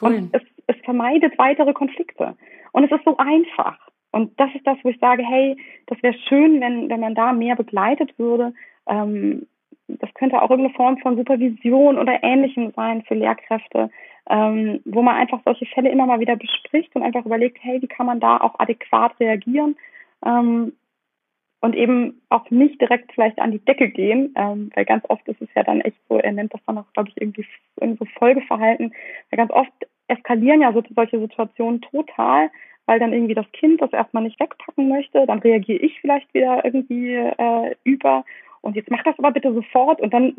Cool. 0.00 0.14
Und 0.14 0.34
es, 0.34 0.42
es 0.66 0.76
vermeidet 0.84 1.38
weitere 1.38 1.72
Konflikte. 1.72 2.36
Und 2.72 2.84
es 2.84 2.90
ist 2.90 3.04
so 3.04 3.16
einfach. 3.16 3.78
Und 4.10 4.38
das 4.40 4.50
ist 4.54 4.66
das, 4.66 4.78
wo 4.82 4.88
ich 4.88 4.98
sage, 4.98 5.22
hey, 5.22 5.56
das 5.86 6.02
wäre 6.02 6.14
schön, 6.28 6.60
wenn, 6.60 6.88
wenn 6.88 7.00
man 7.00 7.14
da 7.14 7.32
mehr 7.32 7.56
begleitet 7.56 8.18
würde. 8.18 8.54
Ähm, 8.86 9.46
das 9.86 10.12
könnte 10.14 10.40
auch 10.40 10.50
irgendeine 10.50 10.74
Form 10.74 10.98
von 10.98 11.16
Supervision 11.16 11.98
oder 11.98 12.22
Ähnlichem 12.22 12.72
sein 12.76 13.02
für 13.02 13.14
Lehrkräfte, 13.14 13.90
ähm, 14.28 14.80
wo 14.84 15.02
man 15.02 15.16
einfach 15.16 15.40
solche 15.44 15.66
Fälle 15.66 15.90
immer 15.90 16.06
mal 16.06 16.20
wieder 16.20 16.36
bespricht 16.36 16.94
und 16.94 17.02
einfach 17.02 17.24
überlegt, 17.24 17.58
hey, 17.62 17.80
wie 17.80 17.86
kann 17.86 18.06
man 18.06 18.20
da 18.20 18.38
auch 18.38 18.58
adäquat 18.58 19.18
reagieren 19.20 19.76
ähm, 20.24 20.72
und 21.60 21.74
eben 21.74 22.20
auch 22.28 22.50
nicht 22.50 22.80
direkt 22.80 23.12
vielleicht 23.12 23.40
an 23.40 23.52
die 23.52 23.64
Decke 23.64 23.88
gehen, 23.88 24.34
ähm, 24.36 24.70
weil 24.74 24.84
ganz 24.84 25.04
oft 25.08 25.26
ist 25.28 25.40
es 25.40 25.48
ja 25.54 25.62
dann 25.62 25.80
echt 25.80 25.98
so, 26.08 26.18
er 26.18 26.32
nennt 26.32 26.52
das 26.52 26.60
dann 26.66 26.78
auch, 26.78 26.92
glaube 26.92 27.08
ich, 27.08 27.20
irgendwie 27.20 27.46
so 27.76 28.04
Folgeverhalten, 28.18 28.92
weil 29.30 29.36
ganz 29.36 29.50
oft 29.50 29.72
eskalieren 30.08 30.60
ja 30.60 30.72
so, 30.72 30.82
solche 30.94 31.18
Situationen 31.18 31.80
total, 31.80 32.50
weil 32.86 32.98
dann 32.98 33.12
irgendwie 33.12 33.34
das 33.34 33.50
Kind 33.52 33.82
das 33.82 33.92
erstmal 33.92 34.22
nicht 34.22 34.40
wegpacken 34.40 34.88
möchte, 34.88 35.26
dann 35.26 35.40
reagiere 35.40 35.78
ich 35.78 36.00
vielleicht 36.00 36.32
wieder 36.32 36.64
irgendwie 36.64 37.14
äh, 37.14 37.74
über 37.84 38.24
und 38.68 38.76
jetzt 38.76 38.90
mach 38.90 39.02
das 39.02 39.18
aber 39.18 39.32
bitte 39.32 39.52
sofort 39.52 40.00
und 40.00 40.12
dann 40.12 40.34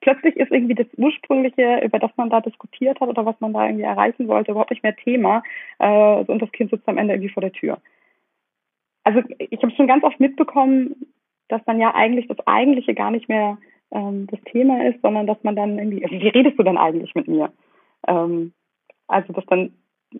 plötzlich 0.00 0.36
ist 0.36 0.50
irgendwie 0.50 0.74
das 0.74 0.86
ursprüngliche, 0.96 1.80
über 1.84 1.98
das 1.98 2.10
man 2.16 2.30
da 2.30 2.40
diskutiert 2.40 3.00
hat 3.00 3.08
oder 3.08 3.26
was 3.26 3.38
man 3.40 3.52
da 3.52 3.66
irgendwie 3.66 3.84
erreichen 3.84 4.26
wollte, 4.26 4.52
überhaupt 4.52 4.70
nicht 4.70 4.82
mehr 4.82 4.96
Thema 4.96 5.42
äh, 5.78 6.24
und 6.24 6.40
das 6.40 6.50
Kind 6.52 6.70
sitzt 6.70 6.88
am 6.88 6.98
Ende 6.98 7.14
irgendwie 7.14 7.32
vor 7.32 7.42
der 7.42 7.52
Tür. 7.52 7.78
Also 9.04 9.22
ich 9.38 9.62
habe 9.62 9.72
schon 9.74 9.86
ganz 9.86 10.02
oft 10.02 10.18
mitbekommen, 10.18 10.96
dass 11.48 11.62
dann 11.66 11.78
ja 11.78 11.94
eigentlich 11.94 12.26
das 12.26 12.38
Eigentliche 12.46 12.94
gar 12.94 13.10
nicht 13.10 13.28
mehr 13.28 13.58
ähm, 13.90 14.26
das 14.28 14.40
Thema 14.50 14.86
ist, 14.88 15.02
sondern 15.02 15.26
dass 15.26 15.42
man 15.42 15.54
dann 15.54 15.78
irgendwie, 15.78 16.04
also 16.04 16.14
wie 16.14 16.28
redest 16.28 16.58
du 16.58 16.62
denn 16.62 16.78
eigentlich 16.78 17.14
mit 17.14 17.28
mir? 17.28 17.52
Ähm, 18.08 18.52
also 19.08 19.32
dass 19.34 19.44
dann, 19.46 19.72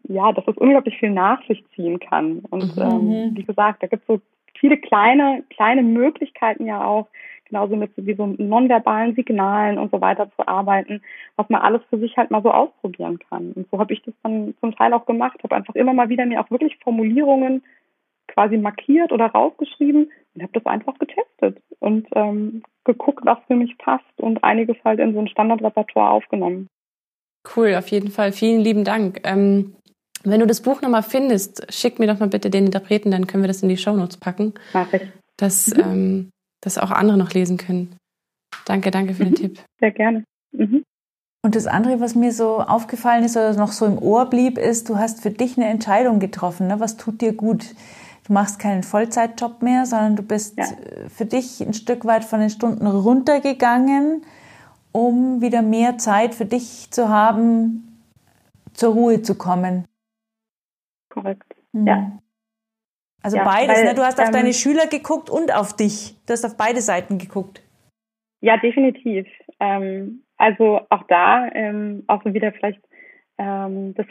ja, 0.05 0.33
dass 0.33 0.45
das 0.45 0.57
unglaublich 0.59 0.99
viel 0.99 1.11
nach 1.11 1.43
sich 1.47 1.64
ziehen 1.74 1.99
kann. 1.99 2.41
Und 2.51 2.76
mhm. 2.76 2.83
ähm, 2.83 3.30
wie 3.35 3.45
gesagt, 3.45 3.83
da 3.83 3.87
gibt 3.87 4.03
es 4.03 4.07
so 4.07 4.20
viele 4.63 4.79
kleine, 4.79 5.43
kleine 5.51 5.83
Möglichkeiten 5.83 6.67
ja 6.67 6.85
auch, 6.85 7.09
genauso 7.47 7.75
mit 7.77 7.95
so 7.97 8.07
wie 8.07 8.15
so 8.15 8.27
nonverbalen 8.27 9.15
Signalen 9.17 9.77
und 9.77 9.91
so 9.91 10.01
weiter 10.01 10.31
zu 10.37 10.47
arbeiten, 10.47 11.03
was 11.37 11.49
man 11.51 11.61
alles 11.61 11.83
für 11.91 11.99
sich 11.99 12.17
halt 12.17 12.31
mal 12.31 12.43
so 12.43 12.51
ausprobieren 12.51 13.19
kann. 13.19 13.53
Und 13.53 13.69
so 13.71 13.79
habe 13.79 13.93
ich 13.93 14.03
das 14.03 14.15
dann 14.23 14.55
zum 14.61 14.75
Teil 14.75 14.95
auch 14.95 15.05
gemacht, 15.05 15.39
habe 15.43 15.57
einfach 15.57 15.75
immer 15.75 15.93
mal 15.93 16.09
wieder 16.09 16.25
mir 16.25 16.41
auch 16.41 16.51
wirklich 16.51 16.79
Formulierungen 16.79 17.63
quasi 18.29 18.57
markiert 18.57 19.13
oder 19.13 19.27
rausgeschrieben 19.27 20.11
und 20.35 20.43
habe 20.43 20.53
das 20.53 20.65
einfach 20.65 20.97
getestet 20.99 21.61
und 21.81 22.07
ähm, 22.15 22.63
geguckt, 22.85 23.27
was 23.27 23.39
für 23.49 23.57
mich 23.57 23.77
passt 23.79 24.19
und 24.19 24.43
einiges 24.45 24.77
halt 24.85 25.01
in 25.01 25.13
so 25.13 25.19
ein 25.19 25.29
Standardrepertoire 25.29 26.11
aufgenommen. 26.11 26.69
Cool, 27.57 27.75
auf 27.75 27.89
jeden 27.89 28.11
Fall. 28.11 28.33
Vielen 28.33 28.61
lieben 28.61 28.85
Dank. 28.85 29.21
Ähm, 29.25 29.75
wenn 30.25 30.41
du 30.41 30.47
das 30.47 30.61
Buch 30.61 30.83
nochmal 30.83 31.03
findest, 31.03 31.73
schick 31.73 31.99
mir 31.99 32.07
doch 32.07 32.20
mal 32.20 32.29
bitte 32.29 32.51
den 32.51 32.66
Interpreten, 32.66 33.11
dann 33.11 33.27
können 33.27 33.43
wir 33.43 33.49
das 33.49 33.62
in 33.62 33.68
die 33.68 33.77
Shownotes 33.77 34.18
packen. 34.18 34.55
Mach 34.73 34.93
ich. 34.93 35.03
Dass, 35.37 35.75
mhm. 35.75 35.81
ähm, 35.81 36.31
dass 36.61 36.79
auch 36.79 36.91
andere 36.91 37.16
noch 37.16 37.33
lesen 37.33 37.57
können. 37.57 37.97
Danke, 38.66 38.91
danke 38.91 39.14
für 39.14 39.25
mhm. 39.25 39.29
den 39.29 39.35
Tipp. 39.35 39.61
Sehr 39.81 39.91
gerne. 39.91 40.25
Mhm. 40.53 40.85
Und 41.45 41.57
das 41.57 41.66
andere, 41.66 42.01
was 42.01 42.14
mir 42.14 42.33
so 42.33 42.61
aufgefallen 42.61 43.25
ist 43.25 43.37
oder 43.37 43.53
noch 43.55 43.73
so 43.73 43.85
im 43.85 43.99
Ohr 43.99 44.27
blieb, 44.27 44.59
ist, 44.59 44.89
du 44.89 44.97
hast 44.97 45.23
für 45.23 45.31
dich 45.31 45.57
eine 45.57 45.66
Entscheidung 45.66 46.20
getroffen. 46.20 46.68
Ne? 46.68 46.79
Was 46.79 46.97
tut 46.97 47.20
dir 47.20 47.33
gut? 47.33 47.75
Du 48.25 48.33
machst 48.33 48.61
keinen 48.61 48.85
Vollzeitjob 48.85 49.62
mehr, 49.62 49.85
sondern 49.85 50.14
du 50.14 50.23
bist 50.23 50.57
ja. 50.57 50.64
für 51.09 51.25
dich 51.25 51.61
ein 51.61 51.75
Stück 51.75 52.05
weit 52.05 52.25
von 52.25 52.39
den 52.39 52.51
Stunden 52.51 52.87
runtergegangen, 52.87 54.23
um 54.93 55.41
wieder 55.41 55.62
mehr 55.62 55.99
Zeit 55.99 56.37
für 56.37 56.45
dich 56.45 56.89
zu 56.93 57.09
haben, 57.09 57.99
zur 58.73 58.93
Ruhe 58.93 59.23
zu 59.23 59.35
kommen. 59.35 59.85
Korrekt. 61.13 61.55
Mhm. 61.73 61.87
Ja. 61.87 62.19
Also 63.23 63.37
ja, 63.37 63.45
beides, 63.45 63.77
weil, 63.77 63.85
ne? 63.85 63.95
Du 63.95 64.03
hast 64.03 64.19
auf 64.19 64.29
ähm, 64.29 64.33
deine 64.33 64.53
Schüler 64.53 64.87
geguckt 64.87 65.31
und 65.31 65.55
auf 65.55 65.77
dich. 65.77 66.17
Du 66.27 66.33
hast 66.33 66.45
auf 66.45 66.57
beide 66.57 66.81
Seiten 66.81 67.19
geguckt. 67.19 67.63
Ja, 68.41 68.57
definitiv. 68.57 69.29
Ähm, 69.61 70.25
also 70.39 70.81
auch 70.89 71.05
da, 71.09 71.49
ähm, 71.53 72.03
auch 72.09 72.25
so 72.25 72.35
wieder 72.35 72.51
vielleicht 72.53 72.81
ähm, 73.39 73.95
das 73.95 74.07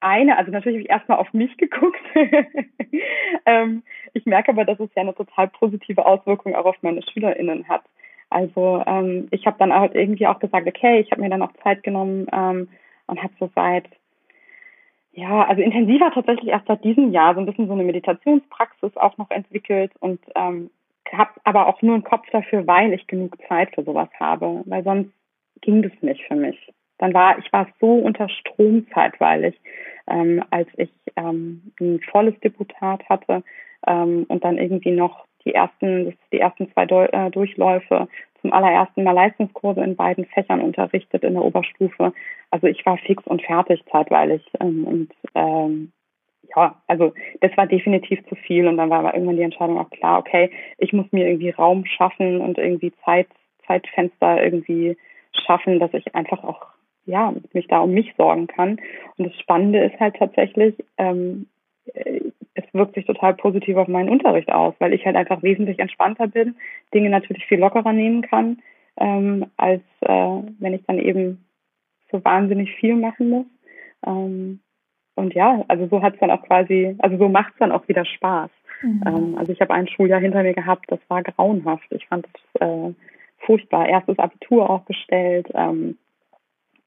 eine, 0.00 0.36
also 0.36 0.52
natürlich 0.52 0.76
habe 0.76 0.82
ich 0.84 0.90
erstmal 0.90 1.18
auf 1.18 1.32
mich 1.32 1.56
geguckt. 1.56 2.00
ähm, 3.46 3.82
ich 4.12 4.26
merke 4.26 4.52
aber, 4.52 4.64
dass 4.66 4.78
es 4.78 4.90
ja 4.94 5.02
eine 5.02 5.14
total 5.14 5.48
positive 5.48 6.04
Auswirkung 6.04 6.54
auch 6.54 6.66
auf 6.66 6.76
meine 6.82 7.02
SchülerInnen 7.02 7.66
hat. 7.66 7.82
Also 8.28 8.84
ähm, 8.86 9.26
ich 9.30 9.46
habe 9.46 9.56
dann 9.58 9.72
halt 9.72 9.94
irgendwie 9.94 10.26
auch 10.26 10.38
gesagt, 10.38 10.68
okay, 10.68 11.00
ich 11.00 11.10
habe 11.10 11.22
mir 11.22 11.30
dann 11.30 11.42
auch 11.42 11.52
Zeit 11.62 11.82
genommen 11.82 12.24
und 12.26 13.22
habe 13.22 13.34
so 13.40 13.50
seit 13.54 13.88
ja, 15.14 15.44
also 15.44 15.62
intensiver 15.62 16.10
tatsächlich 16.12 16.48
erst 16.48 16.66
seit 16.66 16.82
diesem 16.84 17.12
Jahr 17.12 17.34
so 17.34 17.40
ein 17.40 17.46
bisschen 17.46 17.68
so 17.68 17.72
eine 17.72 17.84
Meditationspraxis 17.84 18.96
auch 18.96 19.16
noch 19.16 19.30
entwickelt 19.30 19.92
und 20.00 20.20
ähm, 20.34 20.70
habe 21.12 21.30
aber 21.44 21.68
auch 21.68 21.80
nur 21.82 21.94
einen 21.94 22.02
Kopf 22.02 22.28
dafür, 22.32 22.66
weil 22.66 22.92
ich 22.92 23.06
genug 23.06 23.36
Zeit 23.48 23.72
für 23.74 23.84
sowas 23.84 24.08
habe, 24.18 24.62
weil 24.66 24.82
sonst 24.82 25.10
ging 25.60 25.82
das 25.82 25.92
nicht 26.00 26.22
für 26.24 26.34
mich. 26.34 26.72
Dann 26.98 27.14
war 27.14 27.38
ich 27.38 27.52
war 27.52 27.68
so 27.80 27.94
unter 27.94 28.28
Strom 28.28 28.86
zeitweilig, 28.92 29.54
ähm, 30.08 30.42
als 30.50 30.68
ich 30.76 30.90
ähm, 31.16 31.72
ein 31.80 32.00
volles 32.10 32.38
Deputat 32.40 33.08
hatte 33.08 33.44
ähm, 33.86 34.24
und 34.28 34.42
dann 34.42 34.58
irgendwie 34.58 34.90
noch 34.90 35.26
die 35.44 35.54
ersten 35.54 36.16
die 36.32 36.40
ersten 36.40 36.72
zwei 36.72 36.86
Deu 36.86 37.04
äh, 37.06 37.30
Durchläufe 37.30 38.08
zum 38.44 38.52
allerersten 38.52 39.04
Mal 39.04 39.12
Leistungskurse 39.12 39.82
in 39.82 39.96
beiden 39.96 40.26
Fächern 40.26 40.60
unterrichtet 40.60 41.24
in 41.24 41.32
der 41.32 41.42
Oberstufe. 41.42 42.12
Also 42.50 42.66
ich 42.66 42.84
war 42.84 42.98
fix 42.98 43.26
und 43.26 43.40
fertig 43.40 43.82
zeitweilig. 43.90 44.44
Ähm, 44.60 44.84
und 44.84 45.12
ähm, 45.34 45.92
ja, 46.54 46.76
also 46.86 47.14
das 47.40 47.56
war 47.56 47.66
definitiv 47.66 48.22
zu 48.28 48.34
viel. 48.34 48.68
Und 48.68 48.76
dann 48.76 48.90
war 48.90 48.98
aber 48.98 49.14
irgendwann 49.14 49.36
die 49.36 49.42
Entscheidung 49.42 49.78
auch 49.78 49.88
klar, 49.88 50.18
okay, 50.18 50.50
ich 50.76 50.92
muss 50.92 51.06
mir 51.10 51.26
irgendwie 51.26 51.48
Raum 51.48 51.86
schaffen 51.86 52.42
und 52.42 52.58
irgendwie 52.58 52.92
Zeit, 53.02 53.28
Zeitfenster 53.66 54.44
irgendwie 54.44 54.98
schaffen, 55.32 55.80
dass 55.80 55.94
ich 55.94 56.14
einfach 56.14 56.44
auch 56.44 56.66
ja, 57.06 57.32
mich 57.54 57.66
da 57.68 57.80
um 57.80 57.92
mich 57.92 58.12
sorgen 58.18 58.46
kann. 58.46 58.78
Und 59.16 59.28
das 59.28 59.40
Spannende 59.40 59.82
ist 59.84 59.98
halt 59.98 60.16
tatsächlich, 60.16 60.74
ähm, 60.98 61.46
es 61.86 62.64
wirkt 62.72 62.94
sich 62.94 63.06
total 63.06 63.34
positiv 63.34 63.76
auf 63.76 63.88
meinen 63.88 64.08
Unterricht 64.08 64.50
aus, 64.50 64.74
weil 64.78 64.92
ich 64.92 65.04
halt 65.04 65.16
einfach 65.16 65.42
wesentlich 65.42 65.78
entspannter 65.78 66.28
bin, 66.28 66.56
Dinge 66.92 67.10
natürlich 67.10 67.44
viel 67.46 67.58
lockerer 67.58 67.92
nehmen 67.92 68.22
kann, 68.22 68.58
ähm, 68.96 69.46
als 69.56 69.82
äh, 70.00 70.42
wenn 70.58 70.74
ich 70.74 70.84
dann 70.86 70.98
eben 70.98 71.44
so 72.10 72.24
wahnsinnig 72.24 72.74
viel 72.76 72.96
machen 72.96 73.30
muss. 73.30 73.46
Ähm, 74.06 74.60
und 75.16 75.34
ja, 75.34 75.64
also 75.68 75.86
so 75.88 76.02
hat 76.02 76.14
es 76.14 76.20
dann 76.20 76.30
auch 76.30 76.42
quasi, 76.42 76.96
also 76.98 77.16
so 77.16 77.28
macht 77.28 77.52
es 77.54 77.58
dann 77.58 77.72
auch 77.72 77.86
wieder 77.88 78.04
Spaß. 78.04 78.50
Mhm. 78.82 79.02
Ähm, 79.06 79.38
also 79.38 79.52
ich 79.52 79.60
habe 79.60 79.74
ein 79.74 79.88
Schuljahr 79.88 80.20
hinter 80.20 80.42
mir 80.42 80.54
gehabt, 80.54 80.86
das 80.88 81.00
war 81.08 81.22
grauenhaft. 81.22 81.86
Ich 81.90 82.06
fand 82.06 82.26
es 82.26 82.60
äh, 82.60 82.92
furchtbar. 83.38 83.88
Erstes 83.88 84.18
Abitur 84.18 84.68
auch 84.68 84.84
gestellt. 84.86 85.48
Ähm, 85.54 85.98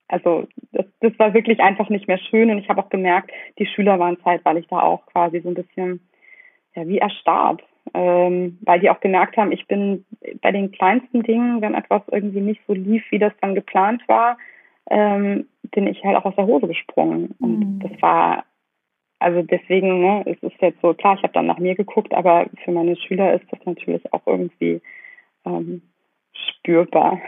also 0.07 0.47
das, 0.71 0.85
das 1.01 1.17
war 1.19 1.33
wirklich 1.33 1.59
einfach 1.59 1.89
nicht 1.89 2.07
mehr 2.07 2.17
schön 2.17 2.49
und 2.49 2.59
ich 2.59 2.69
habe 2.69 2.81
auch 2.81 2.89
gemerkt, 2.89 3.31
die 3.59 3.65
Schüler 3.65 3.99
waren 3.99 4.19
zeitweilig 4.23 4.67
da 4.69 4.81
auch 4.81 5.05
quasi 5.07 5.41
so 5.41 5.49
ein 5.49 5.55
bisschen 5.55 5.99
ja, 6.75 6.87
wie 6.87 6.99
erstarrt, 6.99 7.63
ähm, 7.93 8.57
weil 8.61 8.79
die 8.79 8.89
auch 8.89 8.99
gemerkt 8.99 9.37
haben, 9.37 9.51
ich 9.51 9.67
bin 9.67 10.05
bei 10.41 10.51
den 10.51 10.71
kleinsten 10.71 11.23
Dingen, 11.23 11.61
wenn 11.61 11.73
etwas 11.73 12.03
irgendwie 12.11 12.41
nicht 12.41 12.61
so 12.67 12.73
lief, 12.73 13.03
wie 13.09 13.19
das 13.19 13.33
dann 13.41 13.55
geplant 13.55 14.01
war, 14.07 14.37
ähm, 14.89 15.47
bin 15.71 15.87
ich 15.87 16.03
halt 16.03 16.15
auch 16.15 16.25
aus 16.25 16.35
der 16.35 16.45
Hose 16.45 16.67
gesprungen. 16.67 17.35
Und 17.39 17.59
mhm. 17.59 17.79
das 17.79 18.01
war, 18.01 18.45
also 19.19 19.41
deswegen, 19.41 20.01
ne, 20.01 20.23
es 20.25 20.41
ist 20.41 20.61
jetzt 20.61 20.79
so, 20.81 20.93
klar, 20.93 21.15
ich 21.15 21.23
habe 21.23 21.33
dann 21.33 21.47
nach 21.47 21.59
mir 21.59 21.75
geguckt, 21.75 22.13
aber 22.13 22.45
für 22.63 22.71
meine 22.71 22.95
Schüler 22.95 23.33
ist 23.33 23.45
das 23.51 23.59
natürlich 23.65 24.13
auch 24.13 24.25
irgendwie 24.25 24.81
ähm, 25.45 25.81
spürbar. 26.31 27.19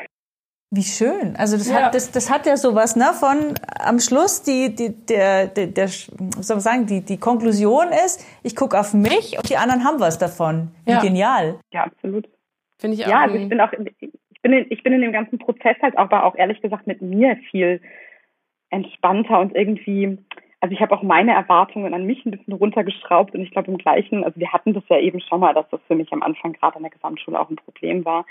Wie 0.71 0.83
schön. 0.83 1.35
Also 1.35 1.57
das 1.57 1.67
ja. 1.67 1.85
hat 1.85 1.95
das, 1.95 2.11
das 2.11 2.29
hat 2.29 2.45
ja 2.45 2.55
sowas, 2.55 2.95
ne? 2.95 3.11
Von 3.19 3.55
am 3.79 3.99
Schluss 3.99 4.43
die 4.43 4.75
die 4.75 4.93
der 5.07 5.47
der, 5.47 5.65
der 5.65 5.87
soll 5.87 6.57
man 6.57 6.59
sagen 6.59 6.85
die 6.85 7.01
die 7.03 7.17
Konklusion 7.17 7.87
ist, 8.05 8.23
ich 8.43 8.55
gucke 8.55 8.79
auf 8.79 8.93
mich 8.93 9.35
und 9.37 9.49
die 9.49 9.57
anderen 9.57 9.83
haben 9.83 9.99
was 9.99 10.19
davon. 10.19 10.69
Wie 10.85 10.91
ja. 10.91 11.01
genial. 11.01 11.59
Ja, 11.73 11.85
absolut. 11.85 12.29
Finde 12.77 12.97
ich 12.97 13.05
auch. 13.05 13.09
Ja, 13.09 13.21
also 13.21 13.35
ich 13.35 13.49
bin 13.49 13.59
auch 13.59 13.73
ich 13.73 14.41
bin 14.43 14.53
in, 14.53 14.67
ich 14.69 14.83
bin 14.83 14.93
in 14.93 15.01
dem 15.01 15.11
ganzen 15.11 15.39
Prozess 15.39 15.75
halt 15.81 15.97
aber 15.97 16.23
auch 16.23 16.35
ehrlich 16.35 16.61
gesagt 16.61 16.85
mit 16.85 17.01
mir 17.01 17.35
viel 17.49 17.81
entspannter 18.69 19.39
und 19.39 19.55
irgendwie 19.55 20.19
also 20.59 20.73
ich 20.73 20.81
habe 20.81 20.95
auch 20.95 21.01
meine 21.01 21.33
Erwartungen 21.33 21.95
an 21.95 22.05
mich 22.05 22.23
ein 22.25 22.31
bisschen 22.31 22.53
runtergeschraubt 22.53 23.33
und 23.33 23.41
ich 23.41 23.49
glaube 23.49 23.71
im 23.71 23.77
gleichen, 23.77 24.23
also 24.23 24.39
wir 24.39 24.51
hatten 24.51 24.73
das 24.73 24.83
ja 24.89 24.99
eben 24.99 25.19
schon 25.21 25.39
mal, 25.39 25.53
dass 25.53 25.67
das 25.69 25.79
für 25.87 25.95
mich 25.95 26.11
am 26.11 26.21
Anfang 26.21 26.53
gerade 26.53 26.77
in 26.77 26.83
der 26.83 26.91
Gesamtschule 26.91 27.39
auch 27.39 27.49
ein 27.49 27.55
Problem 27.55 28.05
war 28.05 28.25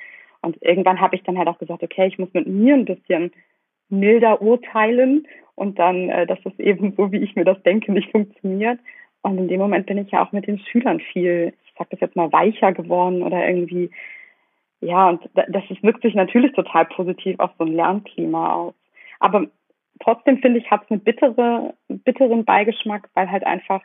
und 0.49 0.63
irgendwann 0.63 1.01
habe 1.01 1.15
ich 1.15 1.23
dann 1.25 1.37
halt 1.37 1.47
auch 1.47 1.59
gesagt, 1.59 1.83
okay, 1.83 2.07
ich 2.07 2.19
muss 2.19 2.33
mit 2.33 2.47
mir 2.47 2.75
ein 2.75 2.87
bisschen 2.87 3.33
milder 3.91 4.41
urteilen 4.41 5.27
und 5.55 5.79
dann, 5.79 6.09
äh, 6.09 6.27
dass 6.27 6.39
das 6.43 6.59
eben 6.59 6.95
so, 6.97 7.13
wie 7.13 7.19
ich 7.19 7.37
mir 7.37 7.45
das 7.45 7.63
denke, 7.65 7.93
nicht 7.93 8.11
funktioniert. 8.11 8.79
Und 9.21 9.37
in 9.37 9.49
dem 9.49 9.61
Moment 9.61 9.85
bin 9.85 9.99
ich 9.99 10.11
ja 10.11 10.25
auch 10.25 10.33
mit 10.33 10.47
den 10.47 10.59
Schülern 10.59 11.01
viel, 11.01 11.53
ich 11.67 11.75
sag 11.77 11.91
das 11.91 12.01
jetzt 12.01 12.17
mal, 12.17 12.33
weicher 12.33 12.73
geworden 12.73 13.23
oder 13.23 13.47
irgendwie, 13.47 13.91
ja, 14.81 15.11
und 15.11 15.29
das 15.35 15.65
wirkt 15.83 16.03
sich 16.03 16.15
natürlich 16.15 16.53
total 16.53 16.87
positiv 16.87 17.39
auf 17.41 17.51
so 17.59 17.65
ein 17.65 17.75
Lernklima 17.75 18.55
aus. 18.55 18.75
Aber 19.21 19.47
trotzdem 20.01 20.39
finde 20.39 20.61
ich, 20.61 20.71
hat 20.71 20.85
es 20.85 20.91
einen 20.91 21.01
bittere, 21.01 21.75
bitteren 21.89 22.47
Beigeschmack, 22.47 23.11
weil 23.13 23.31
halt 23.31 23.45
einfach 23.45 23.83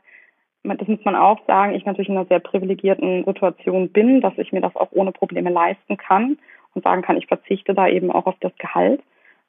das 0.64 0.88
muss 0.88 1.04
man 1.04 1.16
auch 1.16 1.40
sagen, 1.46 1.76
ich 1.76 1.86
natürlich 1.86 2.10
in 2.10 2.18
einer 2.18 2.28
sehr 2.28 2.40
privilegierten 2.40 3.26
Situation 3.26 3.90
bin, 3.90 4.22
dass 4.22 4.38
ich 4.38 4.52
mir 4.52 4.62
das 4.62 4.76
auch 4.76 4.92
ohne 4.92 5.12
Probleme 5.12 5.50
leisten 5.50 5.98
kann 5.98 6.38
und 6.74 6.84
sagen 6.84 7.02
kann, 7.02 7.18
ich 7.18 7.28
verzichte 7.28 7.74
da 7.74 7.88
eben 7.88 8.12
auch 8.12 8.26
auf 8.26 8.36
das 8.40 8.56
Gehalt. 8.58 9.02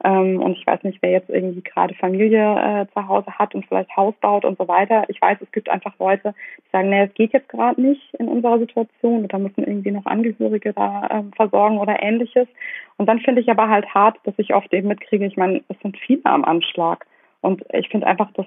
Ähm, 0.03 0.43
und 0.43 0.59
ich 0.59 0.67
weiß 0.67 0.83
nicht, 0.83 0.99
wer 1.03 1.13
jetzt 1.13 1.31
irgendwie 1.31 1.63
gerade 1.63 1.95
Familie 1.95 2.43
äh, 2.43 2.87
zu 2.93 3.07
Hause 3.07 3.31
hat 3.39 3.55
und 3.55 3.65
vielleicht 3.67 3.97
Haus 3.97 4.15
baut 4.21 4.45
und 4.45 4.59
so 4.59 4.67
weiter. 4.67 5.05
Ich 5.09 5.23
weiß, 5.23 5.39
es 5.41 5.51
gibt 5.53 5.69
einfach 5.69 5.97
Leute, 5.99 6.35
die 6.59 6.71
sagen, 6.73 6.91
nee, 6.91 7.05
es 7.05 7.15
geht 7.15 7.33
jetzt 7.33 7.49
gerade 7.49 7.81
nicht 7.81 8.13
in 8.15 8.29
unserer 8.29 8.59
Situation 8.59 9.27
da 9.29 9.39
müssen 9.39 9.65
irgendwie 9.65 9.93
noch 9.93 10.05
Angehörige 10.07 10.73
da 10.73 11.09
ähm, 11.11 11.33
versorgen 11.35 11.79
oder 11.79 12.03
ähnliches. 12.03 12.49
Und 12.97 13.09
dann 13.09 13.21
finde 13.21 13.41
ich 13.41 13.49
aber 13.51 13.69
halt 13.69 13.87
hart, 13.95 14.19
dass 14.25 14.35
ich 14.37 14.53
oft 14.53 14.73
eben 14.75 14.89
mitkriege, 14.89 15.27
ich 15.27 15.37
meine, 15.37 15.63
es 15.69 15.79
sind 15.81 15.97
viele 15.97 16.25
am 16.25 16.45
Anschlag. 16.45 17.07
Und 17.41 17.63
ich 17.73 17.89
finde 17.89 18.07
einfach, 18.07 18.33
dass 18.33 18.47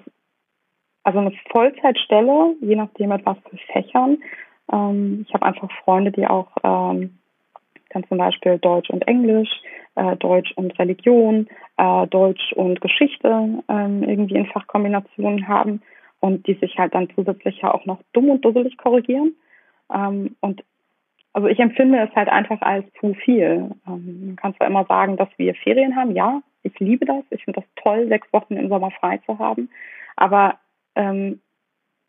also 1.08 1.20
eine 1.20 1.32
Vollzeitstelle, 1.54 2.56
je 2.60 2.76
nachdem 2.76 3.12
etwas 3.12 3.38
für 3.50 3.58
Fächern. 3.72 4.18
Ähm, 4.70 5.26
ich 5.26 5.34
habe 5.34 5.46
einfach 5.46 5.72
Freunde, 5.86 6.12
die 6.12 6.28
auch 6.28 6.50
ähm, 6.66 7.18
dann 7.92 8.04
zum 8.10 8.18
Beispiel 8.18 8.58
Deutsch 8.58 8.90
und 8.90 9.08
Englisch, 9.08 9.50
äh, 9.96 10.18
Deutsch 10.18 10.52
und 10.58 10.78
Religion, 10.78 11.48
äh, 11.78 12.08
Deutsch 12.08 12.52
und 12.52 12.82
Geschichte 12.82 13.64
ähm, 13.70 14.04
irgendwie 14.04 14.36
in 14.36 14.48
Fachkombinationen 14.48 15.48
haben 15.48 15.82
und 16.20 16.46
die 16.46 16.56
sich 16.56 16.78
halt 16.78 16.94
dann 16.94 17.08
zusätzlich 17.16 17.62
ja 17.62 17.74
auch 17.74 17.86
noch 17.86 18.00
dumm 18.12 18.30
und 18.30 18.44
dusselig 18.44 18.78
korrigieren. 18.78 19.34
Ähm, 19.94 20.36
und 20.42 20.62
also 21.32 21.48
ich 21.48 21.60
empfinde 21.60 22.00
es 22.00 22.14
halt 22.18 22.28
einfach 22.28 22.60
als 22.60 22.84
zu 23.00 23.14
viel. 23.14 23.72
Ähm, 23.88 24.24
man 24.26 24.36
kann 24.36 24.56
zwar 24.56 24.68
immer 24.68 24.84
sagen, 24.84 25.16
dass 25.16 25.30
wir 25.38 25.56
Ferien 25.56 25.96
haben, 25.96 26.14
ja, 26.18 26.42
ich 26.64 26.78
liebe 26.82 27.06
das, 27.06 27.24
ich 27.30 27.46
finde 27.46 27.62
das 27.62 27.82
toll, 27.82 28.10
sechs 28.10 28.28
Wochen 28.34 28.58
im 28.58 28.68
Sommer 28.68 28.92
frei 28.92 29.20
zu 29.26 29.40
haben, 29.40 29.70
aber 30.18 30.56
ähm, 30.98 31.40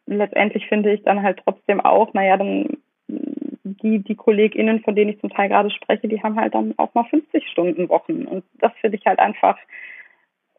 letztendlich 0.07 0.67
finde 0.67 0.93
ich 0.93 1.03
dann 1.03 1.23
halt 1.23 1.41
trotzdem 1.45 1.81
auch, 1.81 2.13
naja, 2.15 2.37
dann 2.37 2.79
die, 3.09 4.01
die 4.01 4.15
KollegInnen, 4.15 4.81
von 4.81 4.95
denen 4.95 5.11
ich 5.11 5.21
zum 5.21 5.31
Teil 5.31 5.49
gerade 5.49 5.71
spreche, 5.71 6.09
die 6.09 6.23
haben 6.23 6.37
halt 6.37 6.55
dann 6.55 6.75
auch 6.79 6.95
mal 6.95 7.05
50 7.05 7.47
Stunden 7.49 7.89
Wochen. 7.89 8.25
Und 8.25 8.45
das 8.59 8.73
finde 8.81 8.97
ich 8.97 9.07
halt 9.07 9.19
einfach, 9.19 9.57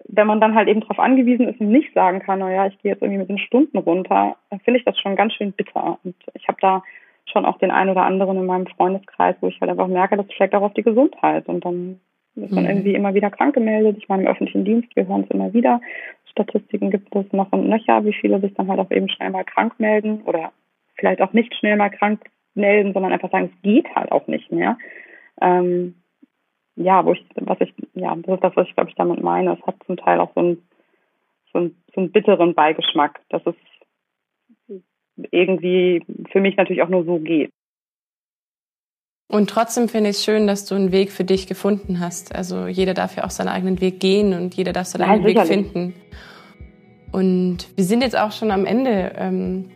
wenn 0.05 0.27
man 0.27 0.39
dann 0.39 0.55
halt 0.55 0.67
eben 0.67 0.81
darauf 0.81 0.99
angewiesen 0.99 1.47
ist 1.47 1.59
und 1.59 1.69
nicht 1.69 1.93
sagen 1.93 2.19
kann, 2.19 2.39
naja, 2.39 2.67
ich 2.67 2.77
gehe 2.79 2.91
jetzt 2.91 3.01
irgendwie 3.01 3.19
mit 3.19 3.29
den 3.29 3.39
Stunden 3.39 3.77
runter, 3.77 4.37
dann 4.49 4.59
finde 4.61 4.79
ich 4.79 4.85
das 4.85 4.97
schon 4.99 5.15
ganz 5.15 5.33
schön 5.33 5.51
bitter. 5.51 5.99
Und 6.03 6.15
ich 6.33 6.47
habe 6.47 6.57
da 6.61 6.83
schon 7.25 7.45
auch 7.45 7.57
den 7.57 7.71
einen 7.71 7.89
oder 7.89 8.03
anderen 8.03 8.37
in 8.37 8.45
meinem 8.45 8.67
Freundeskreis, 8.67 9.35
wo 9.41 9.47
ich 9.47 9.59
halt 9.59 9.71
einfach 9.71 9.87
merke, 9.87 10.17
das 10.17 10.31
schlägt 10.33 10.55
auch 10.55 10.63
auf 10.63 10.73
die 10.73 10.83
Gesundheit. 10.83 11.47
Und 11.47 11.65
dann 11.65 11.99
ist 12.35 12.51
man 12.51 12.63
mhm. 12.63 12.69
irgendwie 12.69 12.93
immer 12.93 13.13
wieder 13.13 13.29
krank 13.29 13.53
gemeldet. 13.53 13.97
Ich 13.97 14.07
meine, 14.07 14.23
im 14.23 14.29
öffentlichen 14.29 14.65
Dienst, 14.65 14.95
wir 14.95 15.07
hören 15.07 15.23
es 15.23 15.31
immer 15.31 15.53
wieder. 15.53 15.81
Statistiken 16.43 16.89
gibt 16.89 17.13
es 17.15 17.31
noch 17.33 17.51
und 17.51 17.67
nöcher, 17.67 18.05
wie 18.05 18.13
viele 18.13 18.39
sich 18.39 18.53
dann 18.53 18.69
halt 18.69 18.79
auch 18.79 18.91
eben 18.91 19.09
schnell 19.09 19.29
mal 19.29 19.43
krank 19.43 19.79
melden 19.79 20.21
oder 20.21 20.51
vielleicht 20.95 21.21
auch 21.21 21.33
nicht 21.33 21.53
schnell 21.55 21.75
mal 21.75 21.89
krank 21.89 22.21
melden, 22.55 22.93
sondern 22.93 23.11
einfach 23.11 23.31
sagen, 23.31 23.51
es 23.53 23.61
geht 23.61 23.93
halt 23.95 24.11
auch 24.11 24.27
nicht 24.27 24.51
mehr. 24.51 24.77
Ähm, 25.41 25.95
ja, 26.75 27.05
wo 27.05 27.13
ich, 27.13 27.25
was 27.35 27.59
ich, 27.59 27.73
ja, 27.93 28.15
das 28.15 28.35
ist 28.35 28.43
das, 28.43 28.55
was 28.55 28.67
ich 28.67 28.75
glaube 28.75 28.89
ich 28.89 28.95
damit 28.95 29.21
meine. 29.21 29.53
Es 29.53 29.67
hat 29.67 29.75
zum 29.85 29.97
Teil 29.97 30.19
auch 30.19 30.31
so 30.33 30.39
einen, 30.39 30.67
so 31.51 31.59
einen, 31.59 31.83
so 31.93 32.01
einen 32.01 32.11
bitteren 32.11 32.53
Beigeschmack, 32.53 33.19
dass 33.29 33.41
es 33.45 33.55
irgendwie 35.31 36.03
für 36.31 36.39
mich 36.39 36.55
natürlich 36.55 36.81
auch 36.81 36.89
nur 36.89 37.03
so 37.03 37.19
geht. 37.19 37.51
Und 39.31 39.49
trotzdem 39.49 39.89
finde 39.89 40.09
ich 40.09 40.17
es 40.17 40.23
schön, 40.23 40.47
dass 40.47 40.65
du 40.65 40.73
einen 40.73 40.91
Weg 40.91 41.11
für 41.11 41.23
dich 41.23 41.45
gefunden 41.45 41.99
hast. 41.99 42.33
Also 42.33 42.65
jeder 42.65 42.95
darf 42.95 43.15
ja 43.15 43.25
auch 43.25 43.29
seinen 43.29 43.49
eigenen 43.49 43.79
Weg 43.79 43.99
gehen 43.99 44.33
und 44.33 44.55
jeder 44.55 44.73
darf 44.73 44.87
seinen 44.87 45.07
eigenen 45.07 45.35
Weg 45.35 45.45
finden. 45.45 45.93
Und 47.11 47.67
wir 47.75 47.83
sind 47.83 48.01
jetzt 48.01 48.17
auch 48.17 48.31
schon 48.31 48.51
am 48.51 48.65
Ende 48.65 49.13
ähm, 49.17 49.71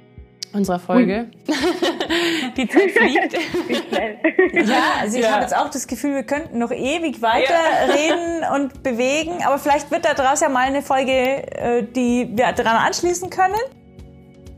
unserer 0.53 0.79
Folge. 0.79 1.27
Die 2.57 2.67
Zeit 2.67 2.91
fliegt. 2.91 3.33
Wie 3.67 3.75
schnell. 3.75 4.17
Ja, 4.53 4.83
also 5.01 5.17
ich 5.17 5.23
ja. 5.23 5.31
habe 5.31 5.41
jetzt 5.41 5.55
auch 5.55 5.69
das 5.69 5.87
Gefühl, 5.87 6.13
wir 6.13 6.23
könnten 6.23 6.59
noch 6.59 6.71
ewig 6.71 7.21
weiter 7.21 7.53
ja. 7.53 7.93
reden 7.93 8.43
und 8.55 8.83
bewegen, 8.83 9.43
aber 9.45 9.57
vielleicht 9.57 9.89
wird 9.89 10.05
da 10.05 10.13
draus 10.13 10.41
ja 10.41 10.49
mal 10.49 10.67
eine 10.67 10.81
Folge, 10.81 11.11
äh, 11.11 11.83
die 11.83 12.29
wir 12.31 12.51
daran 12.51 12.77
anschließen 12.77 13.29
können. 13.29 13.55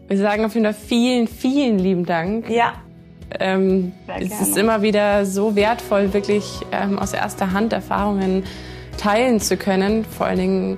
Wir 0.07 0.17
sagen 0.17 0.45
auf 0.45 0.53
jeden 0.53 0.65
Fall 0.65 0.73
vielen, 0.73 1.28
vielen 1.28 1.80
lieben 1.80 2.05
Dank. 2.05 2.49
Ja. 2.49 2.73
Ähm, 3.39 3.93
es 4.19 4.39
ist 4.39 4.57
immer 4.57 4.82
wieder 4.82 5.26
so 5.26 5.55
wertvoll, 5.55 6.13
wirklich 6.13 6.45
ähm, 6.71 6.99
aus 6.99 7.13
erster 7.13 7.53
Hand 7.53 7.73
Erfahrungen 7.73 8.43
teilen 8.97 9.39
zu 9.39 9.57
können. 9.57 10.05
Vor 10.05 10.28
allen 10.28 10.38
Dingen 10.38 10.78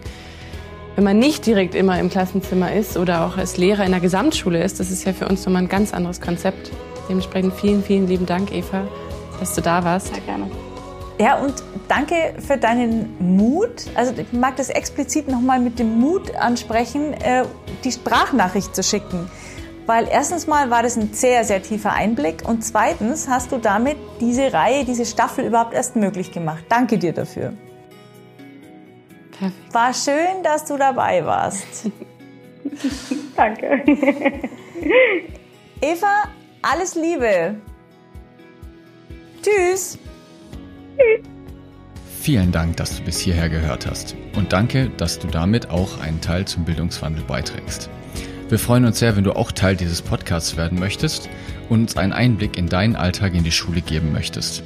wenn 0.98 1.04
man 1.04 1.20
nicht 1.20 1.46
direkt 1.46 1.76
immer 1.76 2.00
im 2.00 2.10
Klassenzimmer 2.10 2.74
ist 2.74 2.98
oder 2.98 3.24
auch 3.24 3.38
als 3.38 3.56
Lehrer 3.58 3.86
in 3.86 3.92
der 3.92 4.00
Gesamtschule 4.00 4.64
ist, 4.64 4.80
das 4.80 4.90
ist 4.90 5.06
ja 5.06 5.14
für 5.14 5.28
uns 5.28 5.46
nochmal 5.46 5.62
ein 5.62 5.70
ganz 5.70 5.94
anderes 5.94 6.20
Konzept. 6.20 6.72
Dementsprechend 7.08 7.54
vielen, 7.54 7.84
vielen 7.84 8.08
lieben 8.08 8.26
Dank, 8.26 8.52
Eva, 8.52 8.88
dass 9.40 9.54
du 9.54 9.62
da 9.62 9.84
warst. 9.84 10.08
Sehr 10.08 10.24
gerne. 10.24 10.50
Ja, 11.20 11.38
und 11.38 11.54
danke 11.88 12.34
für 12.40 12.58
deinen 12.58 13.16
Mut. 13.20 13.86
Also 13.94 14.12
ich 14.18 14.34
mag 14.34 14.56
das 14.56 14.70
explizit 14.70 15.28
nochmal 15.28 15.60
mit 15.60 15.78
dem 15.78 16.00
Mut 16.00 16.36
ansprechen, 16.36 17.14
äh, 17.14 17.44
die 17.84 17.92
Sprachnachricht 17.92 18.76
zu 18.76 18.82
schicken. 18.82 19.30
Weil 19.86 20.08
erstens 20.12 20.48
mal 20.48 20.72
war 20.72 20.82
das 20.82 20.98
ein 20.98 21.14
sehr, 21.14 21.44
sehr 21.44 21.62
tiefer 21.62 21.94
Einblick 21.94 22.42
und 22.44 22.66
zweitens 22.66 23.28
hast 23.28 23.52
du 23.52 23.60
damit 23.60 23.98
diese 24.20 24.52
Reihe, 24.52 24.84
diese 24.84 25.06
Staffel 25.06 25.46
überhaupt 25.46 25.76
erst 25.76 25.96
möglich 25.96 26.32
gemacht. 26.32 26.64
Danke 26.70 26.98
dir 26.98 27.14
dafür. 27.14 27.54
Perfekt. 29.40 29.74
War 29.74 29.94
schön, 29.94 30.44
dass 30.44 30.66
du 30.66 30.78
dabei 30.78 31.26
warst. 31.26 31.90
Danke. 33.36 33.84
Eva, 35.82 36.24
alles 36.62 36.96
Liebe. 36.96 37.56
Tschüss. 39.42 40.00
Vielen 42.20 42.52
Dank, 42.52 42.78
dass 42.78 42.98
du 42.98 43.04
bis 43.04 43.20
hierher 43.20 43.48
gehört 43.48 43.86
hast. 43.86 44.16
Und 44.36 44.52
danke, 44.52 44.90
dass 44.98 45.20
du 45.20 45.28
damit 45.28 45.70
auch 45.70 46.02
einen 46.02 46.20
Teil 46.20 46.46
zum 46.46 46.66
Bildungswandel 46.66 47.24
beiträgst. 47.24 47.90
Wir 48.50 48.60
freuen 48.60 48.86
uns 48.86 49.00
sehr, 49.00 49.16
wenn 49.16 49.24
du 49.24 49.34
auch 49.34 49.52
Teil 49.52 49.76
dieses 49.76 50.02
Podcasts 50.02 50.58
werden 50.58 50.80
möchtest 50.80 51.30
und 51.70 51.82
uns 51.82 51.98
einen 51.98 52.14
Einblick 52.14 52.58
in 52.58 52.68
deinen 52.68 52.96
Alltag 52.96 53.34
in 53.34 53.44
die 53.44 53.52
Schule 53.52 53.82
geben 53.82 54.12
möchtest. 54.12 54.64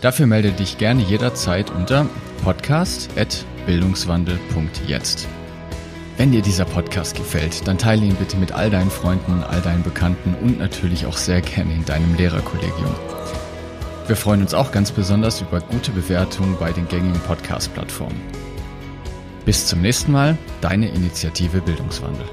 Dafür 0.00 0.26
melde 0.26 0.52
dich 0.52 0.78
gerne 0.78 1.02
jederzeit 1.02 1.70
unter 1.70 2.06
podcast.bildungswandel.jetzt. 2.44 5.26
Wenn 6.16 6.32
dir 6.32 6.42
dieser 6.42 6.64
Podcast 6.64 7.16
gefällt, 7.16 7.66
dann 7.66 7.78
teile 7.78 8.04
ihn 8.04 8.14
bitte 8.14 8.36
mit 8.36 8.52
all 8.52 8.70
deinen 8.70 8.90
Freunden, 8.90 9.42
all 9.42 9.60
deinen 9.60 9.82
Bekannten 9.82 10.36
und 10.40 10.58
natürlich 10.58 11.06
auch 11.06 11.16
sehr 11.16 11.40
gerne 11.40 11.74
in 11.74 11.84
deinem 11.84 12.14
Lehrerkollegium. 12.16 12.94
Wir 14.06 14.16
freuen 14.16 14.40
uns 14.40 14.54
auch 14.54 14.72
ganz 14.72 14.90
besonders 14.90 15.40
über 15.40 15.60
gute 15.60 15.90
Bewertungen 15.90 16.56
bei 16.58 16.72
den 16.72 16.88
gängigen 16.88 17.20
Podcast-Plattformen. 17.20 18.20
Bis 19.44 19.66
zum 19.66 19.82
nächsten 19.82 20.12
Mal, 20.12 20.38
deine 20.60 20.88
Initiative 20.88 21.60
Bildungswandel. 21.60 22.24